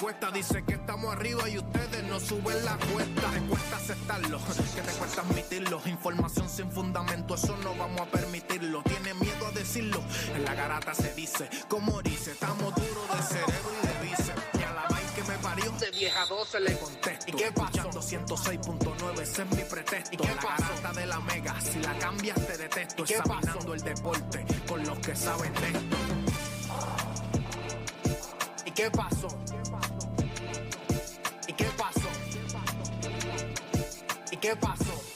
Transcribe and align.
encuestas 0.00 0.32
dicen 0.32 0.64
que 0.64 0.74
estamos 0.74 1.12
arriba 1.12 1.46
y 1.46 1.58
ustedes 1.58 2.02
no 2.04 2.18
suben 2.18 2.64
la 2.64 2.74
cuesta, 2.78 3.30
te 3.32 3.40
cuesta 3.40 3.76
aceptarlo, 3.76 4.40
que 4.74 4.80
te 4.80 4.92
cuesta 4.92 5.20
admitirlo, 5.20 5.82
información 5.84 6.48
sin 6.48 6.72
fundamento, 6.72 7.34
eso 7.34 7.54
no 7.58 7.74
vamos 7.74 8.00
a 8.00 8.06
permitirlo, 8.06 8.82
tiene 8.84 9.12
miedo 9.12 9.46
a 9.46 9.50
decirlo, 9.50 10.02
en 10.34 10.42
la 10.42 10.54
garata 10.54 10.94
se 10.94 11.12
dice, 11.12 11.50
como 11.68 12.00
dice, 12.00 12.30
estamos 12.30 12.74
duros 12.74 13.08
de 13.14 13.22
cerebro 13.24 13.70
y 13.82 13.86
de 13.86 14.08
bíceps, 14.08 14.42
y 14.58 14.62
a 14.62 14.72
la 14.72 14.82
vaina 14.88 15.14
que 15.14 15.22
me 15.22 15.36
parió, 15.36 15.70
de 15.72 15.90
vieja 15.90 16.24
12 16.24 16.60
le 16.60 16.78
contesto, 16.78 17.24
¿y 17.26 17.32
qué 17.32 17.52
pasó? 17.52 17.90
106.9, 17.90 19.20
ese 19.20 19.42
es 19.42 19.50
mi 19.50 19.64
pretexto, 19.64 20.14
¿y 20.14 20.16
qué 20.16 20.34
la 20.34 20.56
garata 20.56 20.92
de 20.98 21.06
la 21.06 21.20
mega, 21.20 21.60
si 21.60 21.78
la 21.80 21.98
cambias 21.98 22.46
te 22.46 22.56
detesto, 22.56 23.04
examinando 23.04 23.74
el 23.74 23.82
deporte 23.82 24.46
con 24.66 24.82
los 24.82 24.98
que 25.00 25.14
saben 25.14 25.52
de 25.52 25.66
esto. 25.66 25.96
¿Y 28.64 28.70
qué 28.70 28.90
pasó? 28.90 29.28
¿Y 29.28 29.60
¿Y 34.40 34.48
qué 34.48 34.56
pasó? 34.56 35.09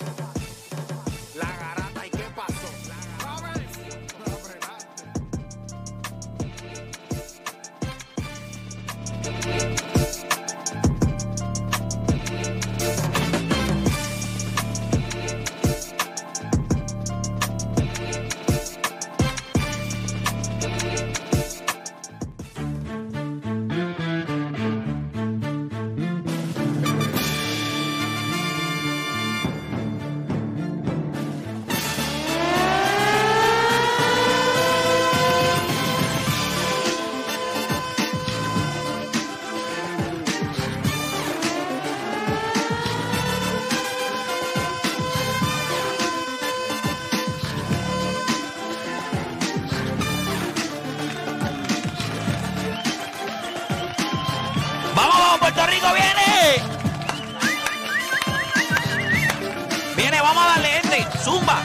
Vamos 60.24 60.42
a 60.42 60.48
darle 60.48 60.76
este. 60.78 61.18
¡Zumba! 61.22 61.62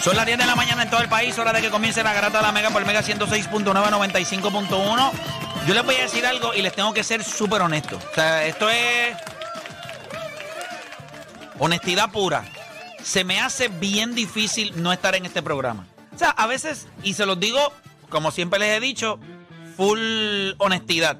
Son 0.00 0.16
las 0.16 0.26
10 0.26 0.38
de 0.38 0.46
la 0.46 0.56
mañana 0.56 0.82
en 0.82 0.90
todo 0.90 1.00
el 1.00 1.08
país, 1.08 1.38
hora 1.38 1.52
de 1.52 1.60
que 1.60 1.70
comience 1.70 2.02
la 2.02 2.12
garata 2.12 2.38
de 2.38 2.44
la 2.44 2.52
Mega 2.52 2.70
por 2.70 2.84
Mega 2.84 3.02
106.9, 3.02 3.72
95.1. 3.72 5.10
Yo 5.66 5.74
les 5.74 5.84
voy 5.84 5.94
a 5.94 6.02
decir 6.02 6.26
algo 6.26 6.54
y 6.54 6.62
les 6.62 6.74
tengo 6.74 6.92
que 6.92 7.04
ser 7.04 7.22
súper 7.22 7.62
honesto. 7.62 7.96
O 7.96 8.14
sea, 8.14 8.44
esto 8.46 8.68
es 8.68 9.16
honestidad 11.58 12.10
pura. 12.10 12.44
Se 13.04 13.22
me 13.22 13.38
hace 13.40 13.68
bien 13.68 14.14
difícil 14.14 14.72
no 14.82 14.92
estar 14.92 15.14
en 15.14 15.26
este 15.26 15.42
programa. 15.42 15.86
O 16.14 16.18
sea, 16.18 16.30
a 16.30 16.46
veces, 16.46 16.88
y 17.04 17.14
se 17.14 17.26
los 17.26 17.38
digo, 17.38 17.60
como 18.08 18.32
siempre 18.32 18.58
les 18.58 18.76
he 18.76 18.80
dicho, 18.80 19.20
full 19.76 20.52
honestidad. 20.58 21.18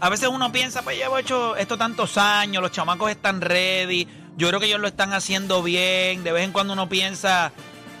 A 0.00 0.08
veces 0.08 0.30
uno 0.30 0.50
piensa, 0.50 0.82
pues 0.82 0.96
llevo 0.96 1.18
hecho 1.18 1.54
esto 1.56 1.76
tantos 1.76 2.16
años, 2.16 2.62
los 2.62 2.72
chamacos 2.72 3.10
están 3.10 3.40
ready, 3.40 4.08
yo 4.40 4.48
creo 4.48 4.58
que 4.58 4.66
ellos 4.66 4.80
lo 4.80 4.88
están 4.88 5.12
haciendo 5.12 5.62
bien. 5.62 6.24
De 6.24 6.32
vez 6.32 6.44
en 6.44 6.52
cuando 6.52 6.72
uno 6.72 6.88
piensa, 6.88 7.52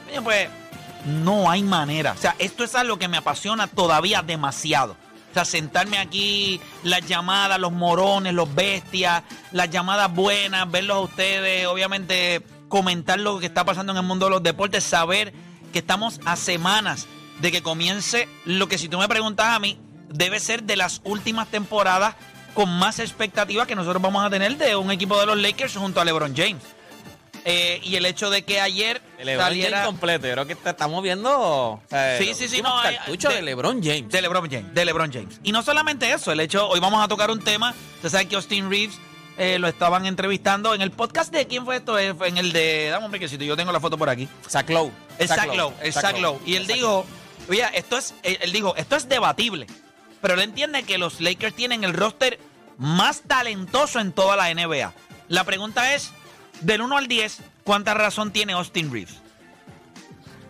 "Oye, 0.08 0.22
pues 0.22 0.48
no 1.04 1.50
hay 1.50 1.62
manera. 1.62 2.12
O 2.12 2.16
sea, 2.16 2.34
esto 2.38 2.64
es 2.64 2.74
algo 2.74 2.98
que 2.98 3.08
me 3.08 3.18
apasiona 3.18 3.66
todavía 3.66 4.22
demasiado. 4.22 4.96
O 5.30 5.34
sea, 5.34 5.44
sentarme 5.44 5.98
aquí, 5.98 6.60
las 6.82 7.06
llamadas, 7.06 7.60
los 7.60 7.72
morones, 7.72 8.32
los 8.32 8.52
bestias, 8.54 9.22
las 9.52 9.68
llamadas 9.70 10.12
buenas, 10.12 10.70
verlos 10.70 10.96
a 10.96 11.00
ustedes, 11.00 11.66
obviamente 11.66 12.42
comentar 12.68 13.20
lo 13.20 13.38
que 13.38 13.46
está 13.46 13.64
pasando 13.64 13.92
en 13.92 13.98
el 13.98 14.04
mundo 14.04 14.26
de 14.26 14.30
los 14.30 14.42
deportes, 14.42 14.82
saber 14.82 15.34
que 15.74 15.80
estamos 15.80 16.20
a 16.24 16.36
semanas 16.36 17.06
de 17.42 17.52
que 17.52 17.62
comience 17.62 18.28
lo 18.46 18.66
que 18.66 18.78
si 18.78 18.88
tú 18.88 18.98
me 18.98 19.08
preguntas 19.08 19.46
a 19.48 19.58
mí, 19.58 19.78
debe 20.08 20.40
ser 20.40 20.62
de 20.62 20.76
las 20.76 21.02
últimas 21.04 21.48
temporadas 21.48 22.16
con 22.54 22.68
más 22.70 22.98
expectativas 22.98 23.66
que 23.66 23.74
nosotros 23.74 24.02
vamos 24.02 24.24
a 24.24 24.30
tener 24.30 24.56
de 24.56 24.76
un 24.76 24.90
equipo 24.90 25.18
de 25.20 25.26
los 25.26 25.36
Lakers 25.38 25.76
junto 25.76 26.00
a 26.00 26.04
LeBron 26.04 26.34
James. 26.36 26.62
Eh, 27.46 27.80
y 27.84 27.96
el 27.96 28.04
hecho 28.04 28.28
de 28.28 28.42
que 28.42 28.60
ayer 28.60 29.00
El 29.18 29.24
LeBron 29.26 29.46
saliera... 29.46 29.70
James 29.78 29.86
completo. 29.86 30.26
Yo 30.26 30.32
creo 30.34 30.46
que 30.46 30.54
te- 30.56 30.68
estamos 30.70 31.02
viendo 31.02 31.30
o 31.40 31.82
sea, 31.88 32.18
Sí, 32.18 32.34
sí, 32.34 32.48
sí, 32.48 32.60
no, 32.60 32.70
cartuchos 32.82 33.30
de- 33.32 33.36
de, 33.36 33.42
LeBron 33.42 33.82
James. 33.82 34.10
De 34.10 34.20
LeBron 34.20 34.50
James, 34.50 34.74
de 34.74 34.84
LeBron 34.84 35.10
James. 35.10 35.40
Y 35.42 35.50
no 35.52 35.62
solamente 35.62 36.12
eso, 36.12 36.32
el 36.32 36.40
hecho, 36.40 36.68
hoy 36.68 36.80
vamos 36.80 37.02
a 37.02 37.08
tocar 37.08 37.30
un 37.30 37.40
tema, 37.42 37.74
usted 37.96 38.10
sabe 38.10 38.26
que 38.28 38.36
Austin 38.36 38.68
Reeves 38.68 38.98
eh, 39.38 39.58
lo 39.58 39.68
estaban 39.68 40.04
entrevistando 40.04 40.74
en 40.74 40.82
el 40.82 40.90
podcast 40.90 41.32
de 41.32 41.46
quién 41.46 41.64
fue 41.64 41.76
esto, 41.76 41.98
Eh, 41.98 42.12
fue 42.12 42.28
en 42.28 42.36
el 42.36 42.52
de, 42.52 42.88
dame 42.90 43.06
un 43.06 43.10
brequecito, 43.10 43.42
yo 43.42 43.56
tengo 43.56 43.72
la 43.72 43.80
foto 43.80 43.96
por 43.96 44.10
aquí. 44.10 44.28
Zach 44.46 44.68
Lowe. 44.68 44.92
El 45.18 45.28
Zach 45.28 45.54
Lowe, 45.54 45.72
el 45.82 45.92
Zach 45.94 46.18
Lowe. 46.18 46.40
Y 46.44 46.56
él 46.56 46.66
Zach 46.66 46.74
dijo, 46.76 47.06
oye, 47.48 47.64
esto 47.72 47.96
es, 47.96 48.12
él 48.22 48.52
dijo, 48.52 48.76
esto 48.76 48.96
es 48.96 49.08
debatible, 49.08 49.66
pero 50.20 50.34
él 50.34 50.40
entiende 50.40 50.82
que 50.82 50.98
los 50.98 51.20
Lakers 51.20 51.54
tienen 51.54 51.84
el 51.84 51.94
roster 51.94 52.38
más 52.78 53.22
talentoso 53.22 54.00
en 54.00 54.12
toda 54.12 54.36
la 54.36 54.52
NBA. 54.52 54.92
La 55.28 55.44
pregunta 55.44 55.94
es, 55.94 56.12
del 56.60 56.82
1 56.82 56.96
al 56.96 57.08
10, 57.08 57.42
¿cuánta 57.64 57.94
razón 57.94 58.32
tiene 58.32 58.52
Austin 58.54 58.92
Reeves? 58.92 59.16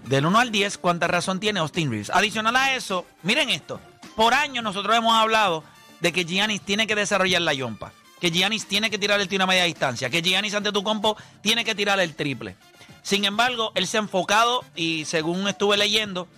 Del 0.07 0.27
1 0.27 0.39
al 0.39 0.51
10, 0.51 0.79
¿cuánta 0.79 1.07
razón 1.07 1.41
tiene 1.41 1.61
Austin 1.61 1.91
Reeves? 1.91 2.11
Adicional 2.11 2.57
a 2.57 2.75
eso, 2.75 3.07
miren 3.23 3.51
esto. 3.51 3.81
Por 4.17 4.35
años 4.35 4.65
nosotros 4.65 4.97
hemos 4.97 5.15
hablado 5.15 5.65
de 6.01 6.13
que 6.13 6.25
Giannis 6.25 6.63
tiene 6.63 6.87
que 6.87 6.95
desarrollar 6.95 7.43
la 7.43 7.55
yompa. 7.55 7.93
Que 8.21 8.31
Giannis 8.31 8.67
tiene 8.67 8.91
que 8.91 8.99
tirar 8.99 9.21
el 9.21 9.29
tiro 9.29 9.45
a 9.45 9.47
media 9.47 9.65
distancia. 9.65 10.11
Que 10.11 10.23
Giannis 10.23 10.55
ante 10.55 10.73
tu 10.73 10.83
compo 10.83 11.17
tiene 11.41 11.65
que 11.65 11.75
tirar 11.75 12.01
el 12.01 12.15
triple. 12.15 12.57
Sin 13.03 13.25
embargo, 13.25 13.73
él 13.75 13.87
se 13.87 13.97
ha 13.97 14.01
enfocado 14.01 14.65
y 14.75 15.05
según 15.05 15.49
estuve 15.49 15.77
leyendo, 15.77 16.29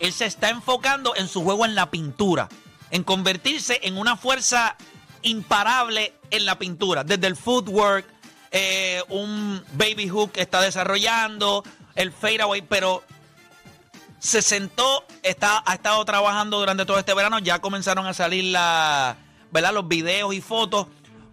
él 0.00 0.12
se 0.12 0.26
está 0.26 0.50
enfocando 0.50 1.14
en 1.16 1.28
su 1.28 1.42
juego 1.42 1.64
en 1.64 1.74
la 1.74 1.90
pintura. 1.90 2.48
En 2.90 3.04
convertirse 3.04 3.80
en 3.82 3.98
una 3.98 4.16
fuerza 4.16 4.76
imparable 5.22 6.14
en 6.30 6.44
la 6.44 6.58
pintura. 6.58 7.04
Desde 7.04 7.26
el 7.26 7.36
footwork, 7.36 8.06
eh, 8.50 9.02
un 9.08 9.62
baby 9.72 10.08
hook 10.08 10.32
que 10.32 10.40
está 10.40 10.60
desarrollando, 10.60 11.64
el 11.94 12.12
fadeaway, 12.12 12.62
pero 12.62 13.02
se 14.18 14.42
sentó, 14.42 15.04
está, 15.22 15.62
ha 15.66 15.74
estado 15.74 16.04
trabajando 16.04 16.58
durante 16.58 16.86
todo 16.86 16.98
este 16.98 17.14
verano, 17.14 17.38
ya 17.38 17.60
comenzaron 17.60 18.06
a 18.06 18.14
salir 18.14 18.44
la, 18.44 19.16
¿verdad? 19.50 19.72
los 19.72 19.86
videos 19.86 20.34
y 20.34 20.40
fotos 20.40 20.86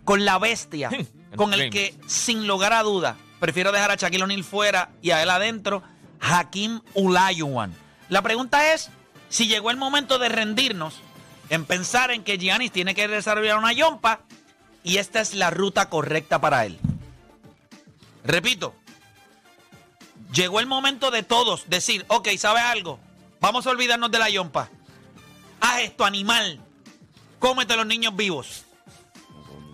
con 0.04 0.26
la 0.26 0.38
bestia, 0.40 0.90
con 1.36 1.54
el 1.54 1.70
que 1.70 1.96
sin 2.08 2.48
lugar 2.48 2.74
a 2.74 2.84
duda, 2.84 3.16
prefiero 3.40 3.72
dejar 3.72 3.92
a 3.92 3.96
Shaquille 3.96 4.24
O'Neal 4.24 4.44
fuera 4.44 4.92
y 5.02 5.12
a 5.12 5.24
él 5.24 5.30
adentro, 5.30 5.84
Hakim 6.20 6.82
Olajuwon. 6.94 7.85
La 8.10 8.22
pregunta 8.22 8.74
es 8.74 8.90
si 9.30 9.48
llegó 9.48 9.72
el 9.72 9.78
momento 9.78 10.20
de 10.20 10.30
rendirnos 10.30 10.96
en 11.50 11.66
pensar 11.66 12.12
en 12.12 12.24
que 12.24 12.38
Giannis 12.38 12.72
tiene 12.72 12.96
que 12.96 13.08
desarrollar 13.08 13.58
una 13.58 13.74
yompa 13.74 14.22
y 14.84 14.98
esta 14.98 15.22
es 15.22 15.34
la 15.34 15.50
ruta 15.50 15.90
correcta 15.90 16.40
para 16.40 16.66
él. 16.66 16.80
Repito, 18.24 18.76
llegó 20.32 20.60
el 20.60 20.68
momento 20.68 21.12
de 21.12 21.24
todos 21.24 21.70
decir, 21.70 22.06
ok, 22.08 22.30
¿sabes 22.38 22.64
algo? 22.64 23.00
Vamos 23.40 23.68
a 23.68 23.72
olvidarnos 23.72 24.12
de 24.12 24.20
la 24.20 24.30
yompa. 24.30 24.70
hagas 25.60 25.82
esto, 25.82 26.06
animal. 26.06 26.60
Cómete 27.40 27.76
los 27.76 27.86
niños 27.86 28.16
vivos. 28.16 28.66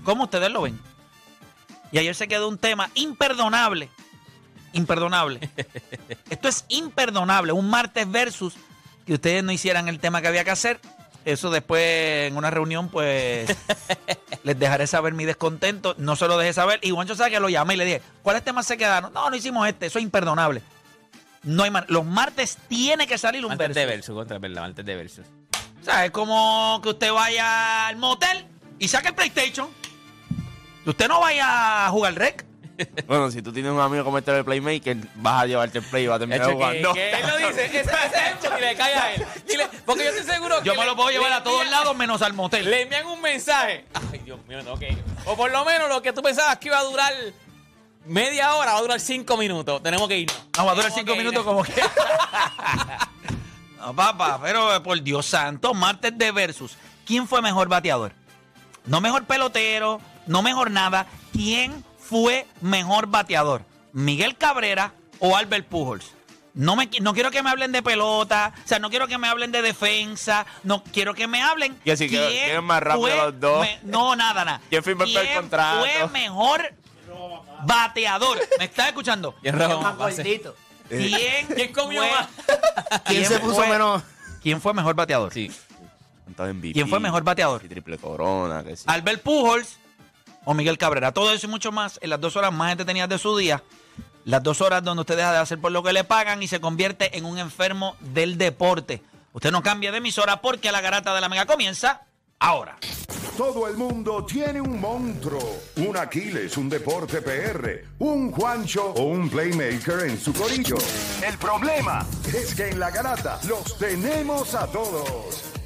¿Cómo 0.04 0.24
ustedes 0.24 0.52
lo 0.52 0.64
ven? 0.64 0.80
Y 1.92 1.98
ayer 1.98 2.16
se 2.16 2.28
quedó 2.28 2.48
un 2.48 2.58
tema 2.58 2.90
imperdonable. 2.96 3.90
Imperdonable. 4.74 5.40
Esto 6.30 6.48
es 6.48 6.66
imperdonable. 6.70 7.52
Un 7.52 7.70
martes 7.70 8.10
versus 8.10 8.54
que 9.06 9.14
ustedes 9.14 9.44
no 9.44 9.52
hicieran 9.52 9.88
el 9.90 10.00
tema 10.00 10.22
que 10.22 10.28
había 10.28 10.44
que 10.44 10.52
hacer. 10.52 10.80
Eso 11.24 11.52
después 11.52 12.28
en 12.28 12.36
una 12.38 12.50
reunión, 12.50 12.90
pues 12.90 13.56
les 14.44 14.58
dejaré 14.58 14.88
saber 14.88 15.14
mi 15.14 15.26
descontento. 15.26 15.94
No 15.98 16.16
se 16.16 16.28
lo 16.28 16.38
dejé 16.38 16.54
saber. 16.54 16.80
Y 16.82 16.92
Juancho 16.92 17.16
sabe 17.16 17.32
que 17.32 17.40
lo 17.40 17.50
llamé 17.50 17.76
y 17.76 17.78
le 17.78 17.86
dije, 17.86 18.02
¿cuáles 18.24 18.44
temas 18.44 18.66
se 18.66 18.78
quedaron? 18.78 19.14
No, 19.14 19.30
no 19.30 19.36
hicimos 19.36 19.68
este. 19.68 19.86
Eso 19.88 20.00
es 20.00 20.04
imperdonable. 20.04 20.62
No 21.44 21.64
hay 21.64 21.72
Los 21.88 22.06
martes 22.06 22.58
tiene 22.68 23.08
que 23.08 23.18
salir 23.18 23.44
un 23.44 23.50
Martes 23.50 23.68
versus. 23.70 23.76
de 23.76 23.86
versus, 23.86 24.16
contra, 24.16 24.40
verdad, 24.40 24.62
martes 24.62 24.86
de 24.86 24.96
versus. 24.96 25.26
O 25.82 25.84
sea, 25.84 26.06
es 26.06 26.12
como 26.12 26.80
que 26.84 26.90
usted 26.90 27.12
vaya 27.12 27.88
al 27.88 27.98
motel 27.98 28.46
y 28.80 28.88
saque 28.88 29.10
el 29.10 29.16
PlayStation. 29.16 29.68
Que 30.84 30.90
usted 30.92 31.08
no 31.08 31.20
vaya 31.20 31.86
a 31.86 31.90
jugar 31.90 32.14
rec. 32.16 32.46
Bueno, 33.08 33.32
si 33.32 33.42
tú 33.42 33.52
tienes 33.52 33.72
un 33.72 33.80
amigo 33.80 34.04
como 34.04 34.18
este 34.18 34.32
de 34.32 34.44
Playmaker, 34.44 34.98
vas 35.16 35.44
a 35.44 35.46
llevarte 35.46 35.80
el 35.80 35.84
play 35.86 36.04
y 36.04 36.08
vas 36.08 36.16
a 36.18 36.20
terminar 36.20 36.42
Hecho, 36.48 36.54
jugando. 36.56 36.94
que 36.94 37.12
él 37.12 37.28
lo 37.28 37.38
dice, 37.38 37.66
ese, 37.66 37.80
ejemplo 37.82 38.50
ni 38.56 38.62
le 38.62 38.76
cae 38.76 38.96
a 38.96 39.14
él. 39.14 39.26
Dile, 39.48 39.68
porque 39.86 40.04
yo 40.04 40.10
estoy 40.12 40.26
seguro 40.34 40.58
Yo 40.64 40.74
que 40.74 40.78
me 40.78 40.84
le- 40.86 40.90
lo 40.92 40.96
puedo 40.96 41.10
llevar 41.10 41.30
le 41.30 41.36
a 41.36 41.44
todos 41.44 41.70
lados 41.70 41.96
menos 41.96 42.22
al 42.22 42.34
motel. 42.34 42.70
Le 42.70 42.82
envían 42.84 43.06
un 43.08 43.22
mensaje. 43.22 43.86
Ay, 44.12 44.20
Dios 44.20 44.40
mío, 44.48 44.62
no, 44.64 44.78
que. 44.78 44.96
O 45.26 45.36
por 45.36 45.52
lo 45.52 45.64
menos 45.66 45.90
lo 45.90 46.02
que 46.02 46.14
tú 46.14 46.22
pensabas 46.22 46.58
que 46.58 46.68
iba 46.70 46.80
a 46.80 46.84
durar 46.84 47.14
media 48.06 48.56
hora, 48.56 48.74
va 48.74 48.80
a 48.80 48.82
durar 48.82 49.00
cinco 49.00 49.38
minutos. 49.38 49.82
Tenemos 49.84 50.08
que 50.08 50.18
irnos. 50.18 50.38
No, 50.58 50.66
va 50.66 50.72
a 50.72 50.76
durar 50.76 50.92
Tenemos 50.92 51.10
cinco 51.12 51.16
minutos 51.18 51.44
como 51.44 51.64
que. 51.64 51.82
no, 53.80 53.96
papá, 53.96 54.40
pero 54.42 54.76
eh, 54.76 54.80
por 54.82 55.02
Dios 55.02 55.26
santo, 55.26 55.74
martes 55.74 56.18
de 56.18 56.32
versus. 56.32 56.76
¿Quién 57.06 57.28
fue 57.28 57.42
mejor 57.42 57.68
bateador? 57.68 58.14
No 58.86 59.02
mejor 59.02 59.26
pelotero, 59.26 60.02
no 60.28 60.42
mejor 60.42 60.72
nada. 60.72 61.06
¿Quién 61.34 61.84
fue 62.12 62.46
mejor 62.60 63.08
bateador? 63.08 63.64
¿Miguel 63.94 64.38
Cabrera 64.38 64.92
o 65.20 65.38
Albert 65.38 65.68
Pujols? 65.68 66.12
No, 66.54 66.76
me, 66.76 66.90
no 67.00 67.14
quiero 67.14 67.32
que 67.32 67.42
me 67.42 67.50
hablen 67.50 67.72
de 67.72 67.82
pelota, 67.82 68.54
o 68.66 68.68
sea, 68.68 68.78
no 68.80 68.90
quiero 68.90 69.08
que 69.08 69.18
me 69.18 69.30
hablen 69.30 69.54
de 69.54 69.62
defensa, 69.62 70.46
no 70.64 70.84
quiero 70.84 71.14
que 71.14 71.26
me 71.26 71.42
hablen. 71.42 71.80
Y 71.86 71.92
así 71.92 72.10
quién 72.10 72.28
¿quién 72.30 72.56
es 72.58 72.62
más 72.62 72.84
rápido 72.84 73.08
fue 73.08 73.16
los 73.16 73.40
dos? 73.40 73.62
me- 73.62 73.80
no, 73.84 74.14
nada, 74.18 74.44
nada. 74.44 74.62
¿Quién 74.70 74.84
firmó 74.84 75.04
el 75.06 75.12
¿Quién 75.14 75.34
contrato? 75.34 75.80
fue 75.80 76.08
mejor 76.10 76.74
bateador? 77.64 78.38
¿Me 78.60 78.66
estás 78.66 78.88
escuchando? 78.90 79.34
¿Quién 79.42 79.58
más 79.58 79.98
bases? 79.98 80.26
¿Quién, 80.90 81.48
¿Quién 81.56 81.72
comió 81.72 82.02
fue- 82.02 82.12
más? 82.12 82.28
¿Quién 83.06 83.26
se 83.26 83.40
puso 83.40 83.56
fue- 83.56 83.70
menos? 83.70 84.04
¿Quién 84.44 84.60
fue 84.60 84.74
mejor 84.74 84.94
bateador? 84.96 85.32
Sí. 85.34 85.50
Entonces, 86.28 86.54
MVP, 86.56 86.74
¿Quién 86.74 86.90
fue 86.90 87.00
mejor 87.00 87.24
bateador? 87.24 87.62
y 87.64 87.70
triple 87.70 87.98
corona, 87.98 88.62
que 88.64 88.76
sí. 88.76 88.84
Albert 88.88 89.22
Pujols 89.22 89.78
o 90.46 90.54
Miguel 90.54 90.78
Cabrera. 90.78 91.12
Todo 91.12 91.32
eso 91.32 91.48
y 91.48 91.50
mucho 91.50 91.72
más 91.72 92.00
en 92.02 92.10
las 92.10 92.22
dos 92.22 92.36
horas 92.36 92.54
más 92.54 92.72
entretenidas 92.72 93.10
de 93.10 93.18
su 93.18 93.38
día. 93.38 93.64
Las 94.26 94.44
dos 94.44 94.62
horas 94.62 94.84
donde 94.84 95.02
usted 95.02 95.18
deja 95.18 95.32
de 95.32 95.40
hacer 95.40 95.60
por 95.60 95.72
lo 95.72 95.84
que 95.84 95.94
le 95.94 96.04
pagan 96.04 96.44
y 96.44 96.48
se 96.48 96.62
convierte 96.62 97.18
en 97.18 97.26
un 97.26 97.40
enfermo 97.40 97.96
del 98.00 98.38
deporte. 98.38 99.02
Usted 99.34 99.52
no 99.52 99.64
cambia 99.64 99.92
de 99.92 99.98
emisora 99.98 100.42
porque 100.42 100.72
la 100.72 100.82
garata 100.82 101.16
de 101.16 101.22
la 101.22 101.30
mega 101.30 101.46
comienza 101.46 102.02
ahora. 102.40 102.78
Todo 103.38 103.68
el 103.68 103.78
mundo 103.78 104.26
tiene 104.26 104.60
un 104.60 104.80
monstruo, 104.80 105.62
un 105.78 105.96
Aquiles, 105.96 106.58
un 106.58 106.70
deporte 106.70 107.22
PR, 107.22 107.86
un 108.00 108.32
Juancho 108.32 108.92
o 108.92 109.04
un 109.04 109.30
Playmaker 109.30 110.02
en 110.10 110.20
su 110.20 110.34
corillo. 110.34 110.76
El 111.26 111.38
problema 111.38 112.06
es 112.28 112.54
que 112.54 112.70
en 112.70 112.80
la 112.80 112.92
garata 112.92 113.40
los 113.48 113.78
tenemos 113.78 114.54
a 114.54 114.68
todos. 114.68 115.51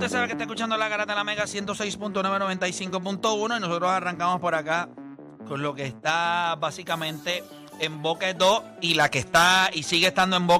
Usted 0.00 0.16
sabe 0.16 0.28
que 0.28 0.32
está 0.32 0.44
escuchando 0.44 0.78
la 0.78 0.88
garata 0.88 1.12
de 1.12 1.16
la 1.16 1.24
mega 1.24 1.44
106.995.1 1.44 3.56
y 3.58 3.60
nosotros 3.60 3.90
arrancamos 3.90 4.40
por 4.40 4.54
acá 4.54 4.88
con 5.46 5.60
lo 5.60 5.74
que 5.74 5.84
está 5.84 6.56
básicamente 6.58 7.44
en 7.78 8.00
2 8.00 8.18
y 8.80 8.94
la 8.94 9.10
que 9.10 9.18
está 9.18 9.68
y 9.74 9.82
sigue 9.82 10.06
estando 10.06 10.38
en 10.38 10.46
2. 10.46 10.58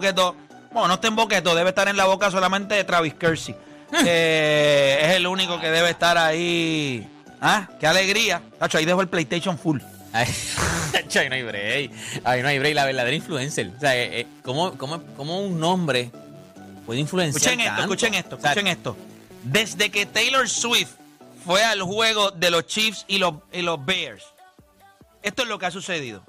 Bueno, 0.73 0.89
no 0.89 0.95
está 0.95 1.09
en 1.09 1.17
2, 1.17 1.27
debe 1.57 1.71
estar 1.71 1.89
en 1.89 1.97
la 1.97 2.05
boca 2.05 2.31
solamente 2.31 2.75
de 2.75 2.85
Travis 2.85 3.15
Kersey. 3.15 3.57
Eh, 4.07 4.99
es 5.03 5.17
el 5.17 5.27
único 5.27 5.59
que 5.59 5.71
debe 5.71 5.89
estar 5.91 6.17
ahí. 6.19 7.09
Ah, 7.41 7.67
qué 7.81 7.89
alegría. 7.89 8.41
Tacho, 8.59 8.79
ahí 8.79 8.85
dejo 8.85 9.01
el 9.01 9.09
PlayStation 9.09 9.59
full. 9.59 9.81
Ahí 10.13 10.29
no 11.29 11.35
hay 11.35 11.43
break. 11.43 11.91
Ahí 12.25 12.43
no 12.43 12.49
hay 12.49 12.59
break. 12.59 12.75
La 12.75 12.85
verdadera 12.85 13.17
influencer. 13.17 13.73
O 13.77 13.81
sea, 13.81 13.97
eh, 13.97 14.21
eh, 14.21 14.27
¿cómo, 14.43 14.77
cómo, 14.77 15.03
cómo 15.17 15.41
un 15.41 15.59
nombre 15.59 16.11
puede 16.87 17.01
influenciar 17.01 17.55
Escuchen 17.55 17.61
esto, 17.61 17.71
tanto? 17.71 17.83
escuchen 17.83 18.15
esto, 18.15 18.37
O 18.37 18.41
sea, 18.41 18.51
escuchen 18.51 18.67
esto. 18.69 18.97
Desde 19.43 19.91
que 19.91 20.07
Taylor 20.07 20.49
Swift 20.49 20.95
fue 21.45 21.65
al 21.65 21.83
juego 21.83 22.31
de 22.31 22.51
los 22.51 22.67
Chiefs 22.67 23.05
y 23.09 23.19
los, 23.19 23.35
y 23.53 23.63
los 23.63 23.85
Bears, 23.85 24.25
esto 25.23 25.43
es 25.43 25.49
lo 25.49 25.59
que 25.59 25.67
ha 25.67 25.71
sucedido. 25.71 26.23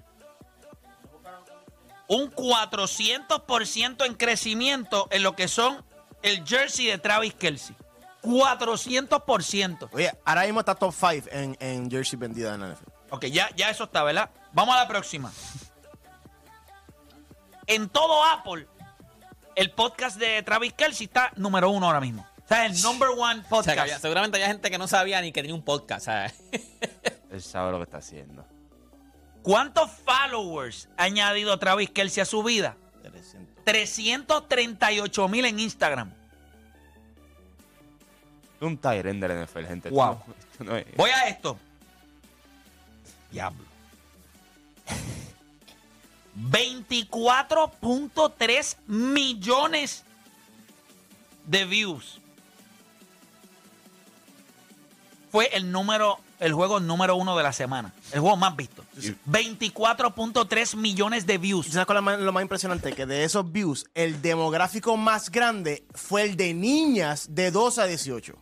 Un 2.07 2.31
400% 2.31 4.05
en 4.05 4.13
crecimiento 4.15 5.07
en 5.11 5.23
lo 5.23 5.35
que 5.35 5.47
son 5.47 5.83
el 6.21 6.45
jersey 6.45 6.87
de 6.87 6.97
Travis 6.97 7.33
Kelsey. 7.33 7.75
400%. 8.21 9.89
Oye, 9.91 10.11
ahora 10.25 10.43
mismo 10.43 10.59
está 10.59 10.75
top 10.75 10.93
5 10.93 11.29
en, 11.31 11.57
en 11.59 11.89
jersey 11.89 12.19
vendida 12.19 12.53
en 12.53 12.61
la 12.61 12.67
NFL. 12.67 12.89
Ok, 13.11 13.25
ya, 13.25 13.49
ya 13.55 13.69
eso 13.69 13.85
está, 13.85 14.03
¿verdad? 14.03 14.29
Vamos 14.53 14.75
a 14.75 14.79
la 14.79 14.87
próxima. 14.87 15.31
En 17.67 17.89
todo 17.89 18.23
Apple, 18.25 18.67
el 19.55 19.71
podcast 19.71 20.17
de 20.17 20.43
Travis 20.43 20.73
Kelsey 20.73 21.05
está 21.07 21.31
número 21.35 21.69
uno 21.69 21.87
ahora 21.87 21.99
mismo. 21.99 22.25
Sea, 22.55 22.65
el 22.65 22.81
number 22.81 23.09
one 23.09 23.19
o 23.19 23.23
sea, 23.23 23.41
que 23.43 23.49
podcast. 23.49 23.79
había- 23.79 23.99
seguramente 23.99 24.37
había 24.37 24.47
gente 24.47 24.69
que 24.71 24.77
no 24.77 24.87
sabía 24.87 25.21
ni 25.21 25.31
que 25.31 25.41
tenía 25.41 25.55
un 25.55 25.63
podcast. 25.63 26.05
¿sabes? 26.05 26.33
Él 27.31 27.41
sabe 27.41 27.71
lo 27.71 27.77
que 27.77 27.83
está 27.85 27.97
haciendo. 27.97 28.45
¿Cuántos 29.41 29.89
followers 29.91 30.87
ha 30.97 31.03
añadido 31.03 31.57
Travis 31.59 31.89
Kelsey 31.89 32.21
a 32.21 32.25
su 32.25 32.43
vida? 32.43 32.75
338 33.63 35.27
mil 35.27 35.45
en 35.45 35.59
Instagram. 35.59 36.13
Un 38.59 38.77
Tyren 38.77 39.19
del 39.19 39.43
NFL, 39.45 39.65
gente. 39.65 39.89
Wow. 39.89 40.19
Esto 40.51 40.63
no 40.63 40.77
es- 40.77 40.85
Voy 40.95 41.09
a 41.09 41.27
esto. 41.27 41.57
Diablo. 43.31 43.65
24.3 46.37 48.75
millones 48.87 50.03
de 51.45 51.65
views. 51.65 52.20
Fue 55.31 55.49
el 55.53 55.71
número, 55.71 56.19
el 56.39 56.53
juego 56.53 56.79
número 56.79 57.15
uno 57.15 57.37
de 57.37 57.43
la 57.43 57.53
semana. 57.53 57.93
El 58.11 58.19
juego 58.19 58.35
más 58.37 58.55
visto. 58.55 58.83
24.3 59.27 60.75
millones 60.75 61.25
de 61.25 61.35
¿Y 61.35 61.37
views. 61.37 61.67
¿Sabes 61.67 61.85
cuál 61.85 61.97
es 61.97 62.01
lo 62.03 62.03
más- 62.03 62.19
lo 62.19 62.31
más 62.33 62.41
impresionante? 62.41 62.93
Que 62.93 63.05
de 63.05 63.23
esos 63.23 63.51
views, 63.51 63.85
el 63.95 64.21
demográfico 64.21 64.97
más 64.97 65.29
grande 65.31 65.83
fue 65.93 66.23
el 66.23 66.35
de 66.37 66.53
niñas 66.53 67.27
de 67.33 67.51
2 67.51 67.77
a 67.79 67.85
18. 67.85 68.33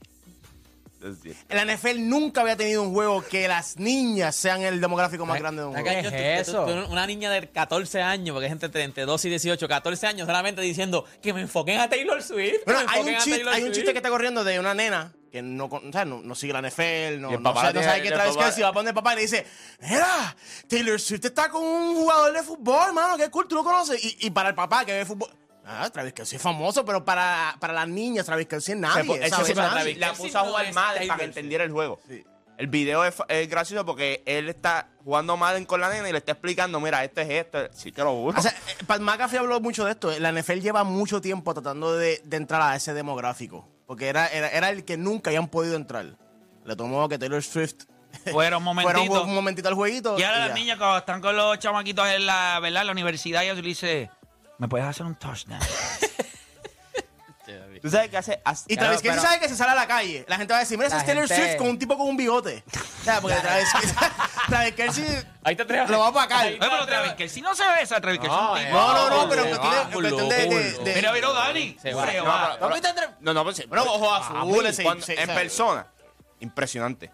es 1.01 1.23
decir, 1.23 1.37
La 1.47 1.61
NFL 1.63 1.99
nunca 2.09 2.41
había 2.41 2.57
tenido 2.57 2.83
un 2.83 2.91
juego 2.93 3.23
que 3.23 3.47
las 3.47 3.77
niñas 3.77 4.35
sean 4.35 4.63
el 4.63 4.81
demográfico 4.81 5.25
más 5.25 5.35
Ay, 5.35 5.41
grande 5.41 5.61
de 5.61 5.67
un 5.69 5.73
juego. 5.73 5.87
¿Qué 5.89 5.99
es 6.39 6.45
tú- 6.47 6.51
tú- 6.51 6.61
eso? 6.65 6.65
tú- 6.65 6.91
Una 6.91 7.07
niña 7.07 7.29
de 7.31 7.47
14 7.47 8.01
años, 8.01 8.33
porque 8.33 8.47
hay 8.47 8.49
gente 8.49 8.65
entre, 8.65 8.83
entre 8.83 9.05
2 9.05 9.23
y 9.23 9.29
18, 9.29 9.65
14 9.69 10.07
años, 10.07 10.27
solamente 10.27 10.61
diciendo 10.61 11.05
que 11.21 11.33
me 11.33 11.39
enfoquen 11.41 11.79
a 11.79 11.87
Taylor 11.87 12.21
Swift. 12.21 12.51
que 12.51 12.63
Bueno, 12.65 12.81
me 12.81 12.85
hay 12.91 12.99
enfoquen 12.99 13.07
un, 13.07 13.15
a 13.15 13.23
chiste, 13.23 13.31
Taylor 13.37 13.53
hay 13.53 13.61
un 13.61 13.67
Swift. 13.67 13.75
chiste 13.77 13.91
que 13.93 13.99
está 13.99 14.09
corriendo 14.09 14.43
de 14.43 14.59
una 14.59 14.73
nena 14.73 15.13
que 15.29 15.41
no, 15.41 15.69
con- 15.69 15.89
o 15.89 15.91
sea, 15.91 16.05
no, 16.05 16.21
no 16.21 16.35
sigue 16.35 16.53
la 16.53 16.59
NFL, 16.61 17.19
no, 17.21 17.29
el 17.31 17.41
no 17.41 17.43
papá 17.43 17.61
sabe, 17.67 17.73
no 17.79 17.83
sabe 17.83 18.01
qué 18.01 18.09
Travis 18.11 18.33
papá- 18.35 18.45
Kelce 18.45 18.61
va 18.63 18.67
a 18.69 18.73
poner 18.73 18.93
papá 18.93 19.13
y 19.13 19.15
le 19.17 19.21
dice, 19.23 19.45
mira, 19.81 20.35
Taylor 20.67 20.99
Swift 20.99 21.25
está 21.25 21.49
con 21.49 21.63
un 21.63 21.95
jugador 21.95 22.33
de 22.33 22.43
fútbol, 22.43 22.93
mano, 22.93 23.17
qué 23.17 23.29
cool, 23.29 23.47
tú 23.47 23.55
lo 23.55 23.63
conoces. 23.63 24.03
Y, 24.03 24.17
y 24.27 24.29
para 24.31 24.49
el 24.49 24.55
papá 24.55 24.85
que 24.85 24.93
ve 24.93 25.05
fútbol, 25.05 25.29
ah, 25.65 25.89
Travis 25.91 26.13
Kelce 26.13 26.35
es 26.37 26.41
famoso, 26.41 26.83
pero 26.85 27.03
para, 27.05 27.55
para 27.59 27.73
las 27.73 27.87
niñas 27.87 28.25
Travis 28.25 28.47
Kelce 28.47 28.73
es 28.73 28.77
nadie. 28.77 29.21
se 29.23 29.29
¿sabes? 29.29 29.55
Nadie. 29.55 29.95
La 29.95 30.13
puso 30.13 30.39
a 30.39 30.41
jugar 30.43 30.65
es 30.65 30.75
Madden 30.75 31.07
para 31.07 31.19
que 31.19 31.25
entendiera 31.25 31.63
el 31.63 31.71
juego. 31.71 31.99
El 32.57 32.67
video 32.67 33.05
es, 33.05 33.15
es 33.29 33.47
gracioso 33.49 33.85
porque 33.85 34.21
él 34.25 34.49
está 34.49 34.89
jugando 35.05 35.37
Madden 35.37 35.63
con 35.63 35.79
la 35.79 35.89
nena 35.89 36.09
y 36.09 36.11
le 36.11 36.17
está 36.17 36.33
explicando, 36.33 36.81
mira, 36.81 37.05
esto 37.05 37.21
es 37.21 37.29
esto. 37.29 37.59
Sí, 37.73 37.93
te 37.93 38.03
lo 38.03 38.11
juro. 38.13 38.37
O 38.37 38.41
sea, 38.41 38.51
eh, 38.51 38.83
Pat 38.85 38.99
McAfee 38.99 39.37
habló 39.39 39.61
mucho 39.61 39.85
de 39.85 39.91
esto. 39.91 40.11
La 40.19 40.33
NFL 40.33 40.59
lleva 40.59 40.83
mucho 40.83 41.21
tiempo 41.21 41.53
tratando 41.53 41.95
de, 41.95 42.21
de 42.25 42.35
entrar 42.35 42.61
a 42.61 42.75
ese 42.75 42.93
demográfico. 42.93 43.65
Porque 43.89 44.07
era, 44.07 44.27
era, 44.27 44.49
era 44.49 44.69
el 44.69 44.85
que 44.85 44.97
nunca 44.97 45.31
habían 45.31 45.47
podido 45.47 45.75
entrar. 45.75 46.05
Le 46.63 46.75
tomó 46.75 47.09
que 47.09 47.17
Taylor 47.17 47.41
Swift 47.41 47.85
Fuera 48.31 48.59
un 48.59 48.63
momentito. 48.63 48.99
fuera 48.99 49.21
un, 49.23 49.29
un 49.29 49.33
momentito 49.33 49.67
al 49.67 49.73
jueguito. 49.73 50.15
y 50.19 50.21
ahora 50.21 50.45
y 50.45 50.47
las 50.49 50.53
niñas 50.53 50.77
cuando 50.77 50.99
están 50.99 51.19
con 51.21 51.35
los 51.35 51.57
chamaquitos 51.57 52.07
en 52.07 52.27
la, 52.27 52.59
¿verdad? 52.61 52.81
en 52.81 52.85
la 52.85 52.91
universidad, 52.91 53.41
y 53.41 53.47
le 53.47 53.61
dice, 53.63 54.11
¿me 54.59 54.67
puedes 54.67 54.85
hacer 54.85 55.07
un 55.07 55.15
touchdown? 55.15 55.59
Tú 57.81 57.89
sabes 57.89 58.09
que 58.09 58.17
hace. 58.17 58.41
hace- 58.43 58.65
Y 58.67 58.75
Travis 58.77 59.01
Pero- 59.01 59.13
Kelce 59.15 59.27
sabe 59.27 59.39
que 59.39 59.49
se 59.49 59.55
sale 59.55 59.71
a 59.71 59.75
la 59.75 59.87
calle. 59.87 60.25
La 60.27 60.37
gente 60.37 60.51
va 60.53 60.57
a 60.57 60.61
decir, 60.61 60.77
mira, 60.77 60.87
ese 60.87 60.97
es 60.97 61.05
Taylor 61.05 61.27
gente- 61.27 61.43
Swift 61.43 61.57
con 61.57 61.67
un 61.69 61.79
tipo 61.79 61.97
con 61.97 62.07
un 62.07 62.17
bigote. 62.17 62.63
O 62.99 63.03
sea, 63.03 63.21
porque 63.21 63.37
Travis, 63.37 63.67
Travis 64.49 64.73
Kelce 64.75 65.25
Ahí 65.43 65.55
te 65.55 65.63
atreves. 65.63 65.89
lo 65.89 65.99
va 65.99 66.07
a 66.09 66.13
pagar. 66.13 66.45
Oye, 66.47 66.57
pero. 66.59 66.85
Travis 66.85 67.13
Kelce 67.13 67.41
no 67.41 67.55
se 67.55 67.63
ve 67.65 67.81
esa, 67.83 68.01
Travis 68.01 68.19
Kelce 68.19 68.35
es 68.35 68.41
un 68.41 68.47
No, 68.47 68.55
tipo. 68.57 68.71
No, 68.71 68.93
no, 68.93 69.09
no, 69.23 69.29
pero 69.29 69.45
en 69.45 69.91
cuestión 69.91 70.29
de- 70.29 70.93
Mira, 70.95 71.13
mira, 71.13 71.31
Dani. 71.31 71.77
Se 71.81 71.93
va. 71.93 72.05
Se 72.11 72.17
No. 72.17 72.25
No, 72.25 72.75
pero- 72.95 73.11
no, 73.21 73.33
no, 73.33 73.43
pues 73.43 73.65
ojos 73.71 74.25
azules. 74.35 74.75
sí, 74.75 74.83
cuando- 74.83 75.05
sí, 75.05 75.13
en 75.17 75.27
persona. 75.27 75.87
Impresionante. 76.41 77.11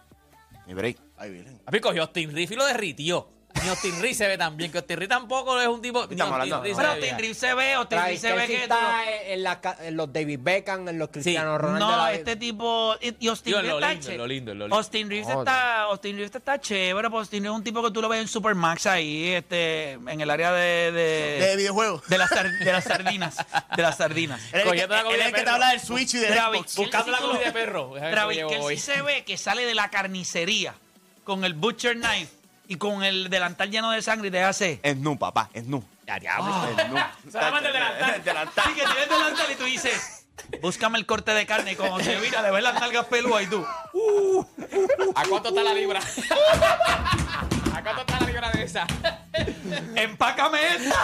Mi 0.65 0.73
break. 0.73 0.97
Ay, 1.17 1.29
Virgen. 1.31 1.59
Papi 1.59 1.79
cogió 1.79 2.01
Austin 2.01 2.33
Reeves 2.33 2.51
y 2.51 2.55
lo 2.55 2.65
derritió. 2.65 3.29
Ni 3.63 3.69
Austin 3.69 3.93
Reeves 3.99 4.17
se 4.17 4.27
ve 4.27 4.37
tan 4.37 4.55
bien, 4.57 4.71
que 4.71 4.77
Austin 4.77 4.97
Reeves 4.97 5.17
tampoco 5.17 5.59
es 5.59 5.67
un 5.67 5.81
tipo... 5.81 5.99
ni 6.07 6.19
Austin 6.19 6.21
hablando- 6.21 6.61
Pero 6.61 6.75
ve 6.77 6.83
Austin 6.85 7.01
bien. 7.01 7.17
Reeves 7.19 7.37
se 7.37 7.53
ve, 7.53 7.73
Austin 7.73 7.97
Reeves 7.99 8.21
Travis 8.21 8.21
se 8.21 8.33
ve 8.33 8.47
que... 8.57 8.63
está 8.63 9.03
en, 9.25 9.43
la 9.43 9.61
ca- 9.61 9.77
en 9.81 9.97
los 9.97 10.11
David 10.13 10.39
Beckham, 10.41 10.87
en 10.89 10.99
los 10.99 11.09
Cristiano 11.09 11.57
Ronaldo. 11.57 11.87
No, 11.89 11.97
la- 11.97 12.13
este 12.13 12.35
tipo. 12.35 12.95
Y 13.01 13.15
y 13.19 13.27
Austin 13.27 13.51
Digo, 13.51 13.61
Reeves 13.61 13.71
lo 13.73 13.79
está 13.79 13.91
lindo, 13.93 14.07
che- 14.07 14.17
lo 14.17 14.27
lindo, 14.27 14.53
lo 14.53 14.65
lindo. 14.65 14.75
Austin 14.75 15.09
Reeves 15.09 15.25
Joder. 15.27 15.39
está. 15.47 15.81
Austin 15.83 16.15
Reeves 16.17 16.35
está 16.35 16.59
chévere, 16.61 17.07
pero 17.09 17.17
Austin 17.19 17.43
Reeves 17.43 17.53
es 17.55 17.57
un 17.57 17.63
tipo 17.63 17.83
que 17.83 17.91
tú 17.91 18.01
lo 18.01 18.09
ves 18.09 18.21
en 18.21 18.27
Supermax 18.27 18.85
ahí, 18.85 19.29
este, 19.29 19.93
en 19.93 20.21
el 20.21 20.29
área 20.29 20.51
de. 20.51 20.91
De 20.91 21.45
de, 21.47 21.55
videojuegos. 21.55 22.07
de 22.07 22.17
las, 22.17 22.29
sar- 22.29 22.51
de 22.59 22.71
las 22.71 22.83
sardinas. 22.83 23.37
De 23.75 23.81
las 23.81 23.97
sardinas. 23.97 24.41
Él 24.41 24.45
es 24.47 24.53
el 24.53 24.61
que, 24.61 24.67
Cogiendo 24.69 24.93
la 24.95 24.99
él 25.01 25.05
comida 25.05 25.21
es 25.21 25.27
el 25.27 25.33
que 25.33 25.39
te 25.39 25.43
perro. 25.45 25.53
habla 25.55 25.69
del 25.71 25.79
Switch 25.79 26.13
y 26.13 26.17
del 26.19 26.33
Travis 26.33 26.61
Xbox. 26.61 26.75
Buscando 26.75 27.11
la 27.11 27.17
Kelce, 27.17 27.31
comida 27.31 27.45
de 27.45 27.51
perro. 27.53 27.91
Déjame 27.93 28.09
que 28.09 28.15
Travis 28.15 28.37
llevo 28.37 28.49
Kelce 28.49 28.65
hoy. 28.65 28.77
se 28.77 29.01
ve 29.01 29.23
que 29.23 29.37
sale 29.37 29.65
de 29.65 29.73
la 29.75 29.89
carnicería 29.89 30.73
con 31.23 31.43
el 31.43 31.53
butcher 31.55 31.95
knife 31.95 32.27
y 32.67 32.75
con 32.77 33.03
el 33.03 33.29
delantal 33.29 33.69
lleno 33.71 33.91
de 33.91 34.01
sangre 34.01 34.27
y 34.29 34.31
te 34.31 34.43
hace. 34.43 34.79
Es 34.83 34.97
nu, 34.97 35.17
papá. 35.17 35.49
Es 35.53 35.65
nu. 35.65 35.83
Ya, 36.07 36.19
diablo. 36.19 36.53
Es 36.77 36.89
nu. 36.89 36.97
Solamente 37.31 37.67
el 37.67 37.73
delantal. 37.73 38.13
El 38.15 38.23
delantal. 38.25 38.65
Sí, 38.67 38.73
que 38.73 38.81
tienes 38.85 39.09
delantal 39.09 39.51
y 39.51 39.55
tú 39.55 39.63
dices. 39.65 40.21
Búscame 40.61 40.97
el 40.99 41.05
corte 41.05 41.33
de 41.33 41.45
carne 41.45 41.71
y 41.71 41.75
como 41.75 41.99
se 42.01 42.17
mira, 42.19 42.41
le 42.41 42.51
ves 42.51 42.61
las 42.61 42.73
nalgas 42.79 43.05
pelúas 43.05 43.43
y 43.43 43.47
tú. 43.47 43.65
¿A 45.15 45.23
cuánto 45.27 45.49
está 45.49 45.63
la 45.63 45.73
libra? 45.73 45.99
¿A 47.73 47.81
cuánto 47.81 48.01
está 48.01 48.19
la 48.19 48.27
libra 48.27 48.51
de 48.51 48.63
esa? 48.63 48.85
¡Empácame 49.95 50.59
esta! 50.75 50.95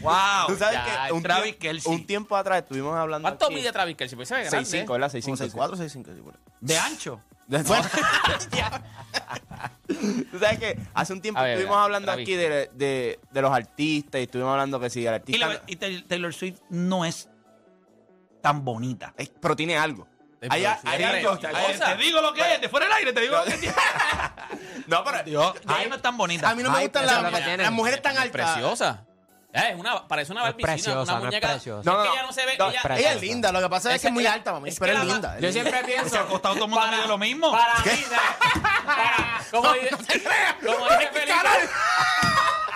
¡Wow! 0.00 0.46
Tú 0.48 0.56
sabes 0.56 0.74
Ya, 0.74 1.06
que 1.06 1.12
un, 1.12 1.22
Travis 1.22 1.54
tiemp- 1.54 1.58
Kelce. 1.58 1.88
un 1.88 2.06
tiempo 2.06 2.36
atrás 2.36 2.62
estuvimos 2.62 2.96
hablando. 2.96 3.26
¿Cuánto 3.28 3.46
aquí. 3.46 3.54
mide 3.56 3.72
Travis 3.72 3.96
Kelce? 3.96 4.16
Pues 4.16 4.28
se 4.28 4.34
ve 4.36 4.44
grande. 4.44 4.68
6'5, 4.86 4.92
¿verdad? 4.92 5.10
6'5. 5.12 5.50
Como 5.52 5.66
6'4, 5.68 5.76
6'5. 5.76 6.14
sí, 6.14 6.22
por 6.22 6.34
ahí. 6.34 6.40
De 6.60 6.78
ancho. 6.78 7.20
Bueno, 7.46 7.64
Tú 10.30 10.38
sabes 10.38 10.58
que 10.58 10.78
hace 10.94 11.12
un 11.12 11.20
tiempo 11.20 11.38
A 11.40 11.44
ver, 11.44 11.52
estuvimos 11.52 11.76
hablando 11.78 12.10
aquí 12.10 12.34
de, 12.34 12.70
de, 12.72 13.20
de 13.30 13.42
los 13.42 13.52
artistas 13.52 14.20
y 14.20 14.24
estuvimos 14.24 14.52
hablando 14.52 14.80
que 14.80 14.90
si 14.90 15.00
el 15.00 15.04
Y, 15.04 15.08
artista. 15.14 15.46
la- 15.46 15.62
y 15.66 15.76
Tay- 15.76 16.02
Taylor 16.08 16.32
Swift 16.34 16.60
no 16.70 17.04
es 17.04 17.28
tan 18.42 18.64
bonita. 18.64 19.14
Pero 19.40 19.54
tiene 19.56 19.76
algo. 19.78 20.08
Hay, 20.50 20.64
hay 20.64 20.76
sí, 20.82 21.02
algo. 21.04 21.38
hay- 21.42 21.78
te 21.78 21.96
digo 22.02 22.20
lo 22.20 22.34
que 22.34 22.54
es, 22.54 22.60
de 22.60 22.68
fuera 22.68 22.86
del 22.86 22.94
aire, 22.96 23.12
te 23.12 23.20
digo 23.20 23.36
lo 23.36 23.44
que 23.44 23.52
tiene. 23.58 23.74
No, 24.86 25.02
pero. 25.02 25.22
Dios, 25.24 25.54
ella 25.64 25.88
no 25.88 25.94
es 25.94 26.02
tan 26.02 26.16
bonita. 26.18 26.50
A 26.50 26.54
mí 26.54 26.62
no 26.62 26.70
me 26.70 26.76
Ay, 26.78 26.84
gustan 26.84 27.04
es 27.06 27.10
las, 27.12 27.22
lo 27.22 27.30
que 27.30 27.42
tiene. 27.42 27.62
las 27.62 27.72
mujeres 27.72 28.02
tan 28.02 28.18
altas. 28.18 28.32
preciosa. 28.52 29.06
Eh, 29.56 29.68
es 29.70 29.78
una, 29.78 30.06
parece 30.08 30.32
una 30.32 30.40
No 30.42 30.46
es 30.48 30.52
barbicina, 30.54 30.72
preciosa, 30.74 31.00
una 31.02 31.12
no 31.12 31.18
es 31.18 31.24
muñeca. 31.26 31.48
preciosa. 31.48 31.90
No, 31.90 31.96
no, 31.96 32.02
es 32.04 32.08
que 32.10 32.14
ella 32.16 32.26
no 32.26 32.32
se 32.32 32.46
ve. 32.46 32.58
No, 32.58 32.70
ella, 32.70 32.80
es 32.82 32.98
Ella 33.00 33.12
es 33.12 33.20
linda, 33.20 33.52
lo 33.52 33.60
que 33.60 33.68
pasa 33.68 33.88
es, 33.90 33.94
Es 33.94 34.00
que 34.02 34.06
es 34.08 34.12
muy 34.12 34.26
alta, 34.26 34.52
mami. 34.52 34.68
es 34.68 34.78
pero 34.80 34.92
es 34.92 34.98
la- 34.98 35.04
linda. 35.04 35.38
Yo 35.38 35.52
siempre 35.52 35.72
Se 35.72 35.78
ha 35.78 35.86
pienso. 35.86 36.18
acostado 36.18 36.54
todo 36.56 36.64
el 36.64 36.70
mundo 36.70 36.86
medio 36.88 37.06
lo 37.06 37.18
mismo. 37.18 37.52
Para 37.52 37.78
mí, 37.78 37.90
para, 38.84 39.44
como, 39.52 39.72
dice, 39.74 39.88
como 40.66 40.84
dice 40.88 41.08
Felipe, 41.12 41.68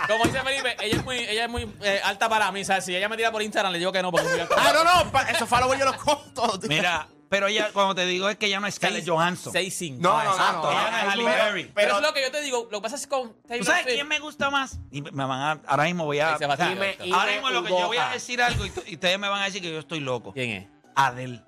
como 0.07 0.25
dice 0.25 0.41
Felipe, 0.41 0.77
ella 0.81 0.97
es 0.97 1.05
muy, 1.05 1.19
ella 1.19 1.45
es 1.45 1.51
muy 1.51 1.75
eh, 1.83 2.01
alta 2.05 2.29
para 2.29 2.51
mí. 2.53 2.65
¿sabes? 2.65 2.85
Si 2.85 2.95
ella 2.97 3.09
me 3.09 3.17
tira 3.17 3.31
por 3.33 3.43
Instagram, 3.43 3.73
le 3.73 3.79
digo 3.79 3.93
que 3.93 4.01
no, 4.03 4.11
porque 4.11 4.27
es 4.27 4.33
muy 4.33 4.41
alta. 4.41 4.55
Ah, 4.57 4.73
no, 4.73 4.85
no, 4.85 5.21
esos 5.31 5.49
followers 5.49 5.79
yo 5.81 5.85
los 5.87 5.97
conto. 5.97 6.59
Mira, 6.69 7.07
pero 7.29 7.47
ella, 7.49 7.71
cuando 7.73 7.95
te 7.95 8.07
digo 8.07 8.29
es 8.29 8.37
que 8.37 8.47
ella 8.47 8.61
no 8.61 8.67
es 8.67 8.77
Scarlett 8.77 9.09
Johansson. 9.09 9.53
6'5". 9.53 9.99
No, 9.99 10.17
no, 10.19 10.25
no. 10.25 10.31
exacto, 10.31 10.63
no, 10.63 10.71
ella 10.73 10.91
no 10.91 10.97
es 10.99 11.05
Halle 11.05 11.25
Berry. 11.25 11.63
Pero 11.65 11.75
Pero 11.75 11.89
eso 11.89 11.97
es 11.99 12.07
lo 12.07 12.15
que 12.15 12.23
yo 12.23 12.31
te 12.31 12.41
digo. 12.43 12.69
Lo 12.71 12.79
que 12.79 12.83
pasa 12.83 12.97
es 12.97 13.03
que 13.03 13.09
con 13.09 13.33
Taylor 13.43 13.59
¿Tú 13.59 13.65
sabes 13.71 13.85
Swift- 13.85 13.95
quién 13.95 14.09
me 14.09 14.19
gusta 14.19 14.51
más? 14.51 14.79
Y 14.91 15.03
me 15.03 15.25
van 15.25 15.41
a, 15.41 15.61
ahora 15.67 15.85
mismo 15.85 16.05
voy 16.05 16.21
a. 16.21 16.33
Ahí 16.33 16.39
se 16.39 16.47
va 16.47 16.55
ahora 16.55 17.33
mismo 17.33 17.51
lo 17.51 17.63
que 17.65 17.71
yo 17.71 17.87
voy 17.87 17.97
a 17.99 18.09
decir 18.11 18.41
algo 18.43 18.65
y, 18.67 18.73
y 18.87 18.95
ustedes 18.95 19.19
me 19.19 19.29
van 19.29 19.43
a 19.43 19.45
decir 19.47 19.63
que 19.63 19.71
yo 19.71 19.79
estoy 19.79 20.01
loco. 20.01 20.33
¿Quién 20.33 20.51
es? 20.51 20.67
Adele. 20.95 21.43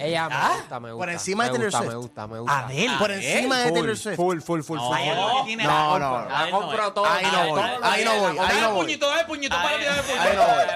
Ella 0.00 0.28
me 0.28 0.34
Ah, 0.36 0.52
gusta, 0.58 0.80
me 0.80 0.92
gusta. 0.92 0.98
por 1.04 1.10
encima 1.12 1.44
de 1.44 1.50
me 1.50 1.58
Taylor 1.58 1.70
gusta, 1.70 1.78
Swift. 1.78 1.90
Me 1.92 1.96
gusta, 1.98 2.26
me 2.28 2.38
gusta. 2.38 2.58
Adele. 2.60 2.96
Por 2.98 3.10
encima 3.10 3.58
de 3.58 3.72
Taylor 3.72 3.96
Swift. 3.96 4.16
Full, 4.16 4.40
full, 4.40 4.60
full, 4.62 4.78
No. 4.78 4.88
full. 4.88 4.96
Es 4.98 5.16
lo 5.16 5.36
que 5.38 5.42
tiene 5.46 5.64
No, 5.64 5.98
no, 5.98 6.16
Adele 6.16 6.32
La 6.32 6.44
no 6.46 6.50
compro. 6.60 7.04
Ahí 7.06 7.26
no 7.32 7.46
voy, 7.48 7.60
ahí 7.82 8.04
no 8.04 8.14
voy, 8.16 8.30
ahí 8.30 8.36
Dale 8.36 8.60
no 8.60 8.70
voy. 8.74 8.80
puñito, 8.84 9.08
dale 9.08 9.24
puñito, 9.24 9.56
Ay, 9.58 9.62
párate 9.66 9.84
de 9.84 10.02
puñito. 10.02 10.22
ahí 10.22 10.36
no 10.36 10.46
voy. 10.46 10.66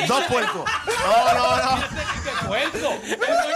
la. 0.00 0.06
Dos 0.08 0.24
puercos. 0.24 0.64
No, 1.06 1.34
no, 1.34 1.56
no. 1.56 2.48
Puerco. 2.48 3.00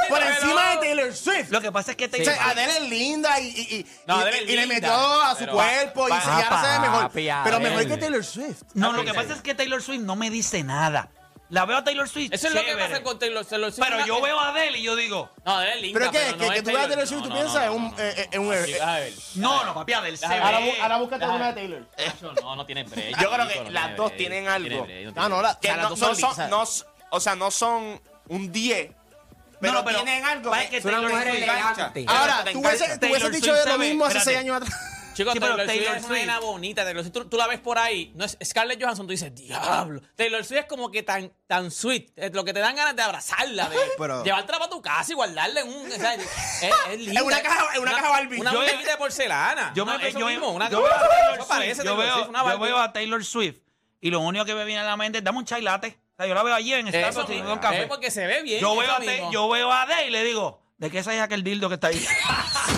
Por 0.08 0.22
encima 0.22 0.70
de 0.70 0.76
Taylor 0.78 1.14
Swift. 1.16 1.50
Lo 1.50 1.60
que 1.60 1.72
pasa 1.72 1.90
es 1.90 1.96
que 1.96 2.08
Taylor 2.08 2.34
sea, 2.34 2.50
Adele 2.50 2.76
es 2.78 2.88
linda 2.88 3.40
y, 3.40 3.86
No, 4.06 4.24
le 4.24 4.66
metió 4.66 5.22
a 5.22 5.34
su 5.34 5.46
cuerpo 5.46 6.06
y, 6.08 6.10
Pa- 6.10 6.20
se- 6.20 6.68
ve 6.72 6.78
mejor. 6.80 7.10
Pero 7.44 7.60
mejor 7.60 7.86
que 7.88 7.96
Taylor 7.96 8.24
Swift. 8.24 8.62
No, 8.74 8.92
lo 8.92 9.04
que 9.04 9.14
pasa 9.14 9.34
es 9.34 9.42
que 9.42 9.54
Taylor 9.54 9.82
Swift 9.82 10.02
no 10.02 10.14
me 10.16 10.30
dice 10.30 10.62
nada. 10.62 11.08
La 11.50 11.64
veo 11.64 11.78
a 11.78 11.84
Taylor 11.84 12.06
Swift. 12.08 12.32
Eso 12.32 12.48
es 12.48 12.54
lo 12.54 12.60
que 12.60 12.66
chévere. 12.66 12.88
pasa 12.90 13.02
con 13.02 13.18
Taylor, 13.18 13.44
Taylor 13.44 13.72
Swift. 13.72 13.86
Pero 13.88 14.04
yo 14.06 14.20
veo 14.20 14.38
a 14.38 14.48
Adele 14.50 14.78
y 14.78 14.82
yo 14.82 14.94
digo, 14.96 15.30
No, 15.46 15.56
Adele 15.56 15.74
es 15.76 15.82
linda. 15.82 15.98
Pero 15.98 16.10
que, 16.12 16.18
no 16.32 16.38
que, 16.38 16.48
que 16.50 16.56
es 16.58 16.62
tú 16.64 16.70
veas 16.70 16.84
a 16.84 16.88
Taylor 16.88 17.04
No, 17.04 17.06
Swift 17.06 17.18
y 17.18 17.22
tú 17.22 17.28
no, 17.30 17.34
piensas 17.36 17.54
no, 17.54 17.60
en 17.62 17.68
no, 17.68 17.74
un... 17.76 17.82
no, 17.84 17.96
no. 17.96 18.02
eh, 18.04 18.14
eh, 18.16 18.28
en 18.32 18.40
un 18.42 18.54
Sí, 18.66 18.72
eh, 18.72 18.78
ver. 18.80 19.12
no, 19.36 19.64
no, 19.64 19.74
papi, 19.74 19.92
Adele 19.94 20.16
se 20.18 20.28
Déjame 20.28 20.40
ve. 20.62 20.70
ahora, 20.72 20.82
ahora 20.82 20.96
búscate 20.98 21.26
una 21.26 21.46
de 21.48 21.52
Taylor. 21.54 21.86
Eso 21.96 22.32
no, 22.42 22.56
no 22.56 22.66
tiene 22.66 22.84
break. 22.84 23.18
Yo 23.22 23.30
creo 23.30 23.48
que 23.48 23.54
no 23.64 23.70
las 23.70 23.82
tiene 23.84 23.96
dos 23.96 24.06
break, 24.08 24.16
tienen 24.18 24.44
no 24.44 24.50
algo. 24.52 24.84
break, 24.84 25.04
no 25.04 25.10
Ah, 25.10 25.12
tiene 25.14 25.28
no, 25.30 25.42
la, 25.42 25.58
que 25.58 25.68
o 25.68 25.70
sea, 25.72 25.76
las 25.76 25.82
no, 25.84 25.88
dos 25.90 25.98
no 26.00 26.06
son 26.06 26.16
son, 26.16 26.30
lisas. 26.30 26.50
no 26.50 26.62
s- 26.64 26.84
o 27.10 27.20
sea, 27.20 27.34
no 27.34 27.50
son 27.50 28.00
un 28.28 28.52
10. 28.52 28.90
Pero, 29.60 29.72
No, 29.72 29.78
no, 29.80 29.84
pero 29.86 30.02
tienen 30.04 30.24
algo 30.26 30.52
que 30.52 30.76
Es 30.76 30.84
una 30.84 31.00
Taylor 31.00 31.10
Swift 31.22 31.34
elegante. 31.34 32.04
Ahora, 32.08 32.44
tú 32.52 32.58
hubieses, 32.60 32.92
tú 32.92 32.98
Taylor 33.00 33.18
hubieses 33.22 33.32
dicho 33.32 33.46
Swift 33.46 33.56
de 33.56 33.62
se 33.64 33.68
lo 33.70 33.78
ve- 33.78 33.86
mismo 33.88 34.04
hace 34.04 34.18
espérate. 34.18 34.24
seis 34.44 34.52
años 34.52 34.62
atrás. 34.62 34.97
Chicos, 35.18 35.32
Sí, 35.34 35.40
pero 35.40 35.56
Taylor, 35.56 35.68
Swift 35.94 35.96
es 35.96 36.04
una 36.06 36.14
nena 36.18 36.38
bonita. 36.40 36.84
Taylor 36.84 37.02
Swift, 37.02 37.12
tú, 37.12 37.24
tú 37.28 37.36
la 37.36 37.46
ves 37.48 37.58
por 37.60 37.76
ahí. 37.78 38.12
No 38.14 38.24
es 38.24 38.38
Scarlett 38.44 38.80
Johansson, 38.80 39.06
tú 39.06 39.10
dices, 39.10 39.34
diablo. 39.34 40.00
Taylor 40.16 40.44
Swift 40.44 40.60
es 40.60 40.66
como 40.66 40.90
que 40.92 41.02
tan, 41.02 41.32
tan 41.46 41.70
sweet. 41.70 42.10
eh, 42.16 42.30
Lo 42.32 42.44
que 42.44 42.52
te 42.52 42.60
dan 42.60 42.76
ganas 42.76 42.94
de 42.94 43.02
abrazarla, 43.02 43.68
de 43.68 43.76
Pero- 43.98 44.22
llevártela 44.22 44.58
para 44.58 44.70
tu 44.70 44.80
casa 44.80 45.10
y 45.12 45.14
guardarla 45.16 45.60
en 45.60 45.68
un. 45.68 45.86
o 45.92 45.94
sea, 45.96 46.14
es, 46.14 46.22
es 46.90 46.98
linda. 47.00 47.20
En 47.20 47.26
una 47.26 47.42
caja- 47.42 47.74
en 47.74 47.82
una 47.82 47.90
caja 47.92 48.08
Barbie. 48.10 48.40
Una 48.40 48.52
muñequita 48.52 48.90
de 48.92 48.96
porcelana. 48.96 49.72
Yo, 49.74 49.84
me, 49.84 50.12
yo, 50.12 50.26
mismo, 50.28 50.50
una 50.52 50.70
yo 50.70 50.82
veo 50.82 50.92
a 50.94 50.98
Taylor 51.08 51.44
Swift, 51.44 51.76
yo 51.78 51.82
Taylor 51.84 51.98
veo, 51.98 52.14
Swift, 52.14 52.28
una 52.28 52.38
yo 52.38 52.44
Barbie. 52.44 52.64
veo 52.64 52.78
a 52.78 52.92
Taylor 52.92 53.24
Swift 53.24 53.56
y 54.00 54.10
lo 54.10 54.20
único 54.20 54.44
que 54.44 54.54
me 54.54 54.64
viene 54.64 54.80
a 54.82 54.84
la 54.84 54.96
mente 54.96 55.18
es 55.18 55.24
dame 55.24 55.38
un 55.38 55.44
chai 55.44 55.60
latte. 55.62 55.98
O 56.12 56.16
sea, 56.16 56.26
yo 56.28 56.34
la 56.34 56.42
veo 56.44 56.54
allí 56.54 56.72
en 56.74 56.88
Eso 56.88 56.98
Starbucks 57.22 57.30
y 57.36 57.40
un 57.40 57.58
café. 57.58 57.82
es 57.82 57.86
porque 57.88 58.10
se 58.10 58.26
ve 58.26 58.42
bien. 58.42 58.60
Yo 58.60 58.76
veo, 58.76 58.92
a 58.92 59.30
yo 59.32 59.48
veo 59.48 59.72
a 59.72 59.82
Adele 59.82 60.06
y 60.06 60.10
le 60.10 60.22
digo, 60.24 60.62
¿de 60.76 60.90
qué 60.90 60.98
es 61.00 61.08
aquel 61.08 61.42
dildo 61.42 61.68
que 61.68 61.74
está 61.74 61.88
ahí? 61.88 62.06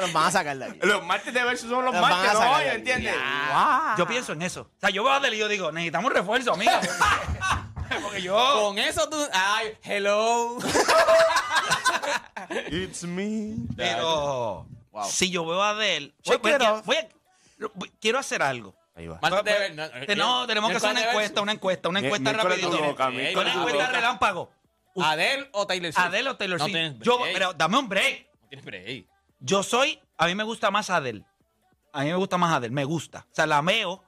Nos 0.00 0.12
van 0.12 0.26
a 0.26 0.30
sacar 0.30 0.56
de 0.56 0.64
aquí. 0.64 0.78
Los 0.82 1.04
martes 1.04 1.34
de 1.34 1.44
versus 1.44 1.68
son 1.70 1.84
los 1.84 1.92
Los 1.94 2.02
van 2.02 2.10
martes, 2.10 2.30
a 2.30 2.32
no 2.34 2.38
sacar 2.40 2.58
hoy, 2.60 2.64
de. 2.64 2.74
¿entiendes? 2.74 3.14
Yo 3.98 4.06
pienso 4.06 4.32
en 4.32 4.42
eso. 4.42 4.62
O 4.62 4.80
sea, 4.80 4.90
yo 4.90 5.04
veo 5.04 5.12
a 5.12 5.16
Adele 5.16 5.36
y 5.36 5.40
yo 5.40 5.48
digo, 5.48 5.70
necesitamos 5.72 6.12
refuerzo, 6.12 6.54
amiga. 6.54 6.80
Porque, 7.92 8.04
porque 8.04 8.22
yo... 8.22 8.62
Con 8.68 8.78
eso 8.78 9.06
tú. 9.10 9.18
Ay, 9.34 9.76
hello. 9.82 10.56
It's 12.70 13.04
me. 13.04 13.54
Pero 13.76 14.66
si 15.10 15.30
yo 15.30 15.44
veo 15.44 15.62
a. 15.62 15.74
Shake 15.74 16.40
voy- 16.40 16.52
it 16.52 16.58
voy- 16.58 16.66
off. 16.68 16.86
voy 16.86 16.96
a- 16.96 17.08
voy- 17.74 17.92
quiero 18.00 18.18
hacer 18.18 18.42
algo. 18.42 18.74
Ahí 18.94 19.08
va. 19.08 19.18
Martes 19.20 19.44
de 19.44 19.52
ver- 19.76 20.06
Te- 20.06 20.16
No, 20.16 20.46
tenemos 20.46 20.70
que 20.70 20.76
hacer 20.78 20.90
una 20.90 21.00
miércoles 21.00 21.02
de 21.02 21.10
encuesta, 21.26 21.40
una 21.42 21.52
encuesta, 21.52 21.88
una 21.90 21.98
encuesta 22.00 22.30
miércoles 22.32 22.60
rapidito. 22.62 22.78
tu 22.78 22.84
boca, 22.90 23.08
Una 23.08 23.52
encuesta 23.52 23.86
relámpago. 23.88 24.50
Adele 24.96 25.48
o 25.52 25.66
Taylor 25.66 25.92
Swift. 25.92 26.06
Adele 26.06 26.28
o 26.30 26.36
Taylor 26.36 26.58
No 26.58 26.64
Swift. 26.64 26.74
tienes 26.74 26.98
yo, 27.00 27.18
break. 27.18 27.32
pero 27.32 27.52
dame 27.54 27.78
un 27.78 27.88
break. 27.88 28.26
No 28.42 28.48
tienes 28.48 28.64
break. 28.64 29.06
Yo 29.40 29.62
soy, 29.62 29.98
a 30.18 30.26
mí 30.26 30.34
me 30.34 30.44
gusta 30.44 30.70
más 30.70 30.90
Adele. 30.90 31.24
A 31.92 32.02
mí 32.02 32.06
me 32.10 32.16
gusta 32.16 32.36
más 32.38 32.52
Adele, 32.54 32.74
me 32.74 32.84
gusta. 32.84 33.26
O 33.30 33.34
sea, 33.34 33.46
la 33.46 33.60
veo 33.62 34.02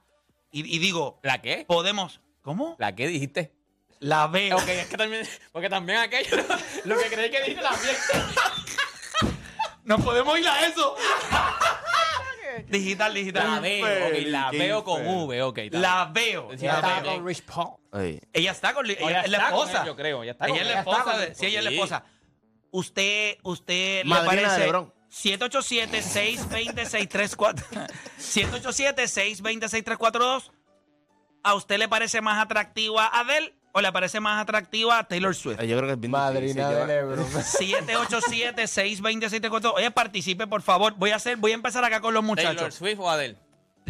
y, 0.51 0.75
y 0.75 0.79
digo, 0.79 1.19
¿La 1.23 1.41
qué? 1.41 1.65
podemos. 1.67 2.21
¿Cómo? 2.41 2.75
¿La 2.79 2.93
qué 2.95 3.07
dijiste? 3.07 3.53
La 3.99 4.27
veo. 4.27 4.57
Ok, 4.57 4.67
es 4.67 4.87
que 4.87 4.97
también, 4.97 5.27
porque 5.51 5.69
también 5.69 5.97
aquello, 5.99 6.37
lo 6.85 6.97
que 6.97 7.09
creí 7.09 7.31
que 7.31 7.39
dijiste 7.41 7.61
también. 7.63 7.95
No 9.83 9.97
podemos 9.99 10.37
ir 10.39 10.47
a 10.47 10.65
eso. 10.65 10.95
Digital, 12.67 13.13
digital. 13.13 13.51
La 13.55 13.59
veo, 13.59 14.07
ok, 14.07 14.13
la 14.27 14.47
Qué 14.51 14.57
veo 14.57 14.83
con. 14.83 15.05
V, 15.07 15.41
ok. 15.43 15.57
está 15.57 15.77
La 15.79 16.05
veo. 16.13 16.49
Sí, 16.57 16.65
la 16.65 16.75
está 16.75 16.75
Estaba 16.75 16.93
veo. 16.95 17.03
bien. 17.03 17.15
con 17.15 17.27
Rich 17.27 17.43
Paul. 17.43 17.75
Ay. 17.91 18.19
Ella 18.33 18.51
está 18.51 18.73
con. 18.73 18.85
Ella, 18.89 19.21
es 19.21 19.29
la 19.31 19.37
está 19.37 19.51
con 19.51 19.59
esposa. 19.59 19.81
él, 19.81 19.87
yo 19.87 19.95
creo, 19.95 20.23
ya 20.23 20.31
está 20.31 20.45
ella 20.45 20.53
con 20.53 20.61
es 20.61 20.67
él. 20.67 20.73
la 20.73 20.79
está 20.79 20.91
esposa. 20.91 21.11
con 21.11 21.19
de- 21.21 21.27
él. 21.27 21.35
sí, 21.35 21.45
ella 21.45 21.59
es 21.59 21.65
la 21.65 21.69
Sí. 21.71 21.75
esposa. 21.75 22.03
Usted, 22.71 23.37
usted 23.43 24.03
le 24.03 24.09
Madrina 24.09 24.41
de 24.41 24.47
parece. 24.47 24.65
LeBron. 24.65 24.93
787-620-6342. 25.09 27.87
787-620-6342. 28.19 30.51
¿A 31.43 31.53
usted 31.53 31.77
le 31.77 31.87
parece 31.87 32.21
más 32.21 32.43
atractiva 32.43 33.07
Adele 33.13 33.53
o 33.75 33.81
le 33.81 33.91
parece 33.91 34.19
más 34.21 34.41
atractiva 34.41 35.03
Taylor 35.03 35.35
Swift? 35.35 35.61
Yo 35.61 35.75
creo 35.77 35.87
que 35.87 35.91
es 35.93 35.99
bien 35.99 36.11
Madrina 36.11 36.69
difícil. 36.69 36.87
de 36.87 36.87
Lebron. 36.87 37.25
787-620-6342. 38.55 39.73
Oye, 39.75 39.91
participe, 39.91 40.47
por 40.47 40.61
favor. 40.61 40.93
Voy 40.97 41.11
a 41.11 41.17
hacer, 41.17 41.37
voy 41.37 41.51
a 41.51 41.55
empezar 41.55 41.83
acá 41.83 41.99
con 42.01 42.13
los 42.13 42.23
¿Taylor 42.35 42.53
muchachos. 42.53 42.75
Swift 42.75 42.99
o 42.99 43.09
Adele? 43.09 43.35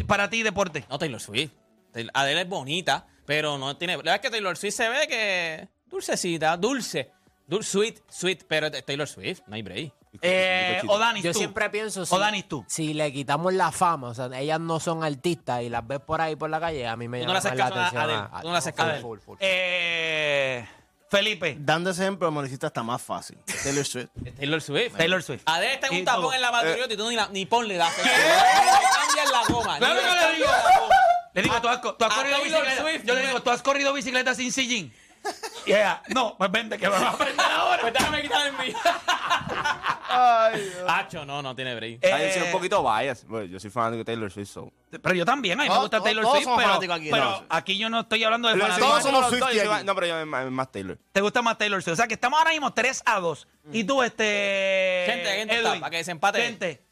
Para 0.06 0.28
ti, 0.28 0.42
deporte. 0.42 0.84
No, 0.90 0.98
Taylor 0.98 1.20
Swift. 1.20 1.52
Taylor- 1.92 2.10
Adele 2.14 2.42
es 2.42 2.48
bonita, 2.48 3.06
pero 3.24 3.58
no 3.58 3.76
tiene. 3.76 3.92
La 3.94 3.98
verdad 3.98 4.14
es 4.16 4.20
que 4.22 4.30
Taylor 4.30 4.56
Swift 4.56 4.74
se 4.74 4.88
ve 4.88 5.06
que. 5.08 5.68
Dulcecita, 5.86 6.56
dulce. 6.56 7.12
Dul- 7.48 7.62
sweet, 7.62 8.00
sweet, 8.10 8.42
pero 8.48 8.70
Taylor 8.70 9.06
Swift, 9.06 9.42
no 9.46 9.54
hay 9.54 9.62
break. 9.62 9.92
Eh, 10.22 10.82
Odanis, 10.88 11.22
Yo 11.24 11.32
tú. 11.32 11.38
siempre 11.38 11.68
pienso 11.70 12.04
si, 12.06 12.14
Odanis, 12.14 12.48
tú. 12.48 12.64
si 12.68 12.94
le 12.94 13.12
quitamos 13.12 13.52
la 13.54 13.70
fama, 13.72 14.08
o 14.08 14.14
sea, 14.14 14.26
ellas 14.38 14.60
no 14.60 14.80
son 14.80 15.04
artistas 15.04 15.62
y 15.62 15.68
las 15.68 15.86
ves 15.86 16.00
por 16.00 16.20
ahí 16.20 16.36
por 16.36 16.50
la 16.50 16.60
calle, 16.60 16.86
a 16.86 16.96
mí 16.96 17.08
me 17.08 17.20
Tú 17.20 17.26
no 17.26 17.32
llama 17.34 17.40
le 17.40 17.44
más 17.44 17.46
haces 17.46 17.58
la 17.58 17.64
caso 17.64 17.74
a 17.80 17.86
atención. 17.86 18.02
Adele, 18.10 18.28
tú 18.42 18.46
no 18.46 18.52
le 18.52 18.58
haces 18.58 18.72
caso 18.74 18.82
a 18.82 18.90
Adele. 18.90 19.02
full, 19.02 19.18
full, 19.18 19.36
full. 19.36 19.36
Eh, 19.40 20.66
Felipe. 21.08 21.56
Dando 21.60 21.90
ese 21.90 22.02
ejemplo, 22.02 22.30
me 22.32 22.40
lo 22.40 22.46
hiciste 22.46 22.66
hasta 22.66 22.82
más 22.82 23.00
fácil. 23.00 23.38
Taylor 23.62 23.84
Swift. 23.84 24.08
Taylor 24.36 24.60
Swift. 24.60 24.96
Taylor 24.96 25.22
Swift. 25.22 25.42
Adele 25.46 25.74
está 25.74 25.86
en 25.86 25.94
Y 25.94 25.98
un 26.00 26.04
tapón 26.04 26.34
en 26.34 26.40
la 26.42 26.50
patriota 26.50 26.92
y 26.92 26.96
tú 26.96 27.08
ni, 27.08 27.16
la- 27.16 27.28
ni 27.28 27.46
ponle 27.46 27.76
la 27.76 27.88
cambias 27.90 29.30
la 29.30 29.42
goma. 29.54 29.78
Claro 29.78 29.94
ni 29.94 30.00
que 30.00 30.06
le 30.32 30.36
digo. 30.36 30.48
la 30.50 30.78
goma. 30.80 30.94
Le 31.34 31.42
digo, 31.42 31.60
tú 31.60 31.68
has, 31.68 31.78
co- 31.78 31.94
tú 31.94 32.04
has 32.04 32.12
a 32.12 32.16
corrido 32.16 32.38
Taylor 32.38 32.62
bicicleta. 32.62 32.82
Swift, 32.82 33.04
Yo 33.06 33.14
le 33.14 33.20
tú 33.20 33.26
digo, 33.28 33.42
tú 33.42 33.50
has 33.50 33.62
corrido 33.62 33.92
bicicleta 33.92 34.34
sin 34.34 34.50
sillín. 34.52 34.92
Y 35.66 35.72
ella, 35.72 36.00
no, 36.14 36.36
pues 36.38 36.48
vente, 36.52 36.78
que 36.78 36.86
me 36.86 36.92
vas 36.92 37.02
a 37.02 37.08
aprender 37.10 37.44
ahora. 37.44 37.80
Pues 37.80 37.92
déjame 37.92 38.22
quitar 38.22 38.46
el 38.46 38.52
mío. 38.52 38.76
Hacho, 40.88 41.24
no, 41.24 41.42
no 41.42 41.54
tiene 41.56 41.74
break. 41.74 42.04
Ah, 42.04 42.20
yo 42.22 42.32
soy 42.32 42.42
un 42.42 42.48
Eh, 42.48 42.52
poquito 42.52 42.82
bias. 42.82 43.24
Bueno, 43.26 43.46
yo 43.46 43.58
soy 43.60 43.70
fanático 43.70 43.98
de 43.98 44.04
Taylor 44.04 44.30
Swift. 44.30 44.48
So. 44.48 44.72
Pero 44.90 45.14
yo 45.14 45.24
también, 45.24 45.58
a 45.58 45.62
mí 45.64 45.68
me 45.68 45.74
Todos- 45.74 45.82
gusta 45.90 46.00
Taylor 46.00 46.22
todos 46.22 46.34
Swift, 46.36 46.44
somos 46.44 46.58
pero, 46.58 46.68
fanáticos 46.68 46.96
aquí, 46.96 47.10
pero 47.10 47.24
no. 47.24 47.44
aquí 47.48 47.78
yo 47.78 47.88
no 47.90 48.00
estoy 48.00 48.22
hablando 48.24 48.48
de 48.48 48.54
Pero 48.54 48.64
fanáticos. 48.66 48.88
todos 48.90 49.02
somos 49.02 49.20
no, 49.20 49.26
no, 49.26 49.30
Swiftie 49.36 49.56
yo 49.58 49.64
soy- 49.64 49.74
aquí. 49.74 49.84
No, 49.86 49.94
pero 49.96 50.06
yo 50.06 50.26
más, 50.26 50.50
más 50.50 50.72
Taylor. 50.72 50.98
Te 51.12 51.20
gusta 51.20 51.42
más 51.42 51.58
Taylor 51.58 51.82
Swift. 51.82 51.94
O 51.94 51.96
sea, 51.96 52.06
que 52.06 52.14
estamos 52.14 52.38
ahora 52.38 52.50
mismo 52.52 52.72
3 52.72 53.02
a 53.04 53.18
2. 53.20 53.48
Y 53.72 53.82
tú, 53.84 54.02
este... 54.04 55.04
Gente, 55.08 55.26
gente, 55.34 55.56
está, 55.58 55.80
para 55.80 55.90
que 55.90 55.96
desempate. 55.98 56.42
Gente. 56.42 56.82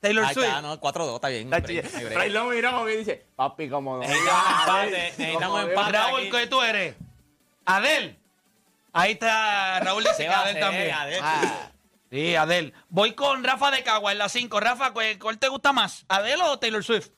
Taylor 0.00 0.24
Ahí 0.24 0.34
Swift. 0.34 0.46
está, 0.46 0.62
no, 0.62 0.80
4-2, 0.80 1.14
está 1.16 1.28
bien. 1.28 1.52
hay 1.54 1.60
break, 1.60 1.94
hay 1.94 2.04
break. 2.06 2.18
Ahí 2.18 2.30
lo 2.30 2.44
miramos 2.46 2.90
y 2.90 2.96
dice, 2.96 3.26
papi, 3.36 3.68
como 3.68 3.96
no. 3.98 4.00
Necesitamos 4.00 4.60
empate, 4.60 4.90
necesitamos 4.90 5.62
empate. 5.68 5.92
Raúl, 5.92 6.20
aquí. 6.20 6.30
¿qué 6.30 6.46
tú 6.46 6.62
eres? 6.62 6.94
Adel. 7.64 8.18
Ahí 8.92 9.12
está, 9.12 9.80
Raúl 9.80 10.02
dice 10.02 10.16
¿Qué 10.16 10.24
que 10.24 10.28
Adel 10.34 10.56
hacer, 10.56 10.60
también. 10.60 10.92
Adele? 10.92 11.20
Sí, 12.10 12.34
Adel. 12.34 12.74
Voy 12.88 13.14
con 13.14 13.44
Rafa 13.44 13.70
de 13.70 13.84
Cagua 13.84 14.12
en 14.12 14.18
la 14.18 14.28
5. 14.28 14.58
Rafa, 14.58 14.92
¿cuál 14.92 15.38
te 15.38 15.48
gusta 15.48 15.72
más? 15.72 16.04
¿Adel 16.08 16.40
o 16.42 16.58
Taylor 16.58 16.82
Swift? 16.82 17.10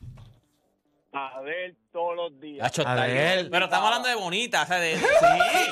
A 1.15 1.41
ver 1.43 1.75
todos 1.93 2.17
los 2.17 2.41
días. 2.41 2.67
Hacho, 2.67 2.85
bien. 2.85 3.49
Pero 3.51 3.67
estamos 3.67 3.87
hablando 3.87 4.09
de 4.09 4.15
bonita, 4.15 4.63
o 4.63 4.67
sea, 4.67 4.79
de. 4.79 4.97
Sí, 4.97 5.05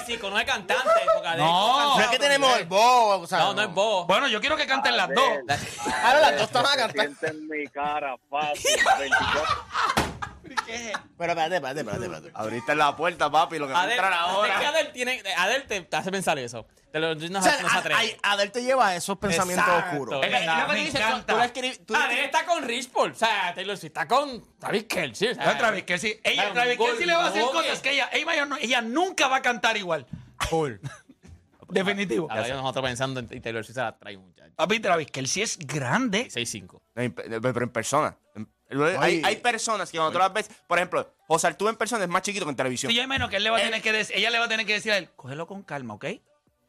sí, 0.07 0.19
no 0.23 0.37
de 0.37 0.45
cantante. 0.45 0.85
No. 1.39 1.97
No 1.97 2.00
es 2.03 2.09
que 2.09 2.19
tenemos 2.19 2.59
el 2.59 2.67
bobo, 2.67 3.21
o 3.21 3.27
sea, 3.27 3.39
No, 3.39 3.55
no 3.55 3.62
es 3.62 3.73
vos. 3.73 4.07
Bueno, 4.07 4.29
yo 4.29 4.39
quiero 4.41 4.55
que 4.57 4.67
canten 4.67 4.99
las 4.99 5.09
dos. 5.09 5.25
Ahora 6.05 6.21
las 6.21 6.33
dos 6.33 6.43
están 6.43 6.67
a 6.67 6.77
cantar. 6.77 7.07
Siente 7.07 7.29
en 7.29 7.49
mi 7.49 7.67
cara 7.69 8.17
fácil. 8.29 8.71
24. 8.99 10.10
Pero 10.57 11.33
espérate, 11.33 11.54
espérate, 11.57 11.80
espérate, 11.80 12.04
espérate. 12.04 12.30
Abriste 12.35 12.75
la 12.75 12.97
puerta, 12.97 13.30
papi, 13.30 13.59
lo 13.59 13.66
que 13.66 13.73
va 13.73 13.80
a 13.80 13.83
Adele, 13.83 13.95
entrar 13.97 14.12
es 14.12 14.19
que 14.19 14.25
ahora. 14.30 14.69
Adele 14.69 14.90
tiene. 14.90 15.23
Adele 15.37 15.64
te, 15.66 15.80
te 15.83 15.97
hace 15.97 16.11
pensar 16.11 16.38
eso. 16.38 16.66
Te 16.92 16.99
lo, 16.99 17.14
no, 17.14 17.38
O 17.38 17.42
sea, 17.42 17.59
no 17.62 17.69
se 17.71 17.78
atreve. 17.78 18.19
a- 18.23 18.28
a- 18.28 18.33
Adele 18.33 18.50
te 18.50 18.62
lleva 18.62 18.88
a 18.88 18.97
esos 18.97 19.16
pensamientos 19.19 19.66
Exacto. 19.69 19.90
oscuros. 19.97 20.25
Es 20.25 20.30
verdad. 20.33 20.69
Me 20.69 20.88
encanta. 20.88 21.52
tú 21.52 21.62
tú- 21.87 21.95
Adele 21.97 22.25
está 22.25 22.45
con 22.45 22.64
Rich 22.64 22.88
Paul. 22.90 23.12
O 23.12 23.14
sea, 23.14 23.52
Taylor 23.54 23.76
Swift 23.76 23.90
está 23.90 24.09
con 24.09 24.42
Travis 24.59 24.85
Kelce. 24.85 25.30
O 25.30 25.35
sea, 25.35 25.45
No, 25.52 25.57
Travis 25.59 25.85
Kelce. 25.85 26.21
Ella, 26.25 26.35
Claro, 26.50 26.52
Travis 26.54 26.78
un 26.78 26.86
Kelce 26.86 27.06
le 27.06 27.15
va 27.15 27.25
a 27.25 27.28
hacer 27.28 27.43
cosas 27.43 27.78
que 27.80 27.93
ella, 27.93 28.10
ella, 28.13 28.45
no- 28.45 28.56
ella 28.56 28.80
nunca 28.82 29.28
va 29.28 29.36
a 29.36 29.43
cantar 29.43 29.76
igual. 29.76 30.06
Definitivo. 31.69 32.26
Ahora 32.30 32.49
ya 32.49 32.54
nosotros 32.56 32.84
pensando 32.84 33.21
en 33.21 33.28
y 33.30 33.41
Taylor 33.41 33.65
Swift 33.65 33.76
se 33.76 33.80
la 33.82 33.97
trae, 33.97 34.17
muchacho. 34.17 34.52
Papi, 34.56 34.80
Travis 34.80 35.06
Kelce 35.13 35.43
es 35.43 35.58
grande. 35.58 36.28
6-5. 36.28 36.80
No, 36.97 37.02
en- 37.02 37.13
Pero 37.13 37.63
en 37.63 37.71
persona. 37.71 38.17
Hay, 38.99 39.23
hay 39.25 39.37
personas 39.37 39.91
que 39.91 39.99
cuando 39.99 40.13
tú 40.13 40.19
las 40.19 40.33
ves, 40.33 40.50
por 40.67 40.78
ejemplo, 40.78 41.13
José 41.26 41.49
Arturo 41.49 41.71
en 41.71 41.76
persona 41.76 42.04
es 42.04 42.11
más 42.11 42.23
chiquito 42.23 42.45
que 42.45 42.50
en 42.50 42.56
televisión. 42.56 42.91
Si 42.91 42.97
yo 42.97 43.06
menos 43.09 43.28
que 43.28 43.37
él 43.37 43.45
le 43.45 43.50
va 43.50 43.59
a 43.59 43.63
tener 43.63 43.83
que 43.83 43.93
decir, 43.93 44.17
ella 44.17 44.30
le 44.30 44.39
va 44.39 44.45
a 44.45 44.49
tener 44.49 44.67
que 44.67 44.75
decir 44.75 44.93
a 44.93 44.99
él, 44.99 45.11
cógelo 45.17 45.47
con 45.47 45.63
calma, 45.63 45.95
¿ok? 45.95 46.06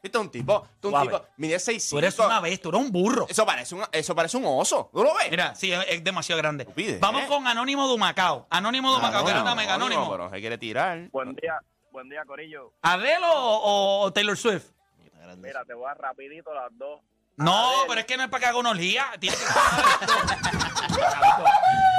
¿Viste? 0.03 0.17
Un 0.17 0.31
tipo, 0.31 0.67
tú 0.79 0.87
un 0.87 0.93
Suave. 0.93 1.11
tipo, 1.11 1.25
mide 1.37 1.59
6 1.59 1.89
Tú 1.91 1.99
eres 1.99 2.17
una 2.17 2.39
vez, 2.39 2.59
tú 2.59 2.69
eres 2.69 2.81
un 2.81 2.91
burro. 2.91 3.27
Eso 3.29 3.45
parece 3.45 3.75
un, 3.75 3.83
eso 3.91 4.15
parece 4.15 4.35
un 4.37 4.45
oso. 4.47 4.89
¿Tú 4.91 5.03
lo 5.03 5.13
ves? 5.13 5.29
Mira, 5.29 5.53
sí, 5.53 5.71
es, 5.71 5.85
es 5.89 6.03
demasiado 6.03 6.41
grande. 6.41 6.67
Vamos 6.99 7.21
¿eh? 7.21 7.27
con 7.27 7.45
Anónimo 7.47 7.87
Dumacao. 7.87 8.47
Anónimo 8.49 8.91
Dumacao, 8.91 9.23
que 9.23 9.31
era 9.31 9.43
una 9.43 9.53
mega 9.53 9.75
anónimo. 9.75 10.09
Pero 10.09 10.29
se 10.31 10.39
quiere 10.39 10.57
tirar. 10.57 11.07
Buen 11.11 11.35
día, 11.35 11.59
buen 11.91 12.09
día, 12.09 12.25
Corillo. 12.25 12.73
¿Adele 12.81 13.27
o, 13.31 14.01
o 14.01 14.11
Taylor 14.11 14.35
Swift? 14.35 14.71
Mira, 15.37 15.63
te 15.65 15.73
voy 15.73 15.89
a 15.89 15.93
rapidito 15.93 16.53
las 16.53 16.75
dos. 16.77 16.99
No, 17.37 17.71
pero 17.87 18.01
es 18.01 18.05
que 18.05 18.17
no 18.17 18.23
es 18.23 18.29
para 18.29 18.41
que 18.41 18.45
haga 18.47 18.57
una 18.59 18.69
olía. 18.71 19.07
Tiene 19.19 19.35
que 19.35 19.43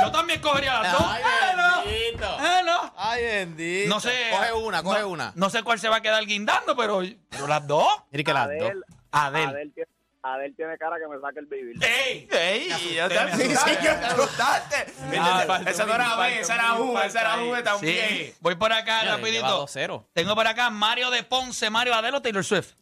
Yo 0.03 0.11
también 0.13 0.41
cogería 0.41 0.81
las 0.81 0.93
dos. 0.93 1.03
Eh, 1.17 1.57
no. 1.57 1.83
bendito. 1.85 2.37
Eh, 2.45 2.63
no. 2.65 2.93
Ay, 2.97 3.23
bendito. 3.25 3.89
No 3.89 4.01
sé. 4.01 4.29
Coge 4.31 4.53
una, 4.53 4.83
coge 4.83 5.01
no- 5.01 5.09
una. 5.09 5.33
No 5.35 5.51
sé 5.51 5.63
cuál 5.63 5.79
se 5.79 5.89
va 5.89 5.97
a 5.97 6.01
quedar 6.03 6.25
guindando, 6.27 6.77
pero, 6.77 7.03
pero 7.29 7.47
las 7.47 7.67
dos. 7.67 7.87
Mire 8.11 8.25
que 8.25 8.33
las 8.33 8.47
dos. 8.49 8.57
Adel, 8.57 8.85
Adele. 9.13 9.47
Adel, 9.53 9.73
tiene, 9.75 9.89
Adel 10.23 10.55
tiene 10.57 10.79
cara 10.79 10.97
que 10.99 11.07
me 11.09 11.21
saque 11.21 11.41
el 11.41 11.47
vivir. 11.47 11.85
¡Ey! 11.85 12.29
¡Ey! 12.31 12.71
Asusté, 12.71 13.09
te 13.15 13.25
me 13.25 13.37
sí, 13.57 13.77
te 13.81 13.89
asustaste. 13.89 14.93
Ah, 15.21 15.45
falta 15.47 15.71
Esa 15.71 15.83
un 15.85 15.89
no 15.89 15.95
era 15.97 16.17
B, 16.17 16.41
esa 16.41 16.55
era 16.55 16.73
un 16.75 16.89
U, 16.91 16.99
esa 16.99 17.21
era 17.21 17.37
V 17.37 17.57
ahí. 17.57 17.63
también. 17.65 18.09
Sí. 18.09 18.35
Voy 18.41 18.55
por 18.57 18.73
acá 18.73 19.01
Mira, 19.03 19.17
rapidito. 19.17 19.47
lleva 19.47 19.97
2-0. 19.97 20.07
Tengo 20.13 20.35
por 20.35 20.47
acá 20.47 20.71
Mario 20.71 21.11
de 21.11 21.23
Ponce, 21.23 21.71
Mario 21.71 21.95
Adele 21.95 22.17
o 22.17 22.23
Taylor 22.23 22.45
Swift. 22.45 22.75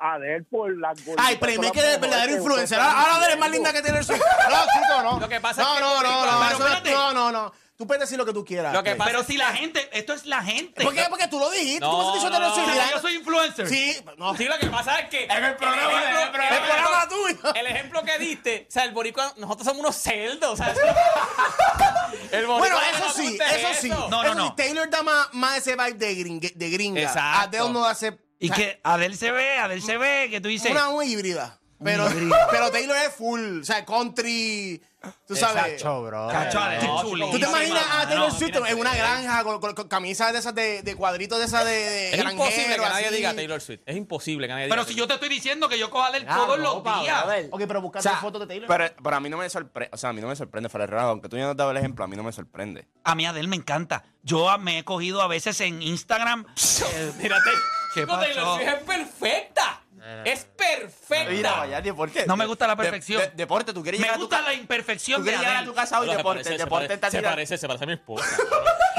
Adel 0.00 0.44
por 0.46 0.76
las 0.78 1.04
gorditas 1.04 1.26
Ay, 1.28 1.36
pero 1.38 1.62
las 1.62 1.72
que 1.72 1.78
mejores 1.80 2.00
verdadero 2.00 2.36
influencer. 2.36 2.80
Ahora 2.80 3.14
ahora 3.14 3.26
eres 3.26 3.38
más 3.38 3.50
linda 3.50 3.72
que 3.72 3.82
Taylor 3.82 4.04
Swift. 4.04 4.20
No, 4.50 4.56
chico, 4.72 5.02
no. 5.02 5.20
Lo 5.20 5.28
que 5.28 5.40
pasa 5.40 5.62
es 5.62 5.68
no, 5.68 5.74
que- 5.74 5.80
no, 5.80 6.02
no, 6.02 6.26
no, 6.26 6.80
Pero 6.82 6.98
no, 6.98 7.12
no, 7.12 7.12
no, 7.12 7.32
no. 7.32 7.52
Tú 7.80 7.86
puedes 7.86 8.02
decir 8.02 8.18
lo 8.18 8.26
que 8.26 8.34
tú 8.34 8.44
quieras. 8.44 8.74
Lo 8.74 8.82
que 8.82 8.94
pasa 8.94 9.08
Pero 9.08 9.20
es 9.22 9.26
si 9.26 9.38
la 9.38 9.54
gente, 9.54 9.88
esto 9.98 10.12
es 10.12 10.26
la 10.26 10.42
gente. 10.42 10.84
¿Por 10.84 10.92
qué? 10.92 11.06
Porque 11.08 11.28
tú 11.28 11.38
lo 11.38 11.50
dijiste. 11.50 11.80
No, 11.80 11.90
¿Cómo 11.90 12.06
se 12.08 12.12
te 12.12 12.18
hizo 12.18 12.38
no, 12.38 12.90
yo 12.90 13.00
soy 13.00 13.14
influencer. 13.14 13.68
Sí, 13.68 13.96
no. 14.18 14.36
Sí, 14.36 14.44
lo 14.44 14.58
que 14.58 14.66
pasa 14.66 14.98
es 15.00 15.08
que. 15.08 15.24
En 15.24 15.44
el 15.44 15.56
programa, 15.56 15.90
ejemplo- 15.90 16.22
el 16.22 16.30
programa. 16.30 16.56
El 16.56 16.62
programa 16.62 17.08
tuyo. 17.08 17.54
El 17.54 17.66
ejemplo 17.68 18.02
que 18.02 18.18
diste, 18.18 18.66
o 18.68 18.70
sea, 18.70 18.84
el 18.84 18.92
boricua, 18.92 19.32
nosotros 19.38 19.66
somos 19.66 19.80
unos 19.80 19.96
celdos, 19.96 20.50
o 20.50 20.56
sea, 20.56 20.74
el 22.32 22.46
boricua 22.46 22.58
Bueno, 22.58 22.78
eso 22.98 23.12
sí, 23.14 23.38
es 23.40 23.56
eso 23.56 23.68
sí. 23.80 23.88
No, 23.88 24.08
no, 24.10 24.24
Eso 24.24 24.32
sí, 24.32 24.38
no. 24.38 24.54
Taylor 24.54 24.90
da 24.90 25.02
más, 25.02 25.28
más 25.32 25.56
ese 25.56 25.74
vibe 25.74 25.94
de, 25.94 26.70
gringa. 26.70 27.00
Exacto. 27.00 27.56
Adele 27.56 27.70
no 27.70 27.86
hace. 27.86 28.18
Y 28.40 28.50
o 28.50 28.54
sea, 28.54 28.56
que 28.56 28.80
Adele 28.82 29.16
se 29.16 29.30
ve, 29.30 29.58
Adele 29.58 29.80
se 29.82 29.96
ve, 29.98 30.28
que 30.30 30.40
tú 30.40 30.48
dices. 30.48 30.70
Una, 30.70 30.88
una 30.88 31.04
híbrida. 31.04 31.58
Pero, 31.82 32.06
pero 32.50 32.70
Taylor 32.70 32.96
es 32.96 33.14
full. 33.14 33.60
O 33.60 33.64
sea, 33.64 33.84
country. 33.86 34.82
Tú 35.26 35.34
sabes. 35.34 35.64
Exacto, 35.64 36.02
bro. 36.02 36.28
Cacho, 36.28 36.60
No. 36.82 37.30
¿Tú 37.30 37.38
te 37.38 37.46
imaginas 37.46 37.84
a 37.90 38.06
Taylor 38.06 38.28
No, 38.30 38.38
Swift 38.38 38.54
en 38.68 38.78
una 38.78 38.94
granja 38.94 39.42
con, 39.44 39.58
con- 39.58 39.74
con 39.74 39.88
camisas 39.88 40.30
de 40.34 40.40
esas 40.40 40.54
de, 40.54 40.82
de 40.82 40.94
cuadritos 40.94 41.38
de 41.38 41.46
esas 41.46 41.64
de, 41.64 41.70
de 41.70 42.10
Es 42.10 42.22
imposible 42.22 42.64
que 42.66 42.74
granjero, 42.74 42.88
nadie 42.90 43.06
así? 43.06 43.16
diga 43.16 43.34
Taylor 43.34 43.60
Swift. 43.62 43.80
Es 43.86 43.96
imposible 43.96 44.46
que 44.46 44.52
nadie 44.52 44.64
diga 44.66 44.76
Pero 44.76 44.86
si 44.86 44.94
yo 44.94 45.06
te 45.06 45.14
estoy 45.14 45.30
diciendo 45.30 45.70
que 45.70 45.78
yo 45.78 45.88
cojo 45.88 46.04
a 46.04 46.08
Adele 46.08 46.26
Ah, 46.28 46.36
todos 46.36 46.58
no, 46.58 46.82
los 46.84 47.02
días. 47.02 47.24
Ok, 47.50 47.62
pero 47.66 47.80
buscando 47.80 48.06
O 48.06 48.12
sea, 48.12 48.20
fotos 48.20 48.42
de 48.42 48.46
Taylor. 48.46 48.68
Pero, 48.68 48.94
pero 49.02 49.16
a 49.16 49.20
mí 49.20 49.30
no 49.30 49.38
me 49.38 49.48
sorprende, 49.48 49.88
o 49.90 49.96
sea, 49.96 50.10
a 50.10 50.12
mí 50.12 50.20
no 50.20 50.28
me 50.28 50.36
sorprende, 50.36 50.68
relajo, 50.68 51.08
aunque 51.08 51.30
tú 51.30 51.38
ya 51.38 51.44
nos 51.44 51.56
dabas 51.56 51.70
el 51.72 51.78
ejemplo, 51.78 52.04
a 52.04 52.08
mí 52.08 52.16
no 52.16 52.22
me 52.22 52.32
sorprende. 52.32 52.86
A 53.04 53.14
mí 53.14 53.24
Adele 53.24 53.48
me 53.48 53.56
encanta. 53.56 54.04
Yo 54.22 54.58
me 54.58 54.80
he 54.80 54.84
cogido 54.84 55.22
a 55.22 55.28
veces 55.28 55.58
en 55.62 55.80
Instagram. 55.80 56.44
eh, 56.94 57.12
Mírate. 57.16 57.50
¿Qué 57.94 58.00
Chico, 58.02 58.18
Taylor 58.18 58.44
pasó? 58.44 58.56
Swift 58.56 58.68
es 58.68 58.82
perfecta. 58.84 59.76
Es 60.24 60.44
perfecta. 60.44 61.30
Mira, 61.30 61.52
vaya, 61.58 61.80
deporte. 61.80 62.24
No 62.26 62.36
me 62.36 62.46
gusta 62.46 62.66
la 62.66 62.74
De- 62.74 62.82
perfección. 62.82 63.20
de- 63.20 63.30
deporte, 63.30 63.72
tú 63.74 63.82
quieres 63.82 64.00
me 64.00 64.04
llegar 64.06 64.14
a 64.14 64.18
tu 64.18 64.22
gusta 64.24 64.38
casa. 64.38 64.48
la 64.48 64.54
imperfección 64.54 65.20
Tú 65.20 65.24
de 65.24 65.30
quieres 65.30 65.40
llegar 65.40 65.54
a 65.54 65.58
Adele. 65.58 65.70
tu 65.72 65.76
casa 65.76 66.00
hoy, 66.00 66.06
No, 66.06 66.12
se 66.12 66.16
deporte. 66.18 66.38
parece, 66.38 66.50
se 66.50 66.58
deporte 66.64 66.74
parece, 66.86 66.94
está 66.94 67.10
se 67.10 67.16
tirando. 67.18 67.34
parece, 67.36 67.58
se 67.58 67.66
parece 67.68 67.84
a 67.84 67.86
mi 67.86 67.92
esposa. 67.94 68.24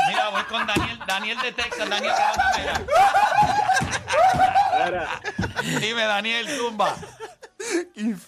Mira, 0.08 0.30
voy 0.30 0.44
con 0.44 0.68
Daniel, 0.68 1.00
Daniel 1.08 1.38
de 1.42 1.52
Texas. 1.54 1.90
Daniel, 1.90 2.14
¿qué 2.16 2.24
onda, 2.32 2.52
Mira, 2.58 2.82
mira? 5.64 5.80
Dime, 5.80 6.04
Daniel, 6.04 6.50
zumba. 6.58 6.96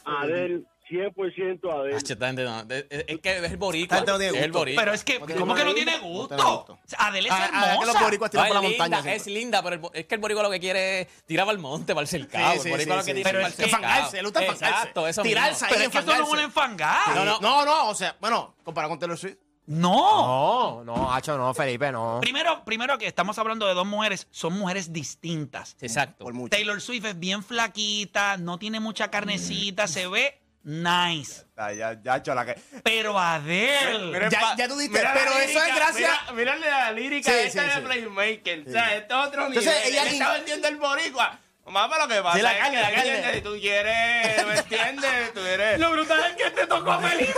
Adel, 0.06 0.66
100% 0.94 1.72
Adel. 1.72 1.96
Hacho, 1.96 2.14
esta 2.14 2.28
gente 2.28 2.44
no, 2.44 2.60
es, 2.62 2.86
es- 2.90 3.06
es 3.08 3.20
que 3.20 3.38
es 3.38 3.52
el 3.52 3.58
boricua. 3.58 4.02
No 4.02 4.16
Es 4.20 4.34
el 4.36 4.52
boricua. 4.52 4.84
Pero 4.84 4.94
es 4.94 5.04
que, 5.04 5.20
No 5.20 5.26
¿cómo 5.40 5.56
que 5.56 5.66
no 5.66 5.74
tiene 5.74 5.98
gusto? 6.00 6.36
gusto. 6.36 6.74
O 6.74 6.80
sea, 6.86 7.08
Adele 7.08 7.30
es 7.30 7.34
Ah, 7.36 7.50
que 7.50 7.58
los 7.58 7.88
hermosa. 7.90 8.04
boricuas 8.04 8.32
tiran 8.32 8.48
por 8.48 8.56
la 8.56 8.62
es 8.64 8.70
linda, 8.70 8.84
montaña. 8.98 9.14
es 9.16 9.28
linda, 9.28 9.64
pero 9.64 9.76
el 9.76 9.82
es 10.00 10.06
que 10.06 10.16
el 10.16 10.22
boricua 10.22 10.44
lo 10.44 10.52
que 10.52 10.60
quiere 10.60 11.02
es 11.02 11.08
tirar 11.26 11.50
al 11.50 11.58
monte, 11.60 11.94
para 11.94 12.02
el 12.04 12.08
cercado. 12.08 12.54
Sí, 12.54 12.60
sí, 12.60 12.68
el 12.68 12.72
boricua 12.74 12.94
sí, 12.96 13.00
lo 13.00 13.06
que 13.06 13.12
sí, 13.12 13.18
dice 13.18 13.30
pero 13.30 13.40
es 13.42 13.48
es 13.50 13.56
que 13.56 13.64
enfangarse, 13.66 14.18
le 14.18 14.24
gusta 14.24 14.42
enfangarse. 14.42 14.66
Exacto, 14.76 15.08
eso 15.08 15.22
Tirarse 15.24 15.52
mismo. 15.52 15.66
ahí. 15.68 15.74
Pero 15.74 15.84
es 15.86 15.90
que 15.92 15.98
eso 16.00 16.18
no 16.20 16.24
es 16.26 16.30
una 16.34 16.44
enfangada. 16.44 17.16
No, 17.16 17.26
no. 17.26 17.40
No, 17.40 17.66
no, 17.66 17.90
o 17.90 17.96
sea, 17.96 18.16
bueno, 18.22 18.56
comparado 18.64 18.90
con 18.92 19.00
Taylor 19.00 19.18
Swift. 19.18 19.38
No. 19.66 20.84
No, 20.84 20.96
no, 20.98 21.14
Hacho, 21.14 21.38
no, 21.38 21.54
Felipe, 21.54 21.90
no. 21.92 22.20
Primero, 22.22 22.64
primero 22.66 22.98
que 22.98 23.08
estamos 23.08 23.38
hablando 23.38 23.66
de 23.66 23.74
dos 23.74 23.86
mujeres, 23.86 24.28
son 24.30 24.54
mujeres 24.60 24.92
distintas. 24.92 25.78
Exacto. 25.80 26.26
Por 26.26 26.34
mucho. 26.34 26.50
Taylor 26.50 26.82
Swift 26.82 27.06
es 27.06 27.18
bien 27.20 27.44
flaquita, 27.44 28.36
no 28.38 28.60
tiene 28.60 28.82
mucha 28.82 29.10
carnecita, 29.10 29.88
se 29.88 30.08
ve 30.08 30.42
nice. 30.64 31.44
Ya, 31.78 31.94
ya, 32.02 32.18
hecho 32.18 32.34
la 32.36 32.46
que. 32.46 32.56
Pero 32.84 33.18
Adele. 33.20 34.30
Ya- 34.30 34.56
ya 34.58 34.68
tú 34.68 34.78
diste, 34.78 34.98
mira 34.98 35.14
pero 35.14 35.32
eso 35.34 35.42
es 35.42 35.54
lírica, 35.54 35.76
gracias- 35.76 36.12
Mira, 36.34 36.34
mírale 36.34 36.70
la 36.70 36.92
lírica 36.92 37.32
Sí, 37.32 37.38
esta 37.46 37.62
sí, 37.64 37.68
de 37.68 37.74
sí. 37.76 37.82
Playmaker. 37.82 38.64
O 38.68 38.72
sea, 38.72 38.96
este 38.96 39.14
es 39.14 39.20
otro 39.20 39.50
nivel. 39.50 39.64
Entonces, 39.68 39.86
ella 39.90 40.04
está 40.06 40.34
vendiendo 40.34 40.68
el 40.68 40.76
boricua. 40.78 41.40
Mamá, 41.66 41.88
pero 41.90 42.02
lo 42.02 42.08
que 42.10 42.22
pasa 42.22 42.36
Sí, 42.38 42.42
la 42.44 42.54
que, 42.54 42.60
la. 42.82 42.90
¿entiendes? 42.92 43.36
Si 43.36 43.42
tú 43.42 43.52
quieres, 43.62 44.46
¿me 44.48 44.58
entiendes? 44.58 45.34
Tú 45.34 45.40
eres... 45.40 45.80
Lo 45.80 45.92
brutal 45.92 46.20
es 46.32 46.36
que 46.44 46.52
te 46.52 46.68
tocó 46.68 47.00
Felipe. 47.00 47.34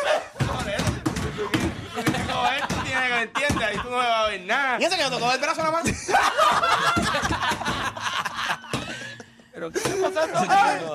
Por 0.47 0.67
eso, 0.69 0.83
tú 1.03 1.49
tienes 2.01 2.21
que 2.21 2.33
coger, 2.33 2.67
tú 2.67 2.75
tienes 2.83 3.03
que, 3.03 3.09
¿me 3.13 3.21
entiendes? 3.21 3.67
Ahí 3.67 3.75
tú 3.77 3.83
no 3.83 3.89
me 3.91 3.95
vas 3.97 4.17
a 4.17 4.27
ver 4.29 4.41
nada. 4.41 4.77
Fíjense 4.77 4.97
que 4.97 5.03
me 5.03 5.09
tocó 5.11 5.31
el 5.31 5.39
brazo 5.39 5.61
nada 5.63 5.71
más. 5.71 5.83
¿Pero 9.71 9.83
qué 9.83 9.89
está 9.89 10.31
pasando? 10.31 10.91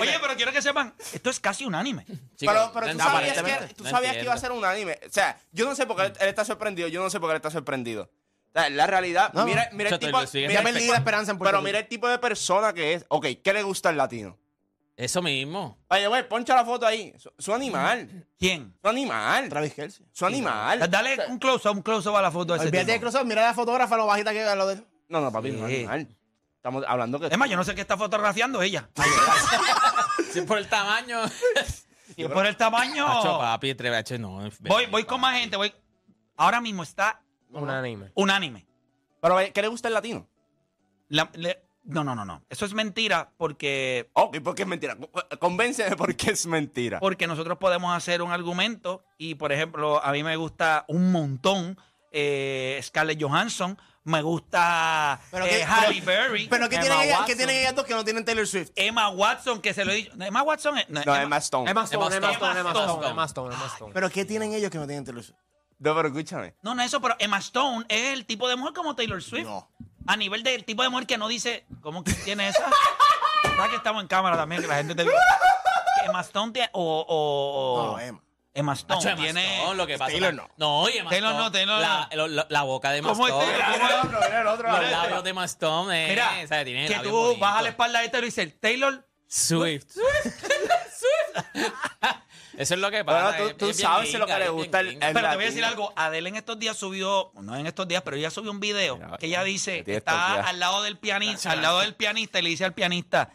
Oye, 0.00 0.18
pero 0.20 0.36
quiero 0.36 0.52
que 0.52 0.62
sepan, 0.62 0.94
esto 1.12 1.30
es 1.30 1.40
casi 1.40 1.64
unánime. 1.64 2.04
Pero 2.38 2.70
pero 2.72 2.92
tú, 2.92 2.98
sabías 2.98 3.42
que, 3.42 3.74
tú 3.74 3.84
sabías 3.84 4.16
que 4.16 4.22
iba 4.22 4.34
a 4.34 4.38
ser 4.38 4.52
un 4.52 4.64
anime. 4.64 4.98
O 5.06 5.12
sea, 5.12 5.38
yo 5.52 5.64
no 5.64 5.74
sé 5.74 5.86
por 5.86 5.96
qué 5.96 6.06
él, 6.06 6.12
él 6.20 6.28
está 6.28 6.44
sorprendido. 6.44 6.88
Yo 6.88 7.02
no 7.02 7.10
sé 7.10 7.20
por 7.20 7.28
qué 7.28 7.32
él 7.32 7.36
está 7.36 7.50
sorprendido. 7.50 8.10
O 8.54 8.60
sea, 8.60 8.68
la 8.68 8.86
realidad, 8.86 9.32
No, 9.32 9.46
mira, 9.46 9.68
mira 9.72 9.90
el 9.90 9.98
tipo, 9.98 10.20
mira 10.34 10.62
la 10.62 10.96
esperanza 10.96 11.32
en 11.32 11.38
Pero 11.38 11.62
mira 11.62 11.78
el 11.78 11.88
tipo 11.88 12.06
de 12.08 12.18
persona 12.18 12.72
que 12.74 12.94
es. 12.94 13.04
Ok, 13.08 13.26
¿qué 13.42 13.52
le 13.52 13.62
gusta 13.62 13.88
al 13.88 13.96
latino? 13.96 14.36
Eso 14.94 15.22
mismo. 15.22 15.78
Oye, 15.88 16.06
güey, 16.06 16.28
poncha 16.28 16.54
la 16.54 16.64
foto 16.64 16.86
ahí. 16.86 17.14
Su, 17.18 17.32
su 17.38 17.54
animal. 17.54 18.26
¿Quién? 18.38 18.74
Su 18.82 18.88
animal. 18.88 19.48
Travis 19.48 19.72
Kelsey. 19.72 20.06
Su 20.12 20.26
animal. 20.26 20.90
Dale 20.90 21.16
un 21.28 21.38
close-up, 21.38 21.72
un 21.74 21.82
close-up 21.82 22.14
a 22.14 22.22
la 22.22 22.30
foto 22.30 22.52
de 22.52 22.58
ese 22.58 22.68
Olvídate 22.68 22.92
de 22.92 23.00
crossover, 23.00 23.26
mira 23.26 23.42
la 23.42 23.54
fotógrafa, 23.54 23.96
lo 23.96 24.06
bajita 24.06 24.32
que 24.32 24.46
es 24.46 24.56
lo 24.56 24.66
de. 24.66 24.82
No, 25.08 25.20
no, 25.20 25.32
papi, 25.32 25.50
no 25.50 25.66
Sí. 25.66 25.76
animal. 25.76 26.08
Estamos 26.62 26.84
hablando 26.86 27.18
que. 27.18 27.26
Es 27.26 27.36
más, 27.36 27.50
yo 27.50 27.56
no 27.56 27.64
sé 27.64 27.74
qué 27.74 27.80
está 27.80 27.96
fotografiando 27.96 28.62
ella. 28.62 28.88
Sí, 30.32 30.42
por 30.42 30.58
el 30.58 30.68
tamaño. 30.68 31.18
Y 32.16 32.26
por 32.28 32.44
el 32.46 32.56
tamaño. 32.58 33.06
Hacho, 33.08 33.38
papi, 33.38 33.74
no. 34.18 34.42
Voy, 34.60 34.84
voy 34.86 35.04
con 35.04 35.18
más 35.20 35.38
gente. 35.38 35.56
Voy. 35.56 35.72
Ahora 36.36 36.60
mismo 36.60 36.82
está 36.82 37.22
Unánime. 37.50 38.12
unánime. 38.14 38.66
Pero, 39.20 39.38
¿qué 39.52 39.62
le 39.62 39.68
gusta 39.68 39.88
el 39.88 39.94
latino? 39.94 40.28
La- 41.08 41.30
le- 41.34 41.64
no, 41.84 42.04
no, 42.04 42.14
no, 42.14 42.24
no. 42.26 42.44
Eso 42.50 42.66
es 42.66 42.74
mentira 42.74 43.32
porque, 43.38 44.10
Ok, 44.12 44.38
porque 44.44 44.62
es 44.62 44.68
mentira. 44.68 44.96
Convénceme 45.40 45.96
por 45.96 46.14
qué 46.14 46.32
es 46.32 46.46
mentira. 46.46 47.00
porque 47.00 47.26
nosotros 47.26 47.56
podemos 47.58 47.96
hacer 47.96 48.20
un 48.20 48.30
argumento 48.30 49.04
y, 49.16 49.34
por 49.36 49.50
ejemplo, 49.50 50.04
a 50.04 50.12
mí 50.12 50.22
me 50.22 50.36
gusta 50.36 50.84
un 50.88 51.12
montón 51.12 51.78
eh, 52.10 52.78
Scarlett 52.82 53.22
Johansson, 53.22 53.78
me 54.04 54.20
gusta 54.22 55.20
Pero 55.30 55.44
eh, 55.46 55.48
que- 55.48 55.64
Halle 55.64 56.02
pero- 56.04 56.22
Berry, 56.22 56.48
Pero 56.48 56.68
¿qué 56.68 56.78
tienen, 56.78 57.00
ellas, 57.02 57.20
¿qué 57.26 57.36
tienen 57.36 57.56
ellas 57.56 57.74
dos 57.74 57.84
que 57.84 57.94
no 57.94 58.04
tienen 58.04 58.24
Taylor 58.24 58.46
Swift? 58.46 58.70
Emma 58.74 59.08
Watson, 59.10 59.60
que 59.60 59.72
se 59.74 59.84
lo 59.84 59.92
he 59.92 59.96
dicho. 59.96 60.12
Emma 60.20 60.42
Watson 60.42 60.78
es- 60.78 60.88
No, 60.88 61.00
Emma 61.14 61.36
Stone. 61.38 61.70
Emma 61.70 61.84
Stone, 61.84 62.16
Emma 62.16 62.32
Stone. 62.32 62.60
Emma 62.60 62.70
Stone. 62.72 63.08
Emma 63.08 63.24
Stone, 63.26 63.54
Emma 63.54 63.66
Stone. 63.66 63.92
Pero 63.94 64.10
¿qué 64.10 64.24
tienen 64.24 64.52
ellos 64.54 64.70
que 64.70 64.78
no 64.78 64.86
tienen 64.86 65.04
Taylor 65.04 65.22
Swift? 65.22 65.38
No, 65.78 65.94
pero 65.96 66.08
escúchame. 66.08 66.54
No, 66.62 66.74
no 66.74 66.82
eso, 66.82 67.00
pero 67.00 67.16
Emma 67.18 67.38
Stone 67.38 67.84
es 67.88 68.12
el 68.12 68.24
tipo 68.26 68.48
de 68.48 68.56
mujer 68.56 68.72
como 68.74 68.94
Taylor 68.94 69.22
Swift. 69.22 69.46
No. 69.46 69.68
A 70.06 70.16
nivel 70.16 70.42
del 70.42 70.64
tipo 70.64 70.82
de 70.82 70.88
mujer 70.88 71.06
que 71.06 71.18
no 71.18 71.28
dice, 71.28 71.64
¿cómo 71.80 72.02
que 72.04 72.12
tiene 72.12 72.48
esa? 72.48 72.64
¿Sabes 73.56 73.70
que 73.70 73.76
estamos 73.76 74.02
en 74.02 74.08
cámara 74.08 74.36
también? 74.36 74.62
Que 74.62 74.68
la 74.68 74.76
gente 74.76 74.94
te 74.94 75.02
diga. 75.02 75.14
Que 76.00 76.06
Emma 76.08 76.20
Stone 76.22 76.52
tiene. 76.52 76.68
O, 76.72 76.82
o, 76.82 77.06
o- 77.08 77.71
No, 77.71 77.71
Emma. 78.54 78.74
Stone 78.74 79.02
Emma 79.02 79.16
tiene. 79.22 79.56
Stone, 79.58 79.76
lo 79.76 79.86
que 79.86 79.98
pasa. 79.98 80.10
Taylor 80.10 80.34
no. 80.34 80.48
No, 80.56 80.80
oye, 80.82 80.98
Emma 80.98 81.10
Taylor 81.10 81.30
Stone, 81.30 81.44
no, 81.44 81.52
Taylor 81.52 81.80
la, 81.80 82.08
no. 82.10 82.16
lo- 82.16 82.28
lo- 82.28 82.46
la 82.48 82.62
boca 82.62 82.90
de 82.90 82.98
Emma 82.98 83.08
¿Cómo 83.10 83.26
es 83.26 83.32
Stone. 83.34 83.52
Taylor? 83.52 83.72
¿Cómo 83.78 83.88
es? 83.88 84.04
otro, 84.04 84.38
el 84.40 84.46
otro. 84.46 84.68
Los 84.72 84.90
labios 84.90 85.24
de 85.24 85.30
Emma 85.30 85.44
Stone, 85.46 86.04
eh. 86.04 86.08
Mira, 86.10 86.32
o 86.44 86.46
sea, 86.46 86.64
tiene 86.64 86.86
que 86.88 86.94
tú 87.00 87.10
bonitos. 87.10 87.40
vas 87.40 87.56
a 87.58 87.62
la 87.62 87.68
espalda 87.70 87.98
de 88.00 88.04
este 88.06 88.18
y 88.18 88.22
dices, 88.22 88.60
Taylor. 88.60 89.06
Swift. 89.26 89.84
Swift. 89.90 90.44
Eso 92.58 92.74
es 92.74 92.80
lo 92.80 92.90
que 92.90 93.02
pasa. 93.04 93.38
Bueno, 93.38 93.56
tú, 93.56 93.72
sabes 93.72 94.12
lo 94.12 94.26
gringa, 94.26 94.38
que 94.38 94.44
le 94.44 94.50
gusta 94.50 94.80
el, 94.80 94.88
el 94.88 94.98
Pero 94.98 95.14
te 95.30 95.34
voy 95.36 95.44
a 95.44 95.48
decir 95.48 95.64
algo. 95.64 95.92
Adele 95.96 96.28
en 96.28 96.36
estos 96.36 96.58
días 96.58 96.76
subió, 96.76 97.32
no 97.40 97.56
en 97.56 97.66
estos 97.66 97.88
días, 97.88 98.02
pero 98.02 98.16
ella 98.16 98.30
subió 98.30 98.50
un 98.50 98.60
video 98.60 98.96
Mira, 98.98 99.16
que 99.16 99.26
ella 99.26 99.42
dice 99.42 99.82
que 99.84 99.96
está 99.96 100.42
al 100.46 100.60
lado 100.60 100.82
del 100.82 100.98
pianista, 100.98 101.52
al 101.52 101.62
lado 101.62 101.80
del 101.80 101.94
pianista 101.94 102.38
y 102.38 102.42
le 102.42 102.50
dice 102.50 102.66
al 102.66 102.74
pianista, 102.74 103.30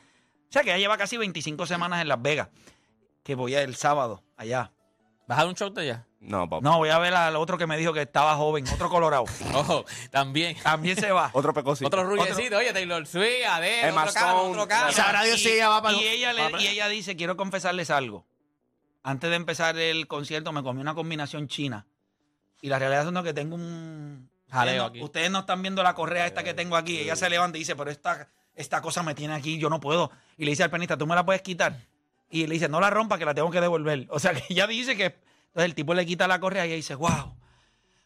o 0.49 0.51
sea 0.51 0.61
que 0.63 0.69
ella 0.69 0.77
lleva 0.77 0.97
casi 0.97 1.17
25 1.17 1.65
semanas 1.65 1.99
en 2.01 2.07
Las 2.09 2.21
Vegas, 2.21 2.49
que 3.23 3.33
voy 3.33 3.55
el 3.55 3.75
sábado 3.75 4.23
allá. 4.37 4.71
¿Vas 5.27 5.37
a 5.37 5.41
dar 5.41 5.47
un 5.49 5.53
shot 5.55 5.73
de 5.75 5.83
ella? 5.83 6.05
No, 6.21 6.49
papá. 6.49 6.61
No, 6.67 6.77
voy 6.77 6.89
a 6.89 6.97
ver 6.99 7.13
al 7.13 7.35
otro 7.35 7.57
que 7.57 7.67
me 7.67 7.77
dijo 7.77 7.93
que 7.93 8.01
estaba 8.01 8.35
joven, 8.37 8.65
otro 8.73 8.89
colorado. 8.89 9.25
Ojo, 9.53 9.85
también. 10.09 10.55
También 10.63 10.95
se 10.97 11.11
va. 11.11 11.29
Otro 11.33 11.53
pecosito. 11.53 11.87
Otro 11.87 12.03
rubiecito, 12.05 12.57
oye, 12.57 12.73
Taylor 12.73 13.05
Swift, 13.05 13.45
Adele, 13.47 13.89
Emma 13.89 14.03
otro 14.03 14.13
carro, 14.13 14.43
otro 14.49 14.67
carro. 14.67 14.91
Sabrá 14.93 15.23
Dios 15.23 15.39
si 15.39 15.49
ella 15.49 15.69
va 15.69 15.81
para 15.81 15.95
y 15.97 16.07
ella, 16.07 16.33
le- 16.33 16.41
va 16.43 16.49
para- 16.49 16.63
y 16.63 16.67
ella 16.67 16.87
dice, 16.87 17.15
quiero 17.15 17.37
confesarles 17.37 17.89
algo. 17.91 18.25
Antes 19.03 19.29
de 19.29 19.35
empezar 19.35 19.77
el 19.77 20.07
concierto 20.07 20.51
me 20.53 20.63
comí 20.63 20.81
una 20.81 20.95
combinación 20.95 21.47
china. 21.47 21.85
Y 22.61 22.69
la 22.69 22.79
realidad 22.79 23.07
es 23.15 23.23
que 23.23 23.33
tengo 23.33 23.55
un... 23.55 24.29
Jaleo 24.49 24.73
Ustedes 24.73 24.77
no, 24.81 24.85
aquí. 24.85 25.03
ustedes 25.03 25.31
no 25.31 25.39
están 25.39 25.61
viendo 25.61 25.83
la 25.83 25.93
correa 25.93 26.25
esta 26.25 26.41
que 26.43 26.53
tengo 26.53 26.77
aquí. 26.77 26.97
Ella 26.99 27.15
se 27.17 27.29
levanta 27.29 27.57
y 27.57 27.61
dice, 27.61 27.75
pero 27.75 27.91
esta, 27.91 28.29
esta 28.55 28.81
cosa 28.81 29.03
me 29.03 29.13
tiene 29.13 29.33
aquí, 29.35 29.57
yo 29.59 29.69
no 29.69 29.79
puedo. 29.81 30.09
Y 30.37 30.45
le 30.45 30.51
dice 30.51 30.63
al 30.63 30.69
pianista, 30.69 30.97
¿tú 30.97 31.05
me 31.05 31.15
la 31.15 31.25
puedes 31.25 31.41
quitar? 31.41 31.77
Y 32.29 32.45
le 32.47 32.53
dice, 32.55 32.67
no 32.69 32.79
la 32.81 32.89
rompa, 32.89 33.17
que 33.17 33.25
la 33.25 33.33
tengo 33.33 33.49
que 33.51 33.61
devolver. 33.61 34.05
O 34.09 34.19
sea, 34.19 34.33
que 34.35 34.43
ella 34.49 34.67
dice 34.67 34.95
que... 34.97 35.05
Entonces 35.05 35.65
el 35.65 35.75
tipo 35.75 35.93
le 35.93 36.05
quita 36.05 36.27
la 36.27 36.39
correa 36.39 36.65
y 36.65 36.69
ella 36.69 36.75
dice, 36.75 36.93
wow, 36.95 37.35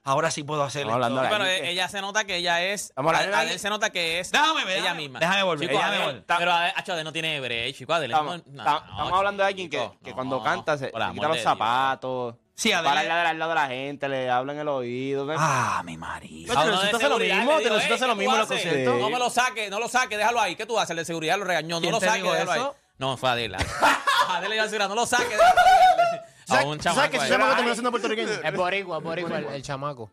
ahora 0.04 0.32
sí 0.32 0.44
puedo 0.44 0.64
hacer 0.64 0.84
Estamos 0.84 1.06
esto". 1.06 1.06
hablando 1.20 1.22
de 1.24 1.28
Pero 1.30 1.44
la- 1.44 1.68
eh, 1.68 1.72
ella 1.72 1.90
se 1.90 2.00
nota 2.02 2.24
que 2.24 2.38
ella 2.38 2.64
es. 2.64 2.86
Estamos 2.86 3.14
hablando 3.14 3.36
de 3.36 3.42
Adele 3.44 3.60
se 3.60 3.70
nota 3.70 3.90
que 3.90 4.20
es. 4.20 4.32
Déjame 4.32 4.64
ver, 4.64 4.78
Ella 4.78 4.84
déjame- 4.94 5.02
misma. 5.02 5.20
déjame 5.20 5.44
volver, 5.44 5.68
Chico, 5.70 5.78
déjame 5.80 6.06
volver. 6.06 6.24
Pero 6.26 6.52
Adele 6.54 7.04
no 7.04 7.12
tiene 7.12 7.42
break, 7.42 7.76
chico. 7.76 7.94
Adele 7.94 8.14
Estamos, 8.14 8.38
no- 8.48 8.54
no, 8.54 8.62
estamos- 8.62 9.10
no, 9.10 9.16
hablando 9.18 9.44
de 9.44 9.50
alguien 9.50 9.70
que, 9.70 9.90
que 10.04 10.10
no. 10.12 10.16
cuando 10.16 10.42
canta 10.44 10.78
se, 10.78 10.86
se 10.86 10.92
quita 11.14 11.28
los 11.28 11.42
zapatos. 11.42 12.36
Sí, 12.56 12.70
Para 12.70 12.92
Adele- 13.02 13.10
al 13.12 13.40
lado, 13.40 13.50
de 13.50 13.56
la 13.56 13.68
gente, 13.68 14.08
le 14.08 14.30
habla 14.30 14.54
en 14.54 14.60
el 14.60 14.68
oído. 14.68 15.28
Ah, 15.38 15.82
mi 15.84 15.98
marido. 15.98 16.54
Pero 16.56 16.60
A 16.76 16.78
Swift 16.80 16.94
hace 16.96 17.10
lo 17.10 17.18
mismo, 17.18 17.52
hace 17.54 17.64
"Ey, 17.64 17.70
lo 17.70 17.80
¿qué 17.80 18.16
mismo 18.16 18.34
en 18.34 18.40
los 18.40 18.48
conciertos. 18.48 19.00
No 19.00 19.10
me 19.10 19.18
lo 19.20 19.30
saque, 19.30 19.70
no 19.70 19.80
lo 19.80 19.90
saque, 19.90 20.16
déjalo 20.16 20.40
ahí. 20.40 20.56
¿Qué 20.56 20.66
tú 20.66 20.78
haces? 20.80 20.92
El 20.92 20.98
de 20.98 21.06
seguridad 21.06 21.38
lo 21.40 21.44
regañó. 21.44 21.76
No 21.78 21.82
¿Quién 21.82 21.92
lo 21.92 22.00
te 22.00 22.06
saque, 22.06 22.22
dijo 22.22 22.32
déjalo 22.34 22.52
ahí. 22.52 22.60
eso? 22.62 22.76
No, 23.00 23.18
fue 23.18 23.30
Adela. 23.32 23.58
Adela 24.38 24.56
iba 24.56 24.64
a 24.64 24.68
decir, 24.68 24.80
no 24.88 24.96
lo 24.96 25.06
saque, 25.06 25.30
déjalo 25.38 25.60
ahí. 25.62 26.20
A 26.50 26.54
¿Sabes 26.56 26.66
un 26.66 26.82
sabes 26.82 26.84
chamaco 26.84 27.12
que 27.12 27.18
ese 27.18 27.26
ahí. 27.26 27.32
chamaco 27.32 27.54
terminó 27.56 27.74
siendo 27.76 27.92
puertorriqueño? 27.92 28.30
Es 28.44 28.54
boricua, 28.56 28.98
es 28.98 29.04
boricua 29.04 29.38
el, 29.38 29.46
el 29.46 29.62
chamaco. 29.64 30.12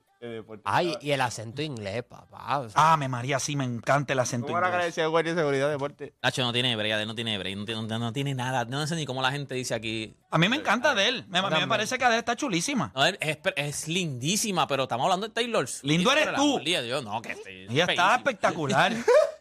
Ay, 0.64 0.96
y 1.00 1.12
el 1.12 1.20
acento 1.20 1.62
inglés, 1.62 2.02
papá. 2.02 2.58
o 2.58 2.68
sea, 2.68 2.92
Ah, 2.92 2.96
me 2.96 3.06
María, 3.08 3.38
sí, 3.38 3.54
me 3.54 3.62
encanta 3.64 4.12
el 4.14 4.18
acento 4.18 4.48
¿Cómo 4.48 4.58
era 4.58 4.66
que 4.66 4.72
le 4.72 4.76
inglés. 4.78 4.94
decía 4.96 5.06
guardia 5.06 5.32
de 5.34 5.40
seguridad 5.40 5.66
de 5.66 5.72
deporte? 5.72 6.14
Nacho 6.20 6.42
no 6.42 6.52
tiene 6.52 6.72
Adele 6.74 7.06
no 7.06 7.14
tiene 7.14 7.38
break, 7.38 7.56
no 7.56 7.64
tiene, 7.64 7.82
no, 7.82 7.98
no 8.00 8.12
tiene 8.12 8.34
nada. 8.34 8.64
No 8.64 8.84
sé 8.88 8.96
ni 8.96 9.06
cómo 9.06 9.22
la 9.22 9.30
gente 9.30 9.54
dice 9.54 9.74
aquí. 9.74 10.16
A 10.30 10.38
mí 10.38 10.48
me 10.48 10.56
encanta 10.56 10.92
de 10.96 11.06
él. 11.08 11.24
Me, 11.28 11.38
a 11.38 11.42
mí 11.50 11.60
me 11.60 11.68
parece 11.68 11.98
que 11.98 12.04
Adele 12.04 12.18
está 12.18 12.34
chulísima. 12.34 12.90
No, 12.96 13.06
es, 13.06 13.16
es- 13.20 13.38
es 13.54 13.86
lindísima, 13.88 14.66
pero 14.66 14.84
estamos 14.84 15.04
hablando 15.04 15.28
de 15.28 15.34
Taylor 15.34 15.68
Swift. 15.68 15.84
Lindo 15.88 16.10
eres 16.10 16.24
Por 16.24 16.30
el 16.34 16.36
tú. 16.36 16.42
amor 16.56 16.64
de 16.64 16.82
Dios, 16.82 17.04
no, 17.04 17.22
que 17.22 17.34
sí, 17.36 17.66
Ella 17.70 17.84
está 17.84 18.16
espectacular. 18.16 18.92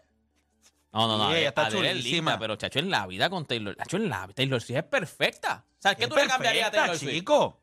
No, 0.98 1.08
no, 1.08 1.18
no. 1.18 1.30
Sí, 1.32 1.38
ella 1.38 1.50
está 1.50 1.68
Adele 1.68 1.92
es 1.92 1.98
chulísima. 1.98 2.32
linda, 2.32 2.40
pero 2.40 2.56
chacho, 2.56 2.80
en 2.80 2.90
la 2.90 3.06
vida 3.08 3.30
con 3.30 3.46
Taylor. 3.46 3.76
Chacho, 3.78 3.98
en 3.98 4.10
la 4.10 4.28
Taylor 4.30 4.60
Swift 4.62 4.78
es 4.78 4.84
perfecta. 4.84 5.64
O 5.70 5.82
sea, 5.82 5.96
¿qué 5.96 6.04
Es 6.06 6.10
tú 6.10 6.16
le 6.16 6.28
cambiarías 6.28 6.68
a 6.68 6.72
perfecta, 6.72 6.82
Taylor 6.82 6.98
Swift? 6.98 7.12
chico. 7.14 7.62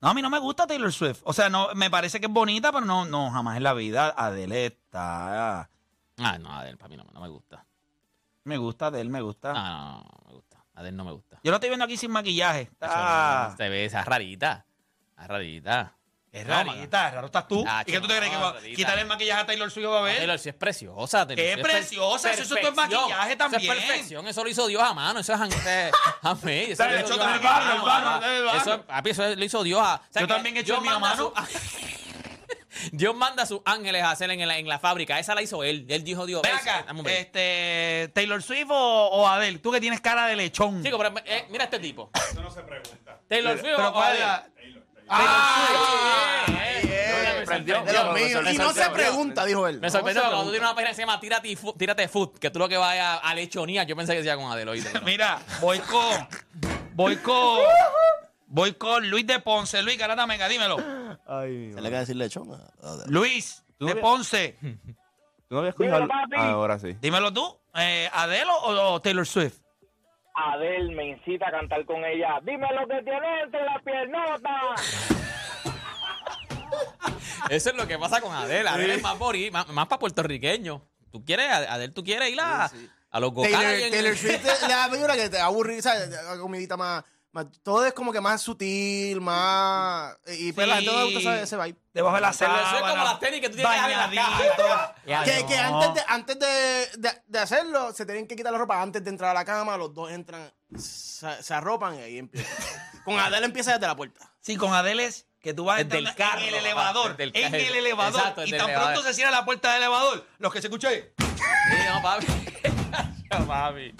No, 0.00 0.08
a 0.10 0.14
mí 0.14 0.22
no 0.22 0.30
me 0.30 0.38
gusta 0.38 0.66
Taylor 0.66 0.92
Swift. 0.92 1.20
O 1.24 1.32
sea, 1.32 1.48
no, 1.48 1.68
me 1.74 1.90
parece 1.90 2.20
que 2.20 2.26
es 2.26 2.32
bonita, 2.32 2.72
pero 2.72 2.84
no, 2.84 3.04
no, 3.04 3.30
jamás 3.30 3.56
en 3.56 3.62
la 3.62 3.72
vida. 3.74 4.14
Adele 4.16 4.66
está... 4.66 5.68
Ah, 6.18 6.38
no, 6.38 6.52
Adele, 6.52 6.76
para 6.76 6.88
mí 6.88 6.96
no, 6.96 7.04
no 7.12 7.20
me 7.20 7.28
gusta. 7.28 7.64
Me 8.44 8.56
gusta 8.56 8.86
Adele, 8.86 9.10
me 9.10 9.20
gusta. 9.20 9.52
No, 9.52 9.62
no, 9.62 9.70
no, 9.78 10.02
no 10.02 10.28
me 10.28 10.32
gusta. 10.34 10.64
Adele 10.74 10.96
no 10.96 11.04
me 11.04 11.12
gusta. 11.12 11.40
Yo 11.42 11.50
lo 11.50 11.56
estoy 11.56 11.70
viendo 11.70 11.84
aquí 11.84 11.96
sin 11.96 12.10
maquillaje. 12.10 12.66
Chacho, 12.66 12.92
Está... 12.92 13.48
no, 13.50 13.56
Se 13.56 13.68
ve 13.68 13.84
esa 13.86 14.04
rarita. 14.04 14.66
Esa 15.16 15.26
rarita. 15.26 15.94
Es 16.34 16.46
rarita, 16.46 17.10
raro 17.12 17.26
estás 17.26 17.46
tú. 17.46 17.64
Ah, 17.66 17.84
¿Y 17.86 17.92
qué 17.92 18.00
tú 18.00 18.08
te 18.08 18.16
crees 18.16 18.30
que 18.32 18.36
va- 18.36 18.52
rarita. 18.54 18.76
quitarle 18.76 19.02
el 19.02 19.06
maquillaje 19.06 19.40
a 19.42 19.46
Taylor 19.46 19.70
Swift 19.70 19.86
va 19.86 19.98
a 20.00 20.02
ver? 20.02 20.16
Taylor 20.16 20.38
Swift 20.38 20.54
es 20.54 20.58
preciosa. 20.58 21.26
Taylor 21.26 21.44
Swift 21.46 21.58
es 21.58 21.62
preciosa, 21.72 22.32
eso 22.32 22.42
es 22.42 22.48
tu 22.48 22.54
perfección. 22.56 22.90
maquillaje 23.02 23.28
Eso 23.30 23.38
también. 23.38 23.62
es 23.62 23.68
perfección, 23.78 24.26
eso 24.26 24.42
lo 24.44 24.50
hizo 24.50 24.66
Dios 24.66 24.82
a 24.82 24.92
mano, 24.94 25.20
eso 25.20 25.32
es 25.32 25.40
handmade. 25.40 25.92
handmade, 26.22 26.72
eso 26.72 26.82
Dale, 26.82 26.94
lo 26.94 27.00
hizo 27.06 27.08
yo 27.10 27.14
Dios 27.14 27.26
también 27.26 27.46
a 27.52 27.56
el 27.56 27.64
barro, 27.64 27.64
mano, 27.66 27.74
el 27.76 27.84
barro, 27.86 28.10
mano. 28.20 28.32
el 28.32 28.44
barro. 28.44 28.58
Eso, 28.60 28.82
papi, 28.82 29.10
eso 29.10 29.34
lo 29.36 29.44
hizo 29.44 29.62
Dios 29.62 29.80
a... 29.80 29.94
o 29.94 30.00
sea, 30.10 30.22
Yo 30.22 30.26
que 30.26 30.34
también 30.34 30.56
he 30.56 30.60
hecho 30.60 30.66
Dios 30.74 30.78
el 30.78 30.82
mío 30.84 30.96
a 30.96 30.98
manda 30.98 31.16
mano. 31.16 31.32
su- 31.36 31.94
Dios 32.92 33.14
manda 33.14 33.44
a 33.44 33.46
sus 33.46 33.60
ángeles 33.64 34.02
a 34.02 34.10
hacer 34.10 34.30
en 34.30 34.46
la, 34.46 34.58
en 34.58 34.66
la 34.68 34.78
fábrica. 34.80 35.18
Esa 35.20 35.34
la 35.36 35.42
hizo 35.42 35.62
él. 35.62 35.86
Él 35.88 36.02
dijo 36.02 36.26
Dios. 36.26 36.42
Ven 36.42 36.52
"Ves, 36.52 36.62
acá, 36.62 36.82
dame 36.86 36.98
un 37.00 37.04
break". 37.04 37.18
este, 37.26 38.10
Taylor 38.12 38.42
Swift 38.42 38.66
o, 38.70 38.74
o 39.12 39.28
Adele, 39.28 39.58
tú 39.60 39.70
que 39.70 39.80
tienes 39.80 40.00
cara 40.00 40.26
de 40.26 40.34
lechón. 40.36 40.82
Chico, 40.82 40.98
pero 40.98 41.14
eh, 41.24 41.46
mira 41.50 41.64
este 41.64 41.78
tipo. 41.78 42.10
Eso 42.12 42.42
no 42.42 42.50
se 42.50 42.62
pregunta. 42.62 43.20
Taylor 43.28 43.58
Swift 43.58 43.72
pero 43.76 43.88
o 43.88 43.92
¿cuál 43.92 44.16
es 44.16 44.22
Adele? 44.22 44.74
la- 44.74 44.83
Ah. 45.08 46.46
Dios 47.64 48.14
mío. 48.14 48.52
Y 48.52 48.58
no 48.58 48.72
se 48.72 48.90
pregunta, 48.90 49.44
dijo 49.44 49.66
él. 49.68 49.80
Me 49.80 49.90
sorprendió 49.90 50.22
cuando 50.22 50.44
tú 50.44 50.50
tienes 50.50 50.62
una 50.68 50.74
página 50.74 50.90
que 50.90 50.94
se 50.96 51.02
llama 51.02 51.20
Tírate, 51.20 51.56
Tírate 51.78 52.08
Food, 52.08 52.38
que 52.38 52.50
tú 52.50 52.58
lo 52.58 52.68
que 52.68 52.76
vas 52.76 52.96
a, 52.98 53.16
a 53.18 53.34
lechonía. 53.34 53.84
Yo 53.84 53.96
pensé 53.96 54.12
que 54.12 54.18
decía 54.22 54.36
con 54.36 54.44
no. 54.64 55.00
Mira, 55.04 55.38
voy 55.60 55.78
con. 55.80 56.28
Voy 56.94 57.16
con. 57.18 57.58
Voy 58.46 58.72
con 58.74 59.08
Luis 59.10 59.26
de 59.26 59.40
Ponce. 59.40 59.82
Luis 59.82 59.98
Garata 59.98 60.26
Mega, 60.26 60.48
dímelo. 60.48 60.76
Ay, 61.26 61.72
Se 61.72 61.80
le 61.80 61.88
queda 61.88 62.00
decir 62.00 62.16
lechón. 62.16 62.52
a- 62.52 62.56
a- 62.86 62.96
Luis 63.08 63.64
Tú 63.78 63.86
de 63.86 63.96
Ponce. 63.96 64.56
¿Tú 64.62 65.54
no 65.54 65.58
habías 65.58 65.72
escuchado? 65.74 66.00
Dímelo, 66.02 66.08
papi. 66.30 66.36
Ahora 66.36 66.78
sí. 66.78 66.96
Dímelo 67.00 67.32
tú. 67.32 67.58
Eh, 67.74 68.08
¿Adele 68.12 68.50
o, 68.62 68.92
o 68.94 69.02
Taylor 69.02 69.26
Swift? 69.26 69.56
Adel 70.34 70.90
me 70.92 71.08
incita 71.10 71.48
a 71.48 71.50
cantar 71.52 71.84
con 71.84 72.04
ella. 72.04 72.40
Dime 72.42 72.66
lo 72.74 72.86
que 72.88 73.02
tiene 73.02 73.40
entre 73.42 73.64
las 73.64 73.82
piernotas. 73.82 75.10
Eso 77.50 77.70
es 77.70 77.76
lo 77.76 77.86
que 77.86 77.98
pasa 77.98 78.20
con 78.20 78.34
Adel. 78.34 78.66
Adel 78.66 78.90
es 78.90 79.02
más, 79.02 79.18
bori- 79.18 79.50
más, 79.52 79.68
más 79.68 79.86
para 79.86 79.98
puertorriqueño. 79.98 80.82
¿Tú 81.12 81.24
quieres, 81.24 81.48
Adel, 81.50 81.92
tú 81.92 82.02
quieres 82.02 82.30
ir 82.30 82.40
a, 82.40 82.64
a 82.64 83.20
los 83.20 83.32
Taylor, 83.34 83.60
gocales? 83.60 83.90
Taylor 83.90 84.16
Swift 84.16 84.42
le 84.62 84.68
da 84.74 84.88
figura 84.90 85.14
que 85.14 85.28
te 85.28 85.38
aburre, 85.38 85.80
¿sabes? 85.82 86.08
La 86.10 86.36
comidita 86.38 86.76
más- 86.76 87.04
Todo 87.62 87.84
es 87.86 87.92
como 87.92 88.12
que 88.12 88.20
más 88.20 88.40
sutil, 88.42 89.20
más. 89.20 90.16
Y 90.38 90.52
pues 90.52 90.68
la 90.68 90.76
gente 90.76 90.92
no 90.92 90.98
le 90.98 91.14
gusta 91.14 91.34
ese, 91.34 91.42
ese 91.42 91.56
vibe. 91.56 91.76
Debajo 91.92 92.14
de 92.16 92.20
la 92.22 92.32
Taylor 92.32 92.56
Swift 92.58 92.66
es 92.72 92.78
sábana. 92.78 92.92
como 92.94 93.04
las 93.04 93.20
tenis 93.20 93.40
que 93.40 93.48
tú 93.48 93.56
tienes 93.56 93.72
que 93.82 93.88
dejar 93.88 95.24
Que, 95.24 95.46
que 95.46 95.58
antes, 95.58 95.94
de, 95.94 96.02
antes 96.08 96.38
de, 96.38 96.88
de- 96.98 97.22
de 97.26 97.38
hacerlo, 97.38 97.92
se 97.92 98.04
tienen 98.06 98.26
que 98.26 98.36
quitar 98.36 98.52
la 98.52 98.58
ropa 98.58 98.80
antes 98.80 99.02
de 99.02 99.10
entrar 99.10 99.30
a 99.30 99.34
la 99.34 99.44
cama. 99.44 99.76
Los 99.76 99.92
dos 99.94 100.10
entran, 100.10 100.52
se, 100.78 101.42
se 101.42 101.54
arropan 101.54 101.96
y 101.96 102.02
ahí 102.02 102.18
empieza. 102.18 102.48
Con 103.04 103.18
Adele 103.18 103.46
empieza 103.46 103.72
desde 103.72 103.86
la 103.86 103.96
puerta. 103.96 104.32
Sí, 104.40 104.56
con 104.56 104.72
Adele 104.72 105.04
es 105.06 105.26
que 105.40 105.52
tú 105.54 105.64
vas 105.66 105.80
a 105.80 105.84
Desde 105.84 105.98
entrar 105.98 106.14
el 106.14 106.16
carro, 106.16 106.40
en 106.42 106.48
el 106.48 106.54
elevador. 106.54 107.16
desde 107.16 107.24
el 107.24 107.36
en 107.36 107.54
el 107.54 107.74
elevador. 107.76 108.18
Exacto, 108.20 108.44
y 108.46 108.50
tan 108.50 108.60
el 108.60 108.66
pronto 108.66 108.80
elevador. 108.82 109.04
se 109.04 109.14
cierra 109.14 109.30
la 109.30 109.44
puerta 109.44 109.68
del 109.72 109.82
elevador. 109.82 110.26
Los 110.38 110.52
que 110.52 110.60
se 110.62 110.68
escuchan 110.68 110.92
ahí. 110.92 111.04
Sí, 111.18 111.76
no, 111.92 112.02
papi. 112.02 112.26
Papi. 113.46 113.94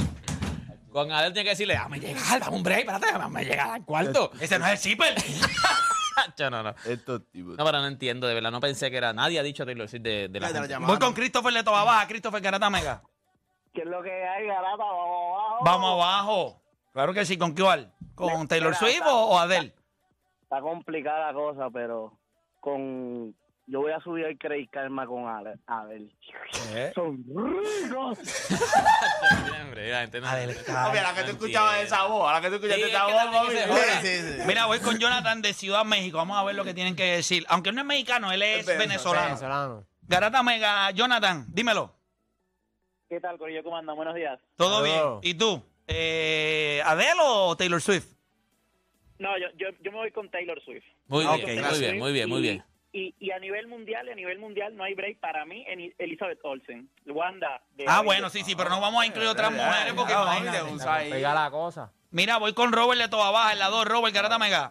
Con 0.94 1.10
Adel 1.10 1.32
tiene 1.32 1.42
que 1.42 1.50
decirle, 1.50 1.74
dame 1.74 1.98
llegar, 1.98 2.38
dame 2.38 2.56
un 2.56 2.62
break, 2.62 2.86
espérate, 2.88 3.18
dame 3.18 3.44
llegar 3.44 3.70
al 3.70 3.84
cuarto. 3.84 4.30
Ese 4.40 4.60
no 4.60 4.66
es 4.66 4.72
el 4.74 4.78
zipper. 4.78 5.12
Yo 6.38 6.50
no, 6.50 6.62
no. 6.62 6.72
Estos 6.84 7.28
tipos. 7.32 7.58
No, 7.58 7.64
pero 7.64 7.80
no 7.80 7.88
entiendo, 7.88 8.28
de 8.28 8.34
verdad, 8.34 8.52
no 8.52 8.60
pensé 8.60 8.92
que 8.92 8.98
era. 8.98 9.12
Nadie 9.12 9.40
ha 9.40 9.42
dicho 9.42 9.66
Taylor 9.66 9.88
Swift 9.88 10.02
de, 10.04 10.28
de 10.28 10.38
la 10.38 10.50
gente. 10.50 10.68
llamada. 10.68 10.92
Voy 10.92 11.00
con 11.00 11.12
Christopher 11.12 11.52
de 11.52 11.64
Toba 11.64 11.82
Baja. 11.82 12.06
Christopher 12.06 12.40
Garata 12.40 12.70
Mega. 12.70 13.02
¿Qué 13.72 13.80
es 13.80 13.88
lo 13.88 14.04
que 14.04 14.12
hay, 14.12 14.46
garata? 14.46 14.76
Vamos 14.76 15.34
abajo. 15.34 15.64
Vamos 15.64 15.90
abajo. 15.94 16.62
Claro 16.92 17.12
que 17.12 17.24
sí. 17.24 17.36
¿Con 17.36 17.56
cuál? 17.56 17.92
¿Con 18.14 18.46
Taylor 18.46 18.76
Swift 18.76 19.02
o, 19.04 19.30
o 19.30 19.38
Adele? 19.40 19.74
Está 20.44 20.60
complicada 20.60 21.26
la 21.26 21.34
cosa, 21.34 21.70
pero 21.72 22.16
con... 22.60 23.34
Yo 23.66 23.80
voy 23.80 23.92
a 23.92 24.00
subir 24.00 24.26
el 24.26 24.38
Credit 24.38 24.70
Karma 24.70 25.06
con 25.06 25.26
Ale- 25.26 25.56
Adel. 25.66 26.12
Son 26.94 27.16
ricos. 27.26 28.18
Hombre, 29.62 29.90
la 29.90 30.00
gente 30.02 30.20
no- 30.20 30.26
Adele. 30.28 30.54
Papi, 30.54 30.98
a 30.98 31.02
la 31.02 31.14
que 31.14 31.22
tú 31.22 31.30
escuchabas 31.30 31.82
esa 31.82 32.04
voz, 32.06 32.28
a 32.28 32.34
la 32.34 32.40
que 32.42 32.48
tú 32.48 32.54
escuchaste 32.56 32.88
esa 32.88 33.04
voz, 33.06 33.52
se 33.52 33.64
Sí. 34.02 34.06
Sí, 34.32 34.32
sí. 34.42 34.42
Mira, 34.46 34.66
voy 34.66 34.80
con 34.80 34.98
Jonathan 34.98 35.40
de 35.40 35.54
Ciudad 35.54 35.84
México. 35.84 36.18
Vamos 36.18 36.36
a 36.36 36.44
ver 36.44 36.54
lo 36.54 36.64
que 36.64 36.74
tienen 36.74 36.94
que 36.94 37.04
decir. 37.16 37.44
Aunque 37.48 37.72
no 37.72 37.80
es 37.80 37.86
mexicano, 37.86 38.30
él 38.32 38.42
es 38.42 38.66
venezolano. 38.66 39.26
Venezolano. 39.28 39.86
Garata 40.02 40.42
Mega, 40.42 40.90
Jonathan, 40.90 41.46
dímelo. 41.48 41.94
¿Qué 43.08 43.18
tal, 43.20 43.38
Corillo? 43.38 43.62
¿Cómo 43.62 43.78
anda? 43.78 43.94
Buenos 43.94 44.14
días. 44.14 44.38
¿Todo 44.56 44.82
bien? 44.82 45.00
¿Y 45.22 45.34
tú? 45.34 45.62
Eh, 45.86 46.82
¿Adele 46.84 47.12
o 47.22 47.56
Taylor 47.56 47.80
Swift? 47.80 48.08
No, 49.18 49.38
yo, 49.38 49.46
yo, 49.56 49.68
yo 49.80 49.90
me 49.92 49.98
voy 49.98 50.10
con 50.10 50.30
Taylor 50.30 50.60
Swift. 50.64 50.84
Muy 51.06 51.24
Ok, 51.24 51.36
bien, 51.46 51.62
muy 51.64 51.78
bien, 51.78 51.98
muy 51.98 52.12
bien, 52.12 52.28
muy 52.28 52.38
Y- 52.40 52.42
bien. 52.42 52.64
Y, 52.96 53.12
y 53.18 53.32
a 53.32 53.40
nivel 53.40 53.66
mundial, 53.66 54.08
a 54.08 54.14
nivel 54.14 54.38
mundial 54.38 54.76
no 54.76 54.84
hay 54.84 54.94
break 54.94 55.18
para 55.18 55.44
mí 55.44 55.64
en 55.66 55.92
Elizabeth 55.98 56.38
Olsen. 56.44 56.88
Wanda. 57.06 57.60
de 57.74 57.86
Ah, 57.88 58.02
bueno, 58.02 58.30
sí, 58.30 58.44
sí, 58.44 58.54
pero 58.54 58.70
no 58.70 58.80
vamos 58.80 59.02
a 59.02 59.06
incluir 59.06 59.26
otras 59.28 59.50
mujeres 59.50 59.92
porque 59.94 60.12
Ah, 60.14 60.38
imagínate. 60.40 60.88
ahí. 60.88 61.10
Pega 61.10 61.34
la 61.34 61.50
cosa. 61.50 61.90
Mira, 62.12 62.36
voy 62.38 62.54
con 62.54 62.70
Robert 62.72 63.00
de 63.00 63.08
Toba 63.08 63.32
Baja 63.32 63.52
en 63.52 63.58
la 63.58 63.68
2. 63.68 63.84
Robert, 63.86 64.14
Garata 64.14 64.38
Mega. 64.38 64.70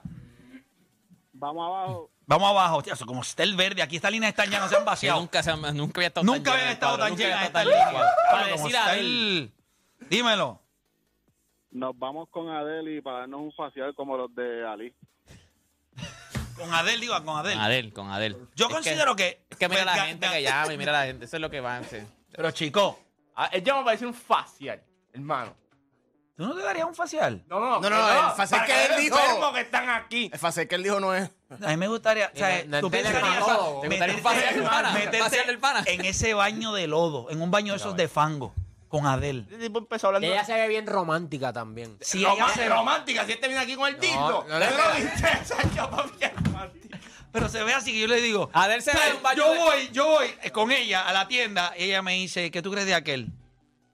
Vamos 1.34 1.66
abajo. 1.68 2.10
Vamos 2.26 2.50
abajo. 2.50 2.82
Tío, 2.82 2.94
eso 2.94 3.06
como 3.06 3.22
está 3.24 3.44
el 3.44 3.56
verde. 3.58 3.82
Aquí 3.82 3.98
esta 3.98 4.10
línea 4.10 4.30
está 4.30 4.46
ya 4.46 4.62
no 4.62 4.70
se 4.70 4.78
han 4.78 4.86
vaciado. 4.86 5.20
nunca, 5.20 5.44
se 5.44 5.52
han- 5.52 5.76
nunca 5.76 6.00
había 6.00 6.08
estado 6.08 6.24
Nunca 6.26 6.44
tan 6.44 6.54
habían 6.54 6.60
llena, 6.68 6.72
estado 6.74 6.92
Pablo, 6.94 7.04
tan 7.04 7.10
nunca 7.12 7.24
llenas 7.24 7.38
había 7.38 7.48
estas 7.48 7.62
estado 7.66 7.76
tan 7.76 7.94
líneas. 7.94 8.16
llena. 8.16 8.32
Para 8.32 8.44
Como 8.54 8.64
decir 8.64 8.78
a 8.78 8.96
él. 8.98 9.52
Dímelo. 10.10 10.62
Nos 11.72 11.98
vamos 12.00 12.30
con 12.30 12.50
Adele 12.50 12.96
y 12.98 13.02
para 13.02 13.20
darnos 13.20 13.42
un 13.42 13.52
facial 13.52 13.94
como 13.96 14.16
los 14.16 14.34
de 14.34 14.66
Ali. 14.66 14.94
Con 16.58 16.74
Adel, 16.74 17.00
digo, 17.00 17.14
con 17.24 17.38
Adel. 17.38 17.54
Con 17.54 17.62
Adel, 17.64 17.94
con 17.94 18.12
Adel. 18.12 18.38
Yo 18.56 18.68
Es 18.68 18.74
considero 18.74 19.16
que. 19.16 19.46
Es 19.50 19.58
que 19.58 19.70
mira 19.70 19.86
la 19.86 19.96
Ga- 19.98 20.06
gente 20.08 20.28
que 20.30 20.42
llama 20.44 20.74
y 20.74 20.78
mira 20.78 20.92
la 20.92 21.06
gente. 21.06 21.26
Eso 21.26 21.38
es 21.38 21.42
lo 21.42 21.50
que 21.50 21.60
van. 21.60 21.84
sí. 21.90 21.98
Pero 22.36 22.52
chico, 22.52 23.00
Ah, 23.36 23.50
Él 23.52 23.64
llama 23.64 23.80
para 23.84 23.94
decir 23.94 24.06
un 24.08 24.14
facial, 24.14 24.80
hermano. 25.12 25.56
¿tú 26.38 26.46
no 26.48 26.56
te 26.56 26.62
darías 26.62 26.86
un 26.86 26.94
facial? 26.96 27.44
No, 27.48 27.60
no, 27.60 27.80
No, 27.80 27.90
no, 27.90 28.30
el 28.30 28.36
facial 28.36 28.66
que 28.66 28.86
él 28.86 28.92
dijo. 29.02 29.18
que 29.54 29.62
están 29.62 29.90
aquí. 29.90 30.30
El 30.32 30.38
fácil 30.40 30.68
que 30.68 30.76
él 30.76 30.84
dijo 30.84 31.00
no 31.00 31.16
es. 31.16 31.30
A 31.64 31.68
mí 31.70 31.78
me 31.78 31.88
gustaría, 31.88 32.32
o 32.34 32.38
sea, 32.38 32.64
no- 32.66 32.72
no 32.78 32.82
tú 32.82 32.92
pensarías 32.92 33.24
dermatólogo. 33.24 33.82
¿Te 33.82 33.88
gustaría 33.90 34.16
un 34.16 34.22
facial 34.22 34.54
del 34.56 34.64
pana? 34.64 34.92
meterte 34.94 35.20
¿Facial 35.20 35.48
del 35.48 35.60
pana? 35.60 35.84
en 35.88 36.06
ese 36.06 36.34
baño 36.36 36.74
de 36.74 36.86
lodo, 36.88 37.30
en 37.32 37.42
un 37.42 37.50
baño 37.50 37.74
de 37.74 37.78
esos 37.78 37.96
de 37.96 38.08
fango, 38.08 38.54
con 38.94 39.08
Adel. 39.08 39.48
Este 39.50 39.58
tipo 39.66 39.80
empezó 39.80 40.06
hablando. 40.08 40.28
Y 40.28 40.32
ella 40.32 40.46
se 40.46 40.54
ve 40.54 40.68
bien 40.68 40.86
romántica 40.86 41.52
también. 41.52 41.98
Si 42.00 42.20
ella 42.24 42.48
se 42.50 42.70
romántica, 42.70 43.26
si 43.26 43.32
este 43.32 43.48
viene 43.48 43.64
aquí 43.64 43.76
con 43.76 43.88
el 43.88 43.98
tinto. 43.98 44.46
no 44.48 44.60
le 44.60 44.68
¿Tú 44.68 44.74
lo 44.78 44.94
viste? 44.96 45.28
Esa 45.42 45.90
papi, 45.90 46.12
es 46.20 46.36
romántica. 46.44 47.00
Pero 47.32 47.50
se 47.50 47.64
ve 47.64 47.74
así 47.74 47.92
que 47.92 48.02
yo 48.02 48.08
le 48.08 48.22
digo. 48.22 48.52
Adel 48.54 48.84
se 48.84 48.92
ve 48.92 48.98
"¿Sabes? 48.98 49.10
en 49.12 49.18
un 49.18 49.24
baño 49.24 49.38
Yo 49.38 49.52
de- 49.54 49.60
voy, 49.60 49.90
yo 49.92 50.06
voy 50.06 50.28
eh, 50.44 50.52
con 50.52 50.72
ella 50.72 51.08
a 51.08 51.14
la 51.14 51.28
tienda 51.28 51.74
y 51.76 51.86
ella 51.86 52.04
me 52.04 52.14
dice, 52.14 52.52
¿qué 52.52 52.62
tú 52.62 52.70
crees 52.72 52.86
de 52.86 52.94
aquel? 52.94 53.30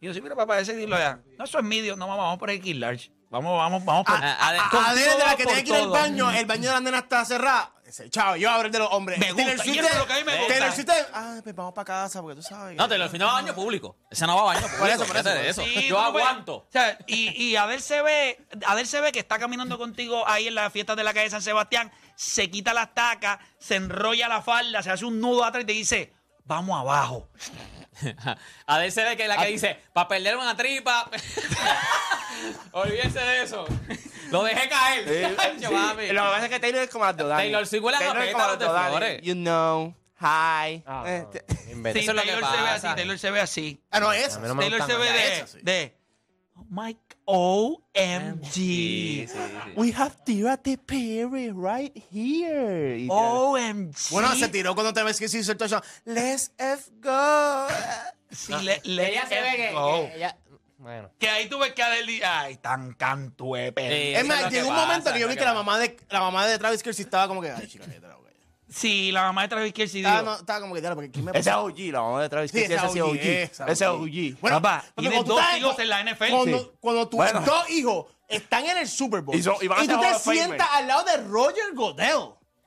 Y 0.02 0.08
yo, 0.08 0.14
sí, 0.14 0.22
mira, 0.22 0.36
papá, 0.36 0.60
ese 0.60 0.76
dilo 0.76 0.98
ya. 0.98 1.22
No, 1.38 1.46
eso 1.46 1.58
es 1.60 1.64
medio. 1.64 1.96
No, 1.96 2.08
vamos, 2.10 2.24
vamos 2.26 2.40
por 2.40 2.50
el 2.50 2.60
Kill 2.62 2.82
Large. 2.82 3.12
Vamos, 3.30 3.58
vamos, 3.58 3.86
vamos 3.86 4.06
por. 4.06 4.16
Ah, 4.22 4.38
Adel- 4.50 4.60
A 4.60 4.70
Contigo 4.70 4.84
Adele, 4.90 5.12
de 5.12 5.18
la 5.26 5.36
que 5.38 5.44
por 5.46 5.54
tiene 5.54 5.64
que 5.64 5.70
ir 5.70 5.76
al 5.76 5.82
todo. 5.84 5.92
baño, 5.94 6.32
el 6.32 6.46
baño 6.46 6.64
de 6.64 6.72
la 6.74 6.80
nena 6.82 6.98
está 7.00 7.24
cerrado. 7.24 7.72
Chao, 8.10 8.36
yo 8.36 8.50
abro 8.50 8.68
el 8.68 8.72
de 8.72 8.80
los 8.80 8.90
hombres. 8.92 9.20
Me 9.20 9.32
gusta, 9.32 9.46
Taylor 9.46 9.66
y 9.66 9.70
Swift 9.70 9.80
eso 9.80 9.90
es 9.90 9.98
lo 9.98 10.08
que 10.08 10.14
a 10.14 10.18
mí 10.18 10.24
me 10.24 10.38
gusta. 10.38 10.54
Taylor 10.54 10.72
Swift 10.74 10.90
es, 10.90 11.08
ah, 11.14 11.40
pues 11.44 11.56
vamos 11.56 11.74
para 11.74 11.86
casa, 11.86 12.22
porque 12.22 12.36
tú 12.36 12.42
sabes. 12.42 12.78
No, 12.78 12.88
te 12.88 12.98
lo 12.98 13.10
final 13.10 13.28
va 13.28 13.32
a 13.32 13.42
baño 13.42 13.56
público. 13.56 13.98
Ese 14.10 14.28
no 14.28 14.36
va 14.36 14.42
a 14.42 14.56
baño 14.56 14.68
público. 14.68 14.86
eso, 14.86 15.06
por 15.06 15.18
eso, 15.18 15.24
fíjate 15.24 15.30
por 15.30 15.40
de 15.44 15.50
eso. 15.50 15.64
Sí, 15.64 15.88
Yo 15.88 16.00
no 16.00 16.06
aguanto. 16.06 16.56
O 16.56 16.68
sea, 16.70 16.98
y, 17.08 17.30
y 17.44 17.56
Adel 17.56 17.82
se 17.82 18.02
ve, 18.02 18.46
Adel 18.66 18.88
se 18.88 19.02
ve 19.02 19.12
que 19.12 19.20
está 19.20 19.40
caminando 19.40 19.78
contigo 19.78 20.28
ahí 20.28 20.48
en 20.48 20.56
las 20.56 20.72
fiestas 20.72 20.96
de 20.96 21.04
la 21.04 21.14
calle 21.14 21.30
San 21.30 21.42
Sebastián, 21.42 21.92
se 22.16 22.50
quita 22.50 22.74
las 22.74 22.94
tacas, 22.94 23.40
se 23.58 23.76
enrolla 23.76 24.28
la 24.28 24.42
falda, 24.42 24.84
se 24.84 24.92
hace 24.92 25.06
un 25.06 25.20
nudo 25.20 25.44
atrás 25.44 25.64
y 25.64 25.68
te 25.68 25.74
dice, 25.74 26.14
vamos 26.46 26.80
abajo. 26.80 27.30
Adel 28.66 28.92
se 28.92 29.04
ve 29.04 29.18
que 29.18 29.24
es 29.24 29.30
la 29.30 29.36
Ah. 29.36 29.44
que 29.46 29.52
dice, 29.52 29.80
para 29.94 30.08
perder 30.08 30.38
una 30.38 30.56
tripa. 30.56 31.10
Olvídense 32.72 33.20
de 33.20 33.44
eso. 33.44 33.66
Lo 34.32 34.44
dejé 34.44 34.70
caer. 34.70 35.36
Yo, 35.60 35.72
mami. 35.72 36.08
Lo 36.08 36.24
que 36.24 36.30
pasa 36.30 36.44
es 36.46 36.50
que 36.50 36.60
Taylor 36.60 36.82
es 36.84 36.90
como 36.90 37.06
las 37.06 37.18
Dodani. 37.18 37.44
Taylor 37.44 37.68
Swift 37.68 37.84
huele 37.84 37.98
a 37.98 38.00
Taylor 38.00 38.18
es 38.18 38.34
gaveta, 38.34 38.38
como 38.38 38.48
los 38.48 38.60
de 38.60 38.90
flores. 38.90 39.22
You 39.24 39.34
know, 39.34 39.96
hi. 40.20 40.84
Ah, 40.86 41.04
Eh. 41.06 41.26
Sí, 41.32 42.00
Eso 42.00 42.14
Taylor 42.14 42.46
se 42.46 42.62
ve 42.62 42.70
así. 42.70 42.88
Taylor 42.96 43.20
se 43.20 43.32
ve 43.32 43.40
así. 43.42 43.84
Ah, 43.92 44.00
no. 44.00 44.10
A 44.10 44.14
me 44.14 44.56
Taylor 44.70 44.86
se 44.88 44.96
ve 44.98 45.46
sí. 45.48 45.58
de 45.62 45.99
my 46.70 46.98
OMG. 47.26 48.52
Sí, 48.52 49.26
sí, 49.28 49.34
sí. 49.34 49.72
We 49.76 49.94
have 49.96 50.16
Tirate 50.26 50.78
Perry 50.78 51.52
right 51.52 51.96
here. 52.12 53.06
OMG. 53.10 53.96
Bueno, 54.12 54.34
se 54.36 54.48
tiró 54.50 54.74
cuando 54.76 54.94
te 54.94 55.04
ves 55.04 55.20
que 55.20 55.28
sí 55.28 55.40
hizo 55.40 55.52
el 55.52 55.58
touchdown. 55.58 55.84
Let's 56.06 56.52
F 56.58 56.92
go. 57.02 57.68
Sí, 58.32 58.54
le, 58.64 58.82
le- 58.84 59.10
Ella 59.12 59.28
se 59.28 59.42
ve 59.42 59.56
que, 59.56 59.72
Oh. 59.76 60.08
que 60.10 60.16
ella- 60.18 60.38
Bueno. 60.78 61.12
Que 61.20 61.30
ahí 61.30 61.50
tú 61.50 61.60
ves 61.60 61.74
que 61.74 61.84
dice, 62.08 62.26
ay, 62.26 62.56
tan 62.58 62.94
cantuepe. 62.94 63.82
Sí. 63.82 64.16
Es 64.16 64.26
más, 64.26 64.50
llegó 64.52 64.70
un 64.70 64.76
pasa, 64.76 64.88
momento 64.88 65.14
que 65.14 65.20
yo 65.20 65.28
vi 65.28 65.34
que 65.34 65.40
que 65.40 65.46
la 65.46 65.54
mamá 65.54 65.78
de 65.78 65.98
la 66.10 66.20
mamá 66.22 66.48
de 66.48 66.58
Travis 66.58 66.82
Kelce 66.82 67.02
estaba 67.02 67.28
como 67.28 67.42
que, 67.42 67.52
ay, 67.52 67.68
chica, 67.68 67.86
Sí, 68.70 69.12
la 69.12 69.24
mamá 69.24 69.42
de 69.44 69.48
Travis 69.48 69.74
Kelce 69.74 69.98
dijo, 69.98 70.10
Estaba, 70.10 70.32
no, 70.32 70.36
estaba 70.38 70.60
como 70.62 70.76
que, 70.76 70.82
ya, 70.82 70.94
porque 70.96 71.10
¿quién 71.12 71.26
me 71.26 71.32
Esa 71.32 71.52
es 71.52 71.56
OG, 71.58 71.80
la 71.92 72.02
mamá 72.02 72.22
de 72.22 72.30
Travis. 72.30 72.52
Sí, 72.52 72.58
Kelce, 72.60 72.76
esa 72.76 72.86
esa 72.88 72.92
OG, 72.92 72.98
es 72.98 73.04
OG. 73.04 73.26
esa 73.28 73.64
Esa 73.66 73.72
es 73.86 73.90
OG. 73.92 74.02
OG. 74.02 74.40
Bueno, 74.42 74.62
Papá, 74.62 74.86
tienes 74.96 75.14
cuando 75.14 75.24
tú 75.24 75.36
dos 75.38 75.42
estás- 75.42 75.58
hijos 75.60 75.80
en 75.80 75.90
la 75.90 76.00
NFL. 76.04 76.30
Cuando, 76.32 76.60
Sí. 76.60 76.72
cuando 76.80 77.08
tus 77.10 77.18
Bueno. 77.18 77.42
dos 77.42 77.70
hijos 77.72 78.06
están 78.28 78.66
en 78.66 78.78
el 78.78 78.88
Super 78.88 79.22
Bowl 79.22 79.36
Y 79.36 79.42
son- 79.44 79.56
y 79.62 79.68
van 79.68 79.80
a 79.80 79.86
ser 79.86 79.96
tú 79.96 80.02
te 80.02 80.08
Hall 80.08 80.16
of 80.16 80.24
Famer. 80.24 80.40
sientas 80.46 80.68
al 80.72 80.88
lado 80.88 81.04
de 81.04 81.18
Roger 81.28 81.74
Goodell 81.74 82.20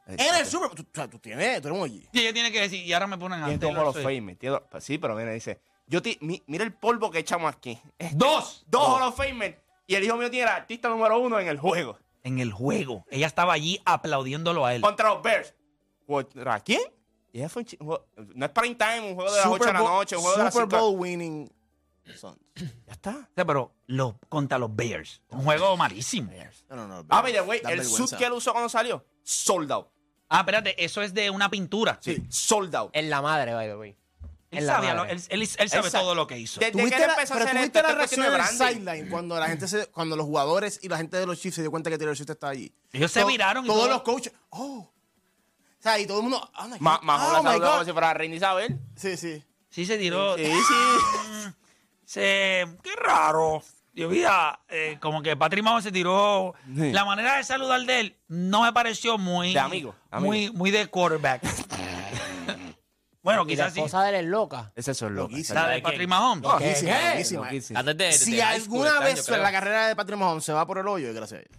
en 0.08 0.14
el 0.14 0.26
Exacto. 0.26 0.50
Super 0.50 0.68
Bowl, 0.68 0.76
tú, 0.76 0.82
o 0.82 0.94
sea, 0.94 1.08
tú 1.08 1.18
tienes, 1.20 1.62
tú 1.62 1.68
eres 1.68 1.78
un 1.80 1.84
OG. 1.84 2.08
Y 2.12 2.20
ella 2.20 2.32
tiene 2.32 2.50
que 2.50 2.60
decir, 2.60 2.84
y 2.84 2.92
ahora 2.92 3.06
me 3.06 3.16
ponen 3.18 3.40
a 3.40 3.44
Tiene 3.46 3.58
Taylor 3.60 3.74
como 3.76 3.84
los 3.86 3.94
Swift. 4.02 4.38
Pues 4.70 4.84
Sí, 4.84 4.98
pero 4.98 5.14
mira, 5.14 5.30
dice. 5.32 5.60
Yo 5.86 6.00
ti- 6.02 6.18
mi- 6.20 6.42
mira 6.46 6.64
el 6.64 6.72
polvo 6.72 7.10
que 7.10 7.18
echamos 7.20 7.52
aquí. 7.54 7.78
Dos. 8.12 8.64
Dos 8.66 8.88
Hall 8.88 9.02
of 9.02 9.16
Famer. 9.16 9.62
Y 9.86 9.94
el 9.94 10.04
hijo 10.04 10.16
mío 10.16 10.30
tiene 10.30 10.44
el 10.50 10.56
artista 10.56 10.88
número 10.88 11.18
uno 11.18 11.38
en 11.38 11.48
el 11.48 11.58
juego. 11.58 11.98
En 12.24 12.38
el 12.38 12.52
juego. 12.52 13.04
Ella 13.10 13.26
estaba 13.26 13.52
allí 13.52 13.80
aplaudiéndolo 13.84 14.64
a 14.64 14.74
él. 14.74 14.80
Contra 14.80 15.08
los 15.10 15.22
Bears. 15.22 15.54
¿Contra 16.06 16.60
quién? 16.60 16.80
Fue 17.48 17.62
un 17.62 17.86
juego- 17.86 18.06
no 18.34 18.44
es 18.46 18.52
prime 18.52 18.74
time, 18.74 19.00
un 19.10 19.14
juego 19.14 19.30
de 19.32 19.38
las 19.38 19.46
8 19.46 19.64
de 19.64 19.72
la 19.72 19.78
noche, 19.80 20.16
un 20.16 20.22
juego 20.22 20.36
de 20.38 20.44
las 20.44 20.52
Super 20.54 20.68
5. 20.70 20.80
Bowl 20.90 21.00
winning. 21.00 21.50
Ya 22.86 22.92
está. 22.92 23.10
O 23.10 23.34
sea, 23.34 23.44
pero 23.46 23.72
lo, 23.86 24.18
contra 24.28 24.58
los 24.58 24.74
Bears. 24.74 25.22
Un 25.30 25.42
juego 25.44 25.76
malísimo. 25.76 26.30
No, 26.68 26.76
no, 26.76 26.86
no. 26.88 27.06
Ah, 27.08 27.22
by 27.22 27.32
the 27.32 27.40
way, 27.40 27.60
da 27.60 27.70
el 27.70 27.78
vergüenza. 27.78 28.06
suit 28.06 28.18
que 28.18 28.26
él 28.26 28.32
usó 28.32 28.52
cuando 28.52 28.68
salió, 28.68 29.04
sold 29.22 29.70
out. 29.72 29.88
Ah, 30.28 30.40
espérate, 30.40 30.82
eso 30.84 31.00
es 31.00 31.14
de 31.14 31.30
una 31.30 31.48
pintura. 31.50 31.98
Sí, 32.02 32.22
sold 32.28 32.74
out. 32.76 32.90
Es 32.92 33.04
la 33.06 33.22
madre, 33.22 33.54
by 33.54 33.68
the 33.68 33.76
way. 33.76 33.96
Él, 34.50 34.58
En 34.58 34.66
la 34.66 34.74
sabía 34.74 34.92
lo- 34.94 35.04
él, 35.06 35.22
él- 35.30 35.40
él 35.58 35.70
sabe 35.70 35.90
todo 35.90 36.14
lo 36.14 36.26
que 36.26 36.38
hizo. 36.38 36.60
De- 36.60 36.66
Desde 36.66 36.72
¿Tuviste 36.78 36.96
que 36.96 37.02
él 37.02 37.08
la, 37.08 37.14
empezó 37.14 37.32
a 37.34 37.36
hacer 37.38 37.50
tuviste 37.56 37.78
esto, 37.78 37.88
la 37.88 37.94
reacción 37.94 38.26
branding. 38.26 38.58
sideline 38.58 39.08
cuando 39.10 39.40
la 39.40 39.46
gente 39.48 39.66
se, 39.68 39.86
cuando 39.86 40.14
los 40.16 40.26
jugadores 40.26 40.78
y 40.82 40.88
la 40.90 40.98
gente 40.98 41.16
de 41.16 41.24
los 41.24 41.40
Chiefs 41.40 41.54
se 41.54 41.62
dio 41.62 41.70
cuenta 41.70 41.88
que 41.88 41.96
Taylor 41.96 42.14
Swift 42.14 42.28
está 42.30 42.48
allí. 42.50 42.70
Ellos 42.92 43.10
se 43.10 43.24
viraron 43.24 43.64
y 43.64 43.68
Todos 43.68 43.80
todo. 43.84 43.90
los 43.90 44.02
coaches. 44.02 44.32
Oh. 44.50 44.91
O 45.82 45.84
sea, 45.84 45.98
y 45.98 46.06
todo 46.06 46.18
el 46.18 46.22
mundo. 46.22 46.50
Oh 46.58 46.68
my 46.68 46.76
Ma- 46.78 46.98
God. 46.98 47.04
Mahomes 47.04 47.28
oh 47.40 47.42
la 47.42 47.50
saludó 47.50 47.70
como 47.72 47.84
si 47.84 47.90
fuera 47.90 48.14
Reina 48.14 48.36
Isabel. 48.36 48.78
Sí, 48.94 49.16
sí. 49.16 49.42
Sí, 49.68 49.84
se 49.84 49.98
tiró. 49.98 50.36
Sí, 50.36 50.44
sí. 50.46 51.48
Se, 52.04 52.68
qué 52.82 52.90
raro. 53.02 53.64
Yo 53.92 54.08
vi 54.08 54.22
a, 54.22 54.60
eh, 54.68 54.98
como 55.00 55.22
que 55.22 55.36
Patrick 55.36 55.64
Mahomes 55.64 55.82
se 55.82 55.90
tiró. 55.90 56.54
Sí. 56.72 56.92
La 56.92 57.04
manera 57.04 57.36
de 57.38 57.42
saludar 57.42 57.80
de 57.80 57.98
él 58.00 58.16
no 58.28 58.62
me 58.62 58.72
pareció 58.72 59.18
muy. 59.18 59.54
De 59.54 59.58
amigo, 59.58 59.96
amigo. 60.10 60.28
Muy, 60.28 60.50
muy 60.52 60.70
de 60.70 60.86
quarterback. 60.86 61.42
bueno, 63.22 63.42
la 63.42 63.48
quizás 63.48 63.72
sí. 63.72 63.80
esposa 63.80 64.04
de 64.04 64.10
él 64.10 64.14
es 64.14 64.24
loca. 64.26 64.70
Ese 64.76 64.92
es. 64.92 65.02
Loquísimo. 65.02 65.58
La 65.58 65.68
de 65.68 65.82
Patrick 65.82 66.08
Mahomes. 66.08 66.42
Loquísima, 66.44 67.10
loquísima. 67.10 67.44
Loquísimo. 67.46 67.78
Antes 67.80 67.96
de, 67.96 68.12
Si 68.12 68.40
alguna 68.40 69.00
vez 69.00 69.26
creo. 69.26 69.42
la 69.42 69.50
carrera 69.50 69.88
de 69.88 69.96
Patrick 69.96 70.18
Mahomes 70.18 70.44
se 70.44 70.52
va 70.52 70.64
por 70.64 70.78
el 70.78 70.86
hoyo, 70.86 71.08
es 71.08 71.14
gracias 71.14 71.40
a 71.40 71.42
él. 71.42 71.50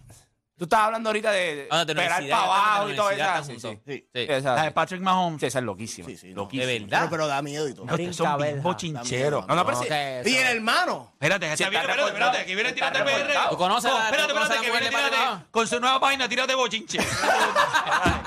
Tú 0.56 0.64
estabas 0.64 0.86
hablando 0.86 1.08
ahorita 1.08 1.32
de 1.32 1.66
Ah, 1.68 1.84
de 1.84 1.94
pegar 1.96 2.20
universidad, 2.20 2.36
para 2.40 2.44
abajo 2.52 2.86
de 2.86 2.92
y 2.92 2.96
todo 2.96 3.10
eso. 3.10 3.14
universidad 3.24 3.44
Sí, 3.44 3.52
están 3.52 3.60
sí. 3.60 3.66
juntos. 3.68 3.84
Sí. 3.88 4.08
Sí. 4.14 4.42
La 4.44 4.62
de 4.62 4.70
Patrick 4.70 5.00
Mahomes. 5.02 5.40
sí, 5.40 5.46
esa 5.46 5.58
es 5.58 5.64
loquísima. 5.64 6.08
Sí, 6.08 6.16
sí, 6.16 6.28
no. 6.30 6.42
loquísima. 6.42 6.66
De 6.70 6.78
verdad. 6.78 6.98
Pero, 7.00 7.10
pero 7.10 7.26
da 7.26 7.42
miedo 7.42 7.68
y 7.68 7.74
todo. 7.74 7.84
Ustedes 7.86 8.14
son 8.16 8.26
Brinca, 8.26 8.36
bien 8.36 8.54
verja. 8.56 8.62
bochincheros. 8.68 9.46
No, 9.48 9.54
no, 9.56 9.66
pero 9.66 9.78
sí. 9.82 9.88
que 9.88 10.22
Y 10.26 10.36
el 10.36 10.46
hermano. 10.56 11.10
Espérate, 11.14 11.52
está 11.52 11.68
bien, 11.70 11.80
espérate, 11.82 12.02
reportado. 12.04 12.26
espérate, 12.32 12.46
que 12.46 12.54
viene 12.54 12.70
Está 12.70 12.92
Tírate 12.92 13.04
PR. 13.10 13.18
reportado. 13.18 13.50
¿Tú 13.50 13.56
conoces 13.56 13.90
No, 13.90 13.98
la- 13.98 14.04
espérate, 14.04 14.28
tú 14.28 14.34
conoces 14.34 14.54
espérate, 14.54 14.54
la 14.54 14.62
que 14.62 14.68
mujer 14.68 14.80
viene 14.82 14.96
de 14.96 15.02
Patrick 15.02 15.12
tírate. 15.12 15.26
Mahomes? 15.34 15.50
Con 15.50 15.66
su 15.68 15.80
nueva 15.80 16.00
página, 16.00 16.28
tírate 16.28 16.54
bochinche. 16.54 16.98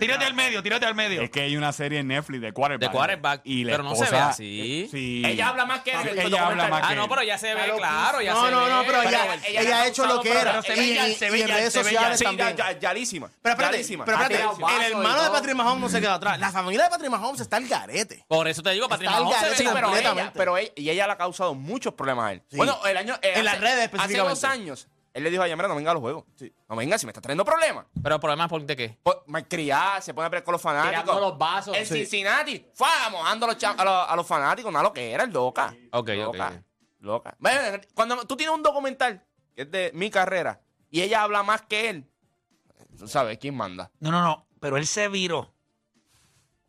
tírate 0.00 0.24
al 0.24 0.34
medio, 0.34 0.62
tírate 0.62 0.86
al 0.86 0.94
medio. 0.96 1.22
Es 1.22 1.30
que 1.30 1.42
hay 1.42 1.56
una 1.56 1.72
serie 1.72 2.00
en 2.00 2.08
Netflix 2.08 2.40
de 2.40 2.52
quarterback. 2.52 2.90
De 2.90 2.96
quarterback. 2.96 3.40
Y 3.44 3.62
la 3.64 3.72
pero 3.72 3.84
no 3.84 3.94
se 3.94 4.10
ve 4.10 4.18
así. 4.18 4.88
Sí. 4.90 5.22
Ella 5.24 5.48
habla 5.48 5.66
más 5.66 5.82
que 5.82 5.92
él. 5.92 6.00
en 6.00 6.08
el 6.18 6.26
Ella 6.26 6.46
habla 6.46 6.66
más 6.68 6.82
Ah, 6.84 6.88
que 6.88 6.96
no, 6.96 7.04
él. 7.04 7.08
pero 7.10 7.22
ya 7.22 7.38
se 7.38 7.54
ve, 7.54 7.72
claro, 7.76 8.20
ya 8.20 8.32
no, 8.34 8.44
se 8.46 8.50
no, 8.50 8.64
ve. 8.64 8.70
no, 8.70 8.82
pero 8.84 9.02
ella, 9.02 9.38
ella- 9.46 9.82
ha 9.82 9.86
hecho 9.86 10.06
lo 10.06 10.20
que 10.20 10.30
era. 10.32 10.60
pero 10.60 10.62
se 10.62 10.74
ve 10.74 10.86
Y, 10.86 11.14
se 11.14 11.26
en 11.28 11.46
ya, 11.46 11.54
redes 11.54 11.72
se 11.72 11.78
ve 11.78 11.84
sociales 11.84 12.20
también. 12.20 12.56
ya, 12.56 12.78
yalísima. 12.78 13.30
Pero 13.42 13.52
espérate, 13.52 13.84
pero 13.88 14.12
espérate, 14.12 14.34
el 14.86 14.92
hermano 14.92 15.22
de. 15.22 15.30
Patrick 15.30 15.54
Mahomes 15.54 15.80
no 15.82 15.88
se 15.88 16.00
queda 16.00 16.14
atrás. 16.14 16.38
La 16.40 16.50
familia 16.50 16.84
de 16.84 16.90
Patrick 16.90 17.10
Mahomes 17.10 17.40
está 17.40 17.56
al 17.58 17.68
garete. 17.68 18.24
Por 18.26 18.48
eso 18.48 18.62
te 18.62 18.70
digo, 18.70 18.88
Patrick 18.88 19.08
Está 19.10 19.18
al 19.18 19.24
Mahomes 19.24 19.38
se 19.40 19.44
garete 19.46 19.62
ve 19.62 19.68
Sí, 19.68 19.74
pero 19.74 19.86
ella, 19.88 19.96
completamente. 20.08 20.32
pero 20.38 20.56
ella, 20.56 20.72
y 20.76 20.90
ella 20.90 21.06
le 21.06 21.12
ha 21.12 21.16
causado 21.18 21.54
muchos 21.54 21.94
problemas 21.94 22.24
a 22.26 22.32
él. 22.32 22.42
Sí. 22.50 22.56
Bueno, 22.56 22.78
el 22.86 22.96
año. 22.96 23.14
eh, 23.22 23.32
En 23.36 23.44
las 23.44 23.54
hace- 23.54 23.62
redes 23.62 23.74
Hace 23.76 23.84
específicamente. 23.84 24.28
dos 24.30 24.44
años, 24.44 24.88
él 25.12 25.24
le 25.24 25.30
dijo 25.30 25.42
a 25.42 25.46
ella, 25.46 25.56
mira, 25.56 25.68
no 25.68 25.74
venga 25.74 25.90
a 25.90 25.94
los 25.94 26.00
juegos. 26.00 26.24
No 26.68 26.76
venga, 26.76 26.96
si 26.98 27.06
me 27.06 27.10
está 27.10 27.20
trayendo 27.20 27.44
problemas. 27.44 27.86
Pero 28.02 28.20
problemas 28.20 28.48
por 28.48 28.62
de 28.64 28.76
qué? 28.76 28.98
Pues, 29.02 29.16
malcriada, 29.26 30.00
se 30.00 30.14
pone 30.14 30.26
a 30.26 30.30
pelear 30.30 30.44
con 30.44 30.52
los 30.52 30.62
fanáticos. 30.62 31.02
Tirando 31.04 31.20
los 31.20 31.38
vasos. 31.38 31.76
En 31.76 31.84
Sí. 31.86 31.94
Cincinnati, 31.94 32.66
fue 32.74 32.88
mojando 33.10 33.46
a 33.46 33.52
los, 33.52 33.64
a 33.64 33.84
los, 33.84 34.10
a 34.10 34.16
los 34.16 34.26
fanáticos, 34.26 34.72
nada 34.72 34.84
lo 34.84 34.92
que 34.92 35.12
era, 35.12 35.26
loca. 35.26 35.74
Ok, 35.92 36.08
loca, 36.10 36.48
ok. 36.48 36.64
loca. 37.00 37.36
Cuando 37.94 38.24
tú 38.26 38.36
tienes 38.36 38.54
un 38.54 38.62
documental, 38.62 39.24
que 39.54 39.62
es 39.62 39.70
de 39.70 39.90
mi 39.94 40.10
carrera, 40.10 40.60
y 40.90 41.02
ella 41.02 41.22
habla 41.22 41.42
más 41.42 41.62
que 41.62 41.90
él, 41.90 42.10
tú 42.98 43.08
sabes 43.08 43.38
quién 43.38 43.56
manda. 43.56 43.90
No, 44.00 44.10
no, 44.10 44.22
no. 44.22 44.46
Pero 44.60 44.76
él 44.76 44.86
se 44.86 45.08
viró. 45.08 45.52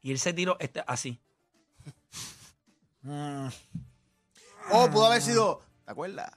Y 0.01 0.11
él 0.11 0.19
se 0.19 0.33
tiró 0.33 0.57
este, 0.59 0.83
así. 0.87 1.19
Mm. 3.03 3.47
O 4.73 4.89
pudo 4.89 5.07
haber 5.07 5.21
sido. 5.21 5.61
¿Te 5.83 5.91
acuerdas? 5.91 6.31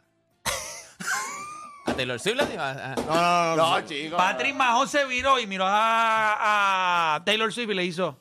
¿A 1.95 1.97
Taylor 1.97 2.19
Swift 2.19 2.37
le 2.37 2.47
dijo? 2.47 2.61
Ah, 2.61 2.77
ah. 2.77 2.95
No, 3.07 3.15
no, 3.15 3.57
no. 3.57 3.81
no. 3.81 3.87
chicos. 3.87 4.17
Patrick 4.19 4.55
Mahomes 4.55 4.91
se 4.91 5.05
viró 5.05 5.39
y 5.39 5.47
miró 5.47 5.65
a, 5.67 7.15
a 7.17 7.25
Taylor 7.25 7.53
Swift 7.53 7.71
y 7.71 7.75
le 7.75 7.85
hizo. 7.85 8.19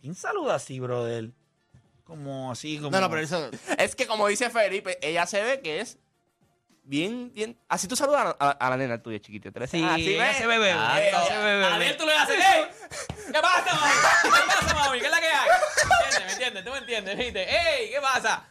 ¿Quién 0.00 0.16
saluda 0.16 0.56
así, 0.56 0.80
brother? 0.80 1.30
Como 2.02 2.50
así, 2.50 2.78
como. 2.78 2.90
No, 2.90 3.00
no, 3.00 3.08
pero 3.08 3.22
eso. 3.22 3.48
Es 3.78 3.94
que 3.94 4.08
como 4.08 4.26
dice 4.26 4.50
Felipe, 4.50 4.98
ella 5.00 5.26
se 5.26 5.42
ve 5.44 5.60
que 5.60 5.78
es 5.80 5.96
bien, 6.82 7.30
bien. 7.32 7.56
Así 7.68 7.86
tú 7.86 7.94
saludas 7.94 8.34
a, 8.40 8.50
a 8.50 8.70
la 8.70 8.76
nena 8.76 9.00
tuya 9.00 9.20
chiquita. 9.20 9.52
tú 9.52 9.60
le 9.60 9.66
dices, 9.66 9.80
Sí, 9.80 9.86
"Ah, 9.88 9.94
sí, 9.94 10.14
ella 10.14 10.24
ves". 10.26 10.36
se 10.38 10.46
ve 10.48 10.58
bebé. 10.58 10.72
Ah, 10.76 11.00
ella 11.00 11.18
no. 11.20 11.24
se 11.26 11.36
ve 11.38 11.44
bebé. 11.44 11.64
A 11.66 11.78
ver, 11.78 11.96
tú 11.96 12.04
le 12.04 12.14
haces, 12.14 12.36
¡ey! 12.36 12.64
¿Qué 13.32 13.40
pasa, 13.40 13.74
mami? 13.74 13.92
¿Qué 14.22 14.28
pasa, 14.48 14.74
mami? 14.74 14.98
¿Qué 14.98 15.06
es 15.06 15.10
la 15.12 15.20
que 15.20 15.26
hay? 15.26 15.48
¿Me 15.48 16.06
entiendes? 16.08 16.24
¿Me 16.26 16.32
entiendes? 16.32 16.64
¿Tú 16.64 16.70
me 16.72 16.78
entiendes? 16.78 17.16
¿Viste? 17.16 17.42
¡Ey! 17.48 17.90
¿Qué 17.90 18.00
pasa? 18.00 18.48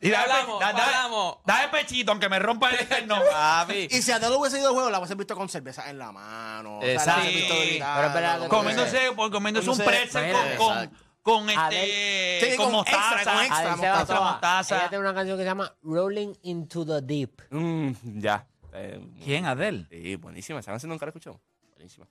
Y 0.00 0.10
da, 0.10 0.22
hablamos, 0.22 0.60
da, 0.60 0.68
hablamos. 0.68 1.38
da 1.44 1.64
el 1.64 1.70
pechito, 1.70 2.12
aunque 2.12 2.28
me 2.28 2.38
rompa 2.38 2.70
el 2.70 2.80
eterno. 2.80 3.16
Papi. 3.32 3.88
Y 3.90 4.00
si 4.02 4.12
Adele 4.12 4.36
hubiese 4.36 4.58
ido 4.58 4.68
al 4.68 4.74
juego, 4.74 4.90
la 4.90 4.98
hubiese 4.98 5.14
visto 5.16 5.34
con 5.34 5.48
cerveza 5.48 5.90
en 5.90 5.98
la 5.98 6.12
mano. 6.12 6.78
O 6.78 6.82
sea, 6.82 6.88
la 6.88 6.94
Exacto. 6.94 7.26
visto 7.28 7.54
gritando, 7.54 7.94
Pero 7.96 8.08
espera, 8.08 8.48
comiéndose, 8.48 9.12
por- 9.12 9.30
comiéndose 9.32 9.70
un 9.70 9.78
pretzel 9.78 10.32
con, 10.56 10.56
con, 10.56 10.90
con 11.22 11.50
este. 11.50 12.38
Sí, 12.50 12.56
con, 12.56 12.70
con 12.70 12.80
extra, 12.80 13.00
mostaza. 13.00 13.32
con 13.34 13.44
extra. 13.44 13.70
Mostaza. 13.76 14.20
mostaza. 14.20 14.76
Ella 14.78 14.88
tiene 14.88 15.04
una 15.04 15.14
canción 15.14 15.36
que 15.36 15.42
se 15.42 15.48
llama 15.48 15.74
Rolling 15.82 16.32
into 16.42 16.86
the 16.86 17.00
Deep. 17.02 17.42
Mm, 17.50 17.90
ya. 18.20 18.46
Eh, 18.74 19.04
¿Quién, 19.24 19.46
Adel? 19.46 19.88
Sí, 19.90 20.14
buenísima. 20.16 20.60
¿Esa 20.60 20.70
canción 20.70 20.90
nunca 20.90 21.06
la 21.06 21.08
he 21.08 21.10
escuchado? 21.10 21.40
Buenísima. 21.74 22.06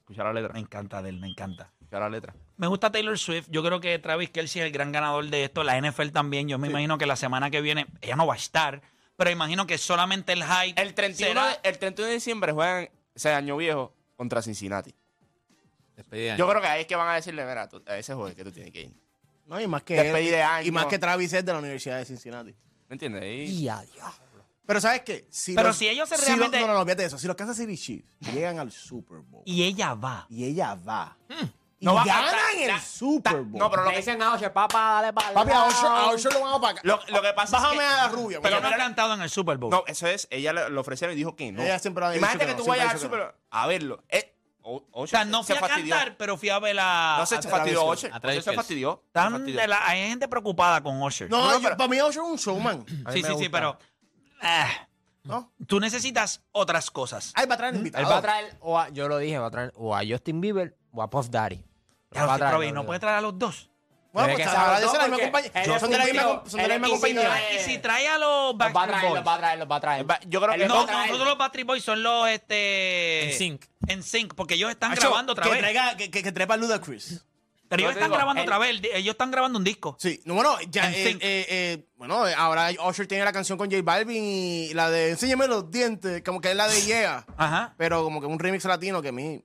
Escucha 0.00 0.22
la 0.22 0.32
letra. 0.32 0.52
Me 0.52 0.60
encanta 0.60 0.98
Adel, 0.98 1.18
me 1.18 1.26
encanta. 1.26 1.72
Escucha 1.80 1.98
la 1.98 2.08
letra. 2.08 2.32
Me 2.56 2.66
gusta 2.66 2.90
Taylor 2.90 3.18
Swift. 3.18 3.48
Yo 3.50 3.62
creo 3.62 3.80
que 3.80 3.98
Travis 3.98 4.30
Kelsey 4.30 4.62
es 4.62 4.66
el 4.66 4.72
gran 4.72 4.90
ganador 4.92 5.26
de 5.28 5.44
esto. 5.44 5.62
La 5.62 5.78
NFL 5.80 6.08
también. 6.08 6.48
Yo 6.48 6.58
me 6.58 6.68
imagino 6.68 6.96
que 6.98 7.06
la 7.06 7.16
semana 7.16 7.50
que 7.50 7.60
viene 7.60 7.86
ella 8.00 8.16
no 8.16 8.26
va 8.26 8.34
a 8.34 8.38
estar. 8.38 8.80
Pero 9.16 9.30
imagino 9.30 9.66
que 9.66 9.78
solamente 9.78 10.32
el 10.32 10.42
hype. 10.44 10.80
El 10.80 10.94
31, 10.94 11.40
será- 11.40 11.48
de, 11.62 11.68
el 11.68 11.78
31 11.78 12.08
de 12.08 12.14
diciembre 12.14 12.52
juegan 12.52 12.88
ese 13.14 13.30
año 13.32 13.56
viejo 13.56 13.94
contra 14.16 14.40
Cincinnati. 14.42 14.94
Despedida. 15.96 16.36
Yo 16.36 16.48
creo 16.48 16.60
que 16.60 16.66
ahí 16.68 16.80
es 16.82 16.86
que 16.86 16.96
van 16.96 17.08
a 17.08 17.14
decirle, 17.14 17.44
mira, 17.46 17.68
tú- 17.68 17.82
a 17.86 17.96
ese 17.96 18.14
juego 18.14 18.34
que 18.34 18.44
tú 18.44 18.52
tienes 18.52 18.72
que 18.72 18.82
ir. 18.82 18.92
No, 19.46 19.60
y 19.60 19.66
más 19.66 19.82
que 19.82 19.94
Despedida 19.94 20.30
de 20.36 20.42
él, 20.42 20.42
año. 20.42 20.66
y 20.68 20.70
más 20.70 20.86
que 20.86 20.98
Travis 20.98 21.32
es 21.32 21.44
de 21.44 21.52
la 21.52 21.58
Universidad 21.58 21.98
de 21.98 22.04
Cincinnati. 22.04 22.54
¿Me 22.88 22.94
entiendes? 22.94 23.50
Y 23.50 23.68
adiós. 23.68 24.12
Pero 24.66 24.80
¿sabes 24.80 25.02
qué? 25.02 25.26
Si 25.30 25.54
Pero 25.54 25.68
los- 25.68 25.76
si 25.76 25.88
ellos 25.88 26.08
se 26.08 26.16
los- 26.16 26.26
realmente- 26.26 26.60
no, 26.60 26.66
no, 26.66 26.74
no, 26.74 26.84
fíjate 26.84 27.04
eso. 27.04 27.16
Si 27.18 27.26
los 27.26 27.36
Kansas 27.36 27.56
City 27.56 27.78
Chiefs 27.78 28.08
llegan 28.34 28.58
al 28.58 28.72
Super 28.72 29.18
Bowl 29.20 29.42
Y 29.46 29.62
ella 29.62 29.94
va. 29.94 30.26
y 30.28 30.44
ella 30.44 30.74
va 30.74 31.16
y 31.30 31.34
No 31.78 31.94
va 31.94 32.02
a 32.02 32.04
ganan 32.06 32.30
cantar, 32.30 32.54
el 32.76 32.80
Super 32.80 33.34
Bowl. 33.42 33.58
No, 33.58 33.70
pero 33.70 33.84
lo 33.84 33.90
que, 33.90 33.96
dicen 33.98 34.22
a 34.22 34.34
Usher, 34.34 34.50
papá, 34.52 35.02
dale 35.02 35.12
para 35.12 35.32
Papi, 35.34 35.50
a 35.52 35.62
a 35.64 36.10
Usher 36.14 36.32
lo 36.32 36.40
van 36.40 36.54
a 36.54 36.60
pagar. 36.60 36.80
lo, 36.84 36.98
lo 37.08 37.22
que 37.22 37.32
pasa 37.34 37.58
Bájame 37.58 37.82
es 37.84 37.88
que... 37.88 37.94
a 37.94 37.96
la 37.96 38.08
rubia. 38.08 38.40
Pero 38.40 38.60
no 38.60 38.68
ha 38.68 38.76
cantado 38.76 39.12
en 39.14 39.20
el 39.20 39.28
Super 39.30 39.58
Bowl. 39.58 39.70
No, 39.70 39.84
eso 39.86 40.06
es, 40.06 40.26
ella 40.30 40.54
le, 40.54 40.70
lo 40.70 40.80
ofrecieron 40.80 41.12
y 41.14 41.18
dijo 41.18 41.36
que 41.36 41.52
no. 41.52 41.62
Ella 41.62 41.78
siempre 41.78 42.04
ha 42.04 42.10
dicho 42.10 42.18
Imagínate 42.18 42.46
que 42.46 42.52
que, 42.52 42.56
no, 42.58 42.62
tú 42.64 42.68
vayas 42.70 42.92
al 42.94 42.98
Super 42.98 43.34
a 43.50 43.66
verlo. 43.66 44.02
Eh, 44.08 44.32
o, 44.62 44.84
o 44.90 45.06
sea, 45.06 45.24
no 45.26 45.44
fui 45.44 45.54
a 45.54 45.60
cantar, 45.60 46.16
pero 46.16 46.36
fui 46.38 46.48
a 46.48 46.58
ver 46.58 46.74
la. 46.74 47.16
No 47.18 47.26
se 47.26 47.36
a- 47.36 47.42
fastidió. 47.42 47.92
A 47.92 48.20
Travis 48.20 48.38
Oche 48.40 48.42
se 48.42 48.52
fastidió. 48.54 49.02
se 49.06 49.12
Tan 49.12 49.32
fastidió. 49.32 49.60
de 49.60 49.68
la- 49.68 49.86
hay 49.86 50.08
gente 50.08 50.28
preocupada 50.28 50.82
con 50.82 51.00
Usher. 51.02 51.28
No, 51.30 51.44
No, 51.44 51.52
yo- 51.58 51.62
pero- 51.62 51.76
para 51.76 51.88
mí 51.90 51.96
Usher 52.00 52.10
es 52.22 52.28
un 52.30 52.36
showman. 52.36 52.86
A 53.04 53.12
sí, 53.12 53.22
sí, 53.22 53.32
sí, 53.38 53.48
pero. 53.50 53.78
eh, 54.42 54.64
¿No? 55.24 55.52
tú 55.66 55.78
necesitas 55.80 56.42
otras 56.52 56.90
cosas. 56.90 57.32
Ahí 57.34 57.46
va 57.46 57.54
a 57.54 57.58
traer 57.58 57.74
Él 57.74 57.78
invitados. 57.78 58.08
va 58.10 58.18
a 58.18 58.22
traer, 58.22 58.56
o 58.60 58.78
a- 58.78 58.88
yo 58.90 59.08
lo 59.08 59.18
dije, 59.18 59.38
va 59.38 59.48
a 59.48 59.50
traer 59.50 59.72
o 59.76 59.94
a 59.94 60.00
Justin 60.08 60.40
Bieber 60.40 60.76
o 60.96 61.02
a 61.02 61.10
Puff 61.10 61.28
Daddy. 61.30 61.62
Claro, 62.10 62.62
no 62.72 62.86
puede 62.86 62.98
traer 62.98 63.16
a 63.16 63.20
los 63.20 63.38
dos. 63.38 63.70
Bueno, 64.12 64.32
pues 64.34 64.46
la 64.46 65.08
misma 65.08 65.18
compañía. 65.18 65.50
es 65.54 65.80
Son 65.80 65.90
de 65.90 65.98
la 65.98 66.04
misma, 66.06 66.42
son 66.46 66.60
de 66.62 66.68
la 66.68 66.74
es 66.76 66.80
misma 66.80 66.88
compañía. 66.96 67.54
Y 67.54 67.58
si 67.58 67.78
trae 67.78 68.08
a 68.08 68.16
los 68.16 68.54
Los 68.54 68.60
va 68.60 68.66
a 68.66 68.72
Backstreet 68.72 68.98
traer, 69.00 69.14
los 69.14 69.26
va 69.26 69.34
a 69.34 69.38
traer, 69.38 69.58
los 69.58 69.70
va 69.70 69.76
a 69.76 69.80
traer. 69.80 70.06
Yo 70.26 70.40
creo 70.40 70.52
que 70.56 70.66
No, 70.66 70.86
traer. 70.86 71.00
nosotros 71.08 71.28
los 71.28 71.38
Backstreet 71.38 71.66
Boys 71.66 71.84
son 71.84 72.02
los 72.02 72.28
este. 72.30 73.26
En 73.32 73.32
sync. 73.36 73.64
En 73.88 74.02
sync, 74.02 74.34
porque 74.34 74.54
ellos 74.54 74.70
están 74.70 74.92
Acho, 74.92 75.02
grabando 75.02 75.32
otra 75.32 75.44
que 75.44 75.50
vez. 75.50 75.58
Traiga, 75.58 75.96
que, 75.98 76.10
que, 76.10 76.22
que 76.22 76.32
trepa 76.32 76.56
Ludacris. 76.56 77.26
Pero 77.68 77.80
ellos 77.82 77.92
están 77.92 78.04
digo, 78.08 78.16
grabando 78.16 78.42
otra 78.42 78.58
vez. 78.58 78.70
el- 78.70 78.86
Ellos 78.86 79.12
están 79.12 79.30
grabando 79.32 79.58
un 79.58 79.64
disco. 79.64 79.96
Sí, 79.98 80.22
no, 80.24 80.32
bueno, 80.34 80.56
ya, 80.70 80.90
eh, 80.92 81.10
eh, 81.10 81.18
eh, 81.20 81.86
bueno, 81.96 82.22
ahora 82.38 82.70
Usher 82.88 83.06
tiene 83.08 83.24
la 83.24 83.32
canción 83.32 83.58
con 83.58 83.68
J 83.70 83.82
Balvin 83.82 84.22
y 84.24 84.72
la 84.72 84.88
de 84.88 85.10
Enséñame 85.10 85.46
los 85.48 85.70
dientes, 85.70 86.22
como 86.24 86.40
que 86.40 86.52
es 86.52 86.56
la 86.56 86.68
de 86.68 86.80
Yeah, 86.82 87.26
Ajá. 87.36 87.74
pero 87.76 88.02
como 88.04 88.20
que 88.20 88.26
un 88.28 88.38
remix 88.38 88.64
latino 88.64 89.02
que 89.02 89.08
a 89.08 89.12
mí, 89.12 89.42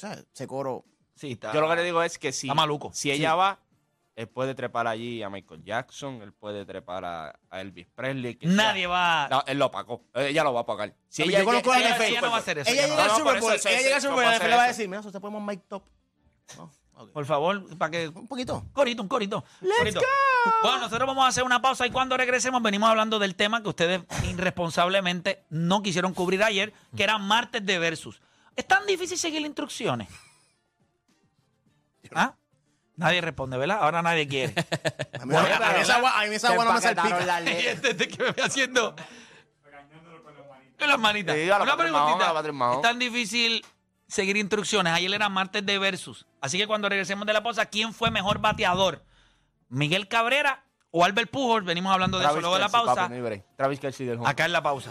sea, 0.00 0.18
ese 0.32 0.46
coro. 0.46 0.84
Sí, 1.14 1.32
está. 1.32 1.52
Yo 1.52 1.60
lo 1.60 1.68
que 1.68 1.76
le 1.76 1.84
digo 1.84 2.02
es 2.02 2.18
que 2.18 2.32
si, 2.32 2.46
Está 2.48 2.54
maluco. 2.54 2.90
si 2.94 3.10
ella 3.10 3.34
va, 3.34 3.58
él 4.16 4.28
puede 4.28 4.54
trepar 4.54 4.86
allí 4.86 5.22
a 5.22 5.30
Michael 5.30 5.62
Jackson, 5.64 6.20
él 6.22 6.32
puede 6.32 6.64
trepar 6.64 7.04
a, 7.04 7.38
a 7.50 7.60
Elvis 7.60 7.86
Presley. 7.94 8.34
que 8.36 8.46
Nadie 8.46 8.82
sea. 8.82 8.88
va. 8.88 9.28
No, 9.30 9.44
él 9.46 9.58
lo 9.58 9.70
pagó. 9.70 10.04
Ella 10.14 10.42
lo 10.44 10.52
va 10.54 10.60
a 10.60 10.66
pagar. 10.66 10.94
Si 11.08 11.22
ella 11.22 11.40
yo 11.40 11.44
conozco 11.44 11.72
llega- 11.74 11.86
a 11.86 11.90
la 11.90 11.96
ella- 11.96 12.06
ella 12.08 12.20
no 12.22 12.30
va 12.30 12.36
a 12.36 12.40
hacer 12.40 12.58
eso. 12.58 12.70
Ella 12.70 12.84
ella 12.84 12.90
llega 12.94 13.04
al 13.04 13.10
Super 13.18 13.40
Bowl, 13.40 13.52
ella 13.52 13.80
llega 13.80 13.96
al 13.96 14.02
Super 14.02 14.14
Bowl, 14.14 14.24
la 14.24 14.36
NFL 14.38 14.50
va 14.56 14.64
a 14.64 14.68
decir, 14.68 14.88
mira, 14.88 14.98
nosotros 14.98 15.20
ponemos 15.20 15.42
Mike 15.42 15.64
Top. 15.68 15.84
No. 16.56 16.70
Por 17.14 17.24
favor, 17.24 17.78
para 17.78 17.90
que. 17.90 18.08
Un 18.08 18.28
poquito. 18.28 18.62
Corito, 18.74 19.00
un 19.02 19.08
corito. 19.08 19.42
corito. 19.78 20.00
Bueno, 20.62 20.80
nosotros 20.80 21.06
vamos 21.06 21.24
a 21.24 21.28
hacer 21.28 21.44
una 21.44 21.62
pausa 21.62 21.86
y 21.86 21.90
cuando 21.90 22.14
regresemos 22.16 22.62
venimos 22.62 22.90
hablando 22.90 23.18
del 23.18 23.34
tema 23.36 23.62
que 23.62 23.70
ustedes 23.70 24.02
irresponsablemente 24.64 25.44
no 25.48 25.82
quisieron 25.82 26.12
cubrir 26.12 26.42
ayer, 26.42 26.72
que 26.96 27.02
era 27.04 27.16
martes 27.18 27.64
de 27.64 27.78
versus. 27.78 28.20
¿Es 28.56 28.66
tan 28.66 28.86
difícil 28.86 29.18
seguir 29.18 29.40
las 29.40 29.48
instrucciones? 29.48 30.08
¿Ah? 32.14 32.34
Nadie 32.96 33.20
responde, 33.20 33.56
¿verdad? 33.56 33.78
Ahora 33.80 34.02
nadie 34.02 34.28
quiere. 34.28 34.52
A 35.20 35.24
mí, 35.26 35.34
a 35.36 35.42
mí 35.42 35.80
esa 35.80 35.96
agua, 35.96 36.20
a 36.20 36.26
mí 36.26 36.34
esa 36.34 36.48
agua 36.48 36.64
no 36.64 36.72
me 36.72 36.80
salpica. 36.80 37.20
las 37.24 37.42
y 37.46 37.66
este, 37.66 37.90
este 37.90 38.08
que 38.08 38.22
me 38.22 38.30
ve 38.32 38.42
haciendo. 38.42 38.96
Con 40.78 40.88
las 40.88 40.98
manitas. 40.98 41.36
Sí, 41.36 41.44
Una 41.44 41.76
preguntita. 41.76 42.72
¿Es 42.74 42.82
tan 42.82 42.98
difícil 42.98 43.62
seguir 44.10 44.36
instrucciones. 44.36 44.92
Ayer 44.92 45.12
era 45.14 45.28
martes 45.28 45.64
de 45.64 45.78
versus. 45.78 46.26
Así 46.40 46.58
que 46.58 46.66
cuando 46.66 46.88
regresemos 46.88 47.26
de 47.26 47.32
la 47.32 47.42
pausa, 47.42 47.66
¿quién 47.66 47.94
fue 47.94 48.10
mejor 48.10 48.40
bateador? 48.40 49.04
¿Miguel 49.68 50.08
Cabrera 50.08 50.64
o 50.90 51.04
Albert 51.04 51.30
Pujol? 51.30 51.62
Venimos 51.62 51.92
hablando 51.92 52.18
de 52.18 52.26
eso 52.26 52.40
luego 52.40 52.54
de 52.56 52.60
la 52.60 52.68
pausa. 52.68 53.08
papi, 53.08 53.14
no. 53.14 53.44
Travis 53.56 53.80
Kelsey 53.80 54.06
del 54.06 54.18
home. 54.18 54.28
Acá 54.28 54.44
en 54.46 54.52
la 54.52 54.62
pausa. 54.62 54.90